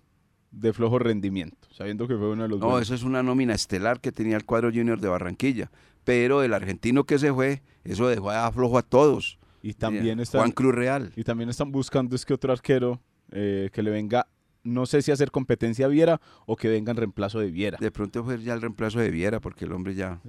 de 0.50 0.72
flojo 0.72 0.98
rendimiento, 0.98 1.68
sabiendo 1.70 2.08
que 2.08 2.16
fue 2.16 2.30
uno 2.30 2.42
de 2.44 2.48
los 2.48 2.58
No, 2.60 2.66
buenos. 2.66 2.82
eso 2.88 2.94
es 2.94 3.02
una 3.04 3.22
nómina 3.22 3.54
estelar 3.54 4.00
que 4.00 4.10
tenía 4.12 4.36
el 4.36 4.44
cuadro 4.44 4.70
Junior 4.74 5.00
de 5.00 5.08
Barranquilla. 5.08 5.70
Pero 6.04 6.42
el 6.42 6.54
argentino 6.54 7.04
que 7.04 7.18
se 7.18 7.32
fue, 7.32 7.62
eso 7.84 8.08
dejó 8.08 8.30
a 8.30 8.50
flojo 8.50 8.78
a 8.78 8.82
todos. 8.82 9.38
Y 9.62 9.74
también 9.74 10.18
están, 10.18 10.40
Juan 10.40 10.52
Cruz 10.52 10.74
Real. 10.74 11.12
y 11.14 11.22
también 11.22 11.50
están 11.50 11.70
buscando 11.70 12.16
es 12.16 12.24
que 12.24 12.32
otro 12.32 12.52
arquero 12.52 12.98
eh, 13.32 13.70
que 13.72 13.82
le 13.82 13.90
venga, 13.90 14.26
no 14.62 14.86
sé 14.86 15.02
si 15.02 15.10
a 15.10 15.14
hacer 15.14 15.30
competencia 15.30 15.86
a 15.86 15.88
Viera 15.88 16.20
o 16.46 16.56
que 16.56 16.68
venga 16.68 16.90
en 16.90 16.96
reemplazo 16.96 17.40
de 17.40 17.50
Viera. 17.50 17.78
De 17.80 17.90
pronto 17.90 18.24
fue 18.24 18.40
ya 18.42 18.54
el 18.54 18.60
reemplazo 18.60 18.98
de 18.98 19.10
Viera, 19.10 19.40
porque 19.40 19.64
el 19.64 19.72
hombre 19.72 19.94
ya, 19.94 20.20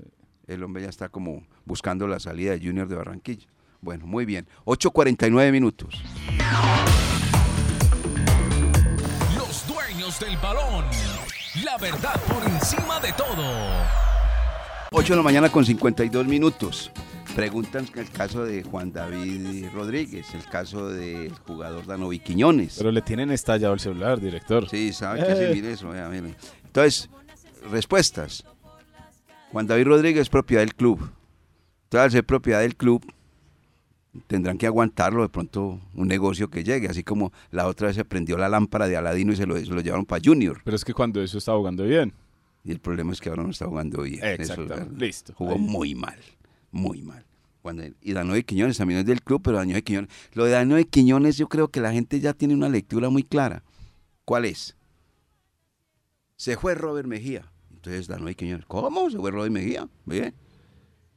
el 0.47 0.64
hombre 0.64 0.84
ya 0.84 0.89
está 0.89 1.10
como 1.10 1.43
buscando 1.66 2.08
la 2.08 2.20
salida 2.20 2.52
de 2.52 2.60
Junior 2.66 2.88
de 2.88 2.95
Barranquilla. 2.95 3.47
Bueno, 3.82 4.06
muy 4.06 4.26
bien. 4.26 4.47
8.49 4.66 5.52
minutos. 5.52 6.02
Los 9.36 9.68
dueños 9.68 10.20
del 10.20 10.38
balón. 10.38 10.86
La 11.66 11.78
verdad 11.78 12.22
por 12.28 12.43
encima 12.43 12.99
de 12.99 13.12
todo. 13.14 14.11
8 14.93 15.13
de 15.13 15.17
la 15.17 15.23
mañana 15.23 15.49
con 15.49 15.63
52 15.63 16.27
minutos. 16.27 16.91
Preguntan 17.33 17.87
el 17.95 18.09
caso 18.09 18.43
de 18.43 18.61
Juan 18.61 18.91
David 18.91 19.67
Rodríguez, 19.73 20.33
el 20.33 20.43
caso 20.43 20.89
del 20.89 21.31
jugador 21.47 21.85
Danovi 21.85 22.19
Quiñones. 22.19 22.75
Pero 22.77 22.91
le 22.91 23.01
tienen 23.01 23.31
estallado 23.31 23.73
el 23.73 23.79
celular, 23.79 24.19
director. 24.19 24.67
Sí, 24.67 24.91
sabe 24.91 25.25
que 25.25 25.33
sí, 25.33 25.53
mire 25.53 25.71
eso, 25.71 25.87
vea, 25.87 26.09
mire. 26.09 26.35
Entonces, 26.65 27.09
respuestas. 27.71 28.43
Juan 29.53 29.65
David 29.65 29.85
Rodríguez 29.85 30.23
es 30.23 30.29
propiedad 30.29 30.61
del 30.61 30.75
club. 30.75 30.99
Entonces, 31.83 32.03
al 32.03 32.11
ser 32.11 32.25
propiedad 32.25 32.59
del 32.59 32.75
club, 32.75 33.01
tendrán 34.27 34.57
que 34.57 34.67
aguantarlo 34.67 35.21
de 35.21 35.29
pronto 35.29 35.79
un 35.93 36.07
negocio 36.09 36.49
que 36.49 36.65
llegue, 36.65 36.89
así 36.89 37.01
como 37.01 37.31
la 37.49 37.67
otra 37.67 37.87
vez 37.87 37.95
se 37.95 38.03
prendió 38.03 38.37
la 38.37 38.49
lámpara 38.49 38.89
de 38.89 38.97
Aladino 38.97 39.31
y 39.31 39.37
se 39.37 39.45
lo, 39.45 39.57
se 39.57 39.67
lo 39.67 39.79
llevaron 39.79 40.05
para 40.05 40.21
Junior. 40.21 40.59
Pero 40.65 40.75
es 40.75 40.83
que 40.83 40.93
cuando 40.93 41.21
eso 41.21 41.37
está 41.37 41.53
jugando 41.53 41.85
bien. 41.85 42.13
Y 42.64 42.72
el 42.72 42.80
problema 42.80 43.12
es 43.14 43.20
que 43.22 43.30
ahora 43.30 43.43
no 43.43 43.49
está 43.49 43.66
jugando 43.66 44.03
bien. 44.03 44.20
eso 44.24 44.26
es 44.28 44.39
Exactamente. 44.41 44.76
verdad. 44.76 44.91
Listo. 44.97 45.34
Jugó 45.36 45.53
Ahí. 45.53 45.59
muy 45.59 45.95
mal, 45.95 46.20
muy 46.72 47.01
mal. 47.01 47.26
Cuando, 47.62 47.84
y 48.01 48.14
Danoe 48.14 48.43
Quiñones 48.43 48.78
también 48.78 48.99
es 49.01 49.05
del 49.05 49.22
club, 49.22 49.41
pero 49.43 49.57
Danoe 49.57 49.84
Quiñones. 49.84 50.09
Lo 50.34 50.45
de 50.45 50.51
Danoe 50.51 50.86
Quiñones 50.86 51.38
yo 51.38 51.47
creo 51.47 51.68
que 51.70 51.80
la 51.80 51.91
gente 51.91 52.20
ya 52.20 52.34
tiene 52.34 52.53
una 52.55 52.70
lectura 52.70 53.09
muy 53.09 53.24
clara. 53.24 53.64
¿Cuál 54.26 54.45
es? 54.45 54.76
Se 56.38 56.57
fue 56.57 56.74
Robert 56.76 57.07
Mejía. 57.07 57.51
Entonces 57.72 58.07
Danoe 58.07 58.36
Quiñones. 58.36 58.66
¿Cómo? 58.66 59.09
Se 59.09 59.18
fue 59.18 59.32
Robert 59.32 59.51
Mejía. 59.53 59.88
Bien. 60.05 60.34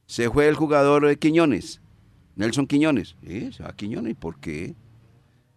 Se 0.07 0.29
fue 0.29 0.47
el 0.47 0.55
jugador 0.55 1.07
de 1.07 1.17
Quiñones. 1.17 1.81
Nelson 2.35 2.67
Quiñones. 2.67 3.15
Sí, 3.25 3.51
se 3.51 3.63
va 3.63 3.75
Quiñones. 3.75 4.11
¿Y 4.11 4.15
por 4.15 4.39
qué? 4.39 4.75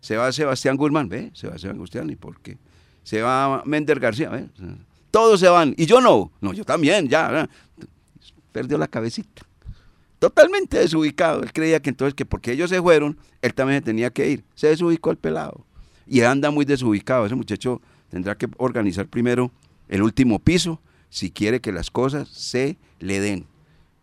Se 0.01 0.16
va 0.16 0.30
Sebastián 0.32 0.76
Guzmán. 0.76 1.09
¿Ve? 1.09 1.30
Se 1.34 1.49
va 1.49 1.59
Sebastián 1.59 1.76
Guzmán. 1.78 2.11
¿Y 2.11 2.16
por 2.16 2.41
qué? 2.41 2.57
Se 3.03 3.20
va 3.20 3.62
Mender 3.66 4.01
García. 4.01 4.30
¿Ve? 4.30 4.49
Todos 5.11 5.40
se 5.40 5.48
van. 5.48 5.74
Y 5.76 5.86
yo 5.86 6.00
no. 6.00 6.32
No, 6.40 6.52
yo 6.52 6.64
también, 6.64 7.09
ya. 7.09 7.48
Perdió 8.52 8.78
la 8.78 8.88
cabecita. 8.88 9.42
Totalmente 10.18 10.78
desubicado. 10.78 11.42
Él 11.42 11.52
creía 11.52 11.80
que 11.80 11.90
entonces 11.90 12.14
que 12.14 12.26
porque 12.26 12.52
ellos 12.52 12.70
se 12.70 12.82
fueron, 12.82 13.18
él 13.40 13.54
también 13.54 13.80
se 13.80 13.86
tenía 13.86 14.11
que 14.11 14.28
ir. 14.30 14.44
Se 14.54 14.68
desubicó 14.68 15.11
el 15.11 15.16
pelado. 15.16 15.64
Y 16.06 16.22
anda 16.22 16.50
muy 16.50 16.64
desubicado. 16.64 17.26
Ese 17.26 17.34
muchacho 17.34 17.80
tendrá 18.11 18.36
que 18.36 18.48
organizar 18.56 19.06
primero 19.06 19.52
el 19.88 20.02
último 20.02 20.38
piso 20.38 20.80
si 21.11 21.30
quiere 21.30 21.61
que 21.61 21.72
las 21.72 21.90
cosas 21.90 22.28
se 22.28 22.78
le 22.98 23.20
den. 23.20 23.46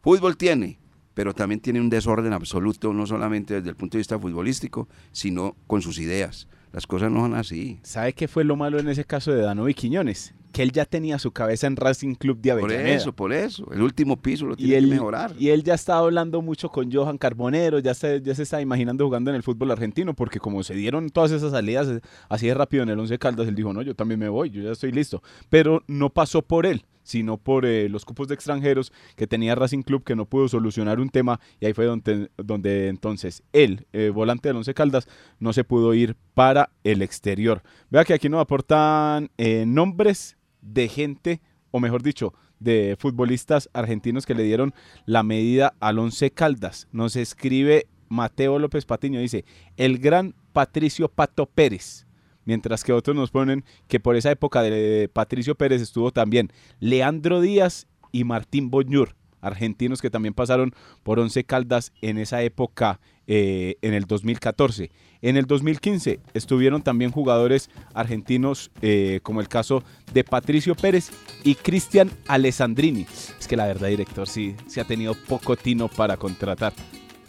Fútbol 0.02 0.38
tiene, 0.38 0.80
pero 1.14 1.34
también 1.34 1.60
tiene 1.60 1.82
un 1.82 1.90
desorden 1.90 2.34
absoluto, 2.34 2.94
no 2.94 3.08
solamente 3.08 3.56
desde 3.56 3.70
el 3.70 3.76
punto 3.76 3.98
de 3.98 4.00
vista 4.00 4.20
futbolístico, 4.20 4.88
sino 5.12 5.56
con 5.68 5.82
sus 5.82 6.00
ideas. 6.00 6.48
Las 6.72 6.86
cosas 6.88 7.12
no 7.12 7.22
son 7.22 7.36
así. 7.36 7.80
¿Sabe 7.84 8.14
qué 8.14 8.28
fue 8.28 8.44
lo 8.44 8.56
malo 8.56 8.80
en 8.80 8.90
ese 8.90 9.06
caso 9.06 9.32
de 9.32 9.42
Danovi 9.42 9.74
Quiñones? 9.74 10.34
Que 10.56 10.64
él 10.64 10.72
ya 10.72 10.86
tenía 10.86 11.20
su 11.20 11.32
cabeza 11.32 11.68
en 11.68 11.76
Racing 11.76 12.16
Club 12.16 12.40
de 12.40 12.52
Por 12.54 12.64
Avellaneda. 12.72 12.96
eso, 12.96 13.12
por 13.12 13.34
eso. 13.34 13.70
El 13.74 13.82
último 13.82 14.16
piso 14.16 14.46
lo 14.46 14.54
y 14.54 14.58
tiene 14.58 14.78
él, 14.78 14.86
que 14.86 14.92
mejorar. 14.92 15.34
y 15.38 15.50
él 15.50 15.64
ya 15.64 15.74
estaba 15.74 16.00
hablando 16.00 16.42
mucho 16.42 16.70
con 16.70 16.90
Johan 16.90 17.18
Carbonero, 17.18 17.80
ya 17.80 17.94
se, 17.94 18.22
ya 18.22 18.34
se 18.34 18.44
está 18.44 18.62
imaginando 18.62 19.04
jugando 19.04 19.32
en 19.32 19.36
el 19.36 19.44
fútbol 19.44 19.72
argentino, 19.72 20.14
porque 20.14 20.40
como 20.40 20.64
se 20.64 20.74
dieron 20.74 21.10
todas 21.10 21.32
esas 21.32 21.52
salidas 21.52 21.90
eh, 21.90 22.00
así 22.30 22.48
de 22.48 22.54
rápido 22.54 22.84
en 22.84 22.90
el 22.90 22.98
Once 22.98 23.20
Caldas, 23.20 23.50
él 23.50 23.56
dijo, 23.56 23.74
no, 23.74 23.82
yo 23.82 23.96
también 23.96 24.18
me 24.20 24.30
voy, 24.30 24.50
yo 24.50 24.62
ya 24.62 24.72
estoy 24.72 24.94
listo. 24.94 25.22
Pero 25.50 25.84
no 25.88 26.10
pasó 26.10 26.42
por 26.42 26.66
él, 26.66 26.86
sino 27.04 27.38
por 27.38 27.66
eh, 27.66 27.90
los 27.90 28.06
cupos 28.06 28.28
de 28.30 28.36
extranjeros 28.36 28.94
que 29.18 29.28
tenía 29.28 29.56
Racing 29.56 29.84
Club 29.84 30.04
que 30.04 30.16
no 30.16 30.26
pudo 30.26 30.48
solucionar 30.48 31.00
un 31.02 31.10
tema 31.10 31.40
y 31.60 31.66
ahí 31.66 31.74
fue 31.74 31.86
donde, 31.86 32.30
donde 32.38 32.88
entonces 32.88 33.44
él, 33.54 33.88
eh, 33.94 34.10
volante 34.10 34.50
del 34.50 34.56
Once 34.56 34.74
Caldas, 34.74 35.08
no 35.38 35.52
se 35.52 35.64
pudo 35.66 35.94
ir 35.94 36.16
para 36.34 36.72
el 36.86 37.02
exterior. 37.02 37.62
Vea 37.90 38.06
que 38.06 38.14
aquí 38.14 38.30
nos 38.30 38.42
aportan 38.42 39.30
eh, 39.38 39.66
nombres 39.68 40.38
de 40.66 40.90
gente, 40.90 41.42
o 41.72 41.80
mejor 41.80 42.04
dicho, 42.04 42.34
de 42.60 42.96
futbolistas 43.00 43.70
argentinos 43.74 44.26
que 44.26 44.36
le 44.36 44.44
dieron 44.44 44.74
la 45.06 45.24
medida 45.24 45.76
al 45.80 46.00
Once 46.00 46.32
Caldas. 46.32 46.88
Nos 46.92 47.16
escribe 47.16 47.88
Mateo 48.10 48.60
López 48.60 48.86
Patiño, 48.86 49.20
dice, 49.20 49.46
el 49.78 50.00
gran 50.00 50.36
Patricio 50.54 51.10
Pato 51.10 51.46
Pérez. 51.46 52.06
Mientras 52.46 52.84
que 52.84 52.94
otros 52.94 53.16
nos 53.16 53.32
ponen 53.32 53.64
que 53.88 54.00
por 54.00 54.16
esa 54.16 54.32
época 54.32 54.62
de 54.62 55.10
Patricio 55.12 55.56
Pérez 55.56 55.82
estuvo 55.82 56.12
también 56.12 56.52
Leandro 56.80 57.42
Díaz 57.42 57.88
y 58.12 58.24
Martín 58.24 58.70
Boñur. 58.70 59.16
Argentinos 59.46 60.02
que 60.02 60.10
también 60.10 60.34
pasaron 60.34 60.74
por 61.04 61.20
Once 61.20 61.44
Caldas 61.44 61.92
en 62.02 62.18
esa 62.18 62.42
época, 62.42 63.00
eh, 63.28 63.76
en 63.82 63.94
el 63.94 64.06
2014. 64.06 64.92
En 65.22 65.38
el 65.38 65.46
2015 65.46 66.20
estuvieron 66.34 66.82
también 66.84 67.12
jugadores 67.12 67.70
argentinos, 67.94 68.70
eh, 68.82 69.20
como 69.24 69.42
el 69.42 69.48
caso 69.48 69.84
de 70.14 70.24
Patricio 70.24 70.76
Pérez 70.76 71.10
y 71.44 71.56
Cristian 71.56 72.12
Alessandrini. 72.28 73.06
Es 73.40 73.48
que 73.48 73.56
la 73.58 73.66
verdad, 73.66 73.88
director, 73.88 74.28
sí, 74.28 74.56
se 74.68 74.82
ha 74.82 74.84
tenido 74.86 75.16
poco 75.28 75.56
tino 75.56 75.88
para 75.88 76.18
contratar. 76.18 76.74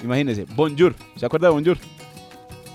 Imagínense, 0.05 0.45
Bonjour, 0.55 0.95
¿se 1.17 1.25
acuerda 1.25 1.49
de 1.49 1.55
Bonjour? 1.55 1.79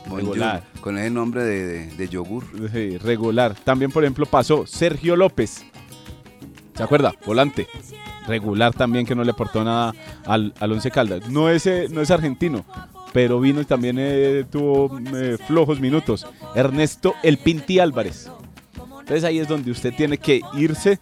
Bonjour, 0.07 0.29
Regular. 0.31 0.63
con 0.81 0.97
ese 0.97 1.11
nombre 1.11 1.43
de, 1.43 1.65
de- 1.67 1.95
de 1.95 2.09
yogur. 2.09 2.43
Sí, 2.73 2.97
regular. 2.97 3.53
También, 3.63 3.91
por 3.91 4.03
ejemplo, 4.03 4.25
pasó 4.25 4.65
Sergio 4.65 5.15
López. 5.15 5.63
¿Se 6.81 6.85
acuerda? 6.85 7.13
Volante. 7.27 7.67
Regular 8.25 8.73
también, 8.73 9.05
que 9.05 9.13
no 9.13 9.23
le 9.23 9.29
aportó 9.29 9.63
nada 9.63 9.93
al, 10.25 10.51
al 10.59 10.71
Once 10.71 10.89
Caldas. 10.89 11.29
No 11.29 11.47
es, 11.47 11.67
eh, 11.67 11.85
no 11.91 12.01
es 12.01 12.09
argentino, 12.09 12.65
pero 13.13 13.39
vino 13.39 13.61
y 13.61 13.65
también 13.65 13.97
eh, 13.99 14.45
tuvo 14.49 14.99
eh, 15.13 15.37
flojos 15.45 15.79
minutos. 15.79 16.25
Ernesto 16.55 17.13
El 17.21 17.37
Pinti 17.37 17.77
Álvarez. 17.77 18.31
Entonces 18.73 19.23
ahí 19.23 19.37
es 19.37 19.47
donde 19.47 19.69
usted 19.69 19.93
tiene 19.93 20.17
que 20.17 20.41
irse 20.55 20.99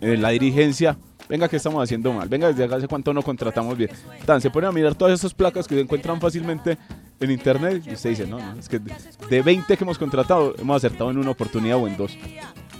en 0.00 0.22
la 0.22 0.28
dirigencia. 0.28 0.96
Venga, 1.28 1.48
que 1.48 1.56
estamos 1.56 1.82
haciendo 1.82 2.12
mal? 2.12 2.28
Venga, 2.28 2.52
desde 2.52 2.72
hace 2.72 2.86
cuánto 2.86 3.12
no 3.12 3.22
contratamos 3.22 3.76
bien. 3.76 3.90
Tan, 4.24 4.40
se 4.40 4.48
ponen 4.48 4.68
a 4.68 4.72
mirar 4.72 4.94
todas 4.94 5.18
esas 5.18 5.34
placas 5.34 5.66
que 5.66 5.74
se 5.74 5.80
encuentran 5.80 6.20
fácilmente 6.20 6.78
en 7.18 7.32
internet 7.32 7.82
y 7.84 7.94
usted 7.94 8.10
dice, 8.10 8.26
no, 8.28 8.38
no, 8.38 8.60
es 8.60 8.68
que 8.68 8.78
de 8.78 9.42
20 9.42 9.76
que 9.76 9.82
hemos 9.82 9.98
contratado, 9.98 10.54
hemos 10.56 10.76
acertado 10.76 11.10
en 11.10 11.18
una 11.18 11.30
oportunidad 11.30 11.78
o 11.78 11.88
en 11.88 11.96
dos. 11.96 12.16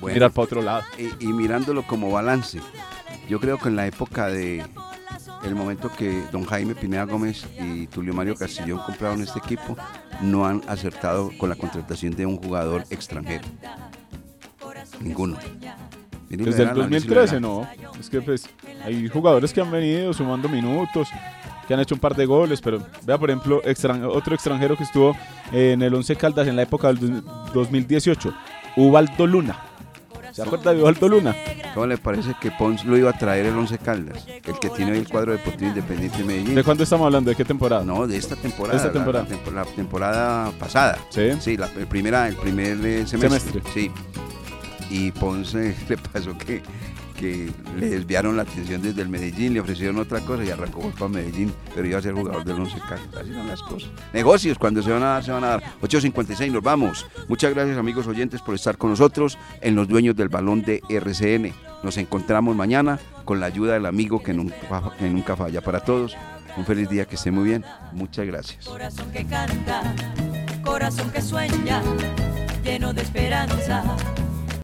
Bueno. 0.05 0.15
Mirar 0.15 0.31
para 0.33 0.45
otro 0.45 0.63
lado. 0.63 0.83
y, 0.99 1.25
y 1.25 1.33
mirándolo 1.33 1.83
como 1.87 2.11
balance, 2.11 2.61
yo 3.29 3.41
creo 3.41 3.59
que 3.59 3.69
en 3.69 3.77
la 3.77 3.87
época 3.87 4.29
de 4.29 4.65
el 5.45 5.55
momento 5.55 5.91
que 5.91 6.23
don 6.33 6.45
Jaime 6.47 6.75
Pineda 6.75 7.05
Gómez 7.05 7.47
y 7.61 7.87
Tulio 7.87 8.13
Mario 8.15 8.35
Castillón 8.35 8.81
compraron 8.85 9.23
este 9.23 9.39
equipo, 9.39 9.77
no 10.23 10.47
han 10.47 10.63
acertado 10.69 11.31
con 11.39 11.49
la 11.51 11.55
contratación 11.57 12.15
de 12.15 12.25
un 12.27 12.37
jugador 12.39 12.85
extranjero. 12.91 13.45
Ninguno. 15.01 15.37
Desde 16.29 16.63
el 16.63 16.69
verá, 16.69 16.71
análisis, 16.73 17.07
2013, 17.09 17.35
verá. 17.37 17.41
no. 17.41 17.69
Es 18.01 18.11
que 18.11 18.21
pues 18.21 18.49
hay 18.85 19.09
jugadores 19.09 19.53
que 19.53 19.61
han 19.61 19.71
venido 19.71 20.13
sumando 20.13 20.49
minutos, 20.49 21.09
que 21.69 21.75
han 21.75 21.81
hecho 21.81 21.95
un 21.95 22.01
par 22.01 22.15
de 22.15 22.27
goles, 22.27 22.61
pero 22.61 22.83
vea 23.05 23.19
por 23.19 23.31
ejemplo 23.31 23.63
extran- 23.63 24.05
otro 24.05 24.35
extranjero 24.35 24.77
que 24.77 24.83
estuvo 24.85 25.17
en 25.53 25.83
el 25.83 25.95
11 25.95 26.17
Caldas 26.17 26.49
en 26.49 26.57
la 26.57 26.63
época 26.63 26.89
del 26.89 26.99
du- 26.99 27.23
2018, 27.55 28.35
Ubaldo 28.77 29.27
Luna. 29.27 29.59
¿Se 30.35 30.43
acuerda 30.43 30.75
de 30.75 30.83
Ubaldo 30.83 31.09
Luna? 31.09 31.37
¿Cómo 31.75 31.87
le 31.87 31.97
parece 31.97 32.35
que 32.41 32.51
Pons 32.51 32.85
lo 32.85 32.97
iba 32.99 33.11
a 33.11 33.17
traer 33.19 33.47
el 33.47 33.57
Once 33.57 33.79
Caldas? 33.79 34.27
El 34.27 34.59
que 34.59 34.69
tiene 34.71 34.93
hoy 34.93 34.99
el 34.99 35.09
cuadro 35.09 35.31
deportivo 35.33 35.69
independiente 35.69 36.19
de 36.19 36.25
Medellín. 36.25 36.55
¿De 36.57 36.65
cuándo 36.65 36.83
estamos 36.83 37.07
hablando? 37.07 37.31
¿De 37.31 37.37
qué 37.37 37.45
temporada? 37.45 37.85
No, 37.85 38.07
de 38.07 38.17
esta 38.17 38.35
temporada. 38.35 38.77
Esta 38.77 38.89
la- 38.89 38.93
temporada. 38.95 39.25
La, 39.25 39.31
tempo- 39.31 39.51
la 39.53 39.65
temporada 39.65 40.51
pasada. 40.59 40.99
Sí. 41.11 41.31
Sí, 41.41 41.57
la 41.57 41.67
el 41.77 41.87
primera, 41.87 42.27
el 42.29 42.35
primer 42.37 42.73
eh, 42.85 43.07
semestre. 43.07 43.41
Semestre. 43.53 43.63
Sí. 43.73 43.91
Y 44.91 45.13
Ponce 45.13 45.77
le 45.89 45.97
pasó 45.99 46.37
que, 46.37 46.63
que 47.19 47.51
le 47.77 47.89
desviaron 47.89 48.37
la 48.37 48.43
atención 48.43 48.83
desde 48.83 49.03
el 49.03 49.09
Medellín, 49.09 49.55
le 49.55 49.61
ofrecieron 49.61 49.99
otra 49.99 50.21
cosa 50.21 50.45
y 50.45 50.51
arrancó 50.51 50.91
para 50.91 51.09
Medellín, 51.09 51.53
pero 51.75 51.87
iba 51.87 51.99
a 51.99 52.03
ser 52.03 52.15
jugador 52.15 52.45
del 52.45 52.61
Once 52.61 52.79
Caldas. 52.81 53.23
Así 53.23 53.33
son 53.33 53.47
las 53.47 53.63
cosas. 53.63 53.91
Negocios, 54.13 54.59
cuando 54.59 54.83
se 54.83 54.91
van 54.91 55.03
a 55.03 55.07
dar, 55.07 55.25
se 55.25 55.33
van 55.33 55.45
a 55.45 55.49
dar. 55.49 55.63
8.56, 55.83 56.53
nos 56.53 56.63
vamos. 56.63 57.07
Muchas 57.29 57.55
gracias, 57.55 57.79
amigos 57.79 58.07
oyentes, 58.07 58.43
por 58.43 58.55
estar 58.55 58.77
con 58.77 58.91
nosotros 58.91 59.39
en 59.61 59.75
Los 59.75 59.89
Dueños 59.89 60.17
del 60.17 60.29
Balón 60.29 60.63
de 60.63 60.83
RCN. 60.89 61.53
Nos 61.83 61.97
encontramos 61.99 62.57
mañana 62.57 62.99
con 63.25 63.41
la 63.41 63.47
ayuda 63.47 63.75
del 63.75 63.87
amigo 63.87 64.23
que 64.23 64.33
nunca, 64.33 64.57
que 64.99 65.09
nunca 65.09 65.37
falla. 65.37 65.61
Para 65.61 65.81
todos, 65.81 66.17
un 66.57 66.65
feliz 66.65 66.89
día, 66.89 67.05
que 67.05 67.17
esté 67.17 67.31
muy 67.31 67.45
bien. 67.45 67.65
Muchas 67.93 68.27
gracias. 68.27 68.67
Corazón 68.67 69.11
que 69.13 69.25
canta, 69.25 69.95
corazón 70.65 71.11
que 71.11 71.21
sueña, 71.21 71.83
lleno 72.63 72.93
de 72.93 73.03
esperanza. 73.03 73.85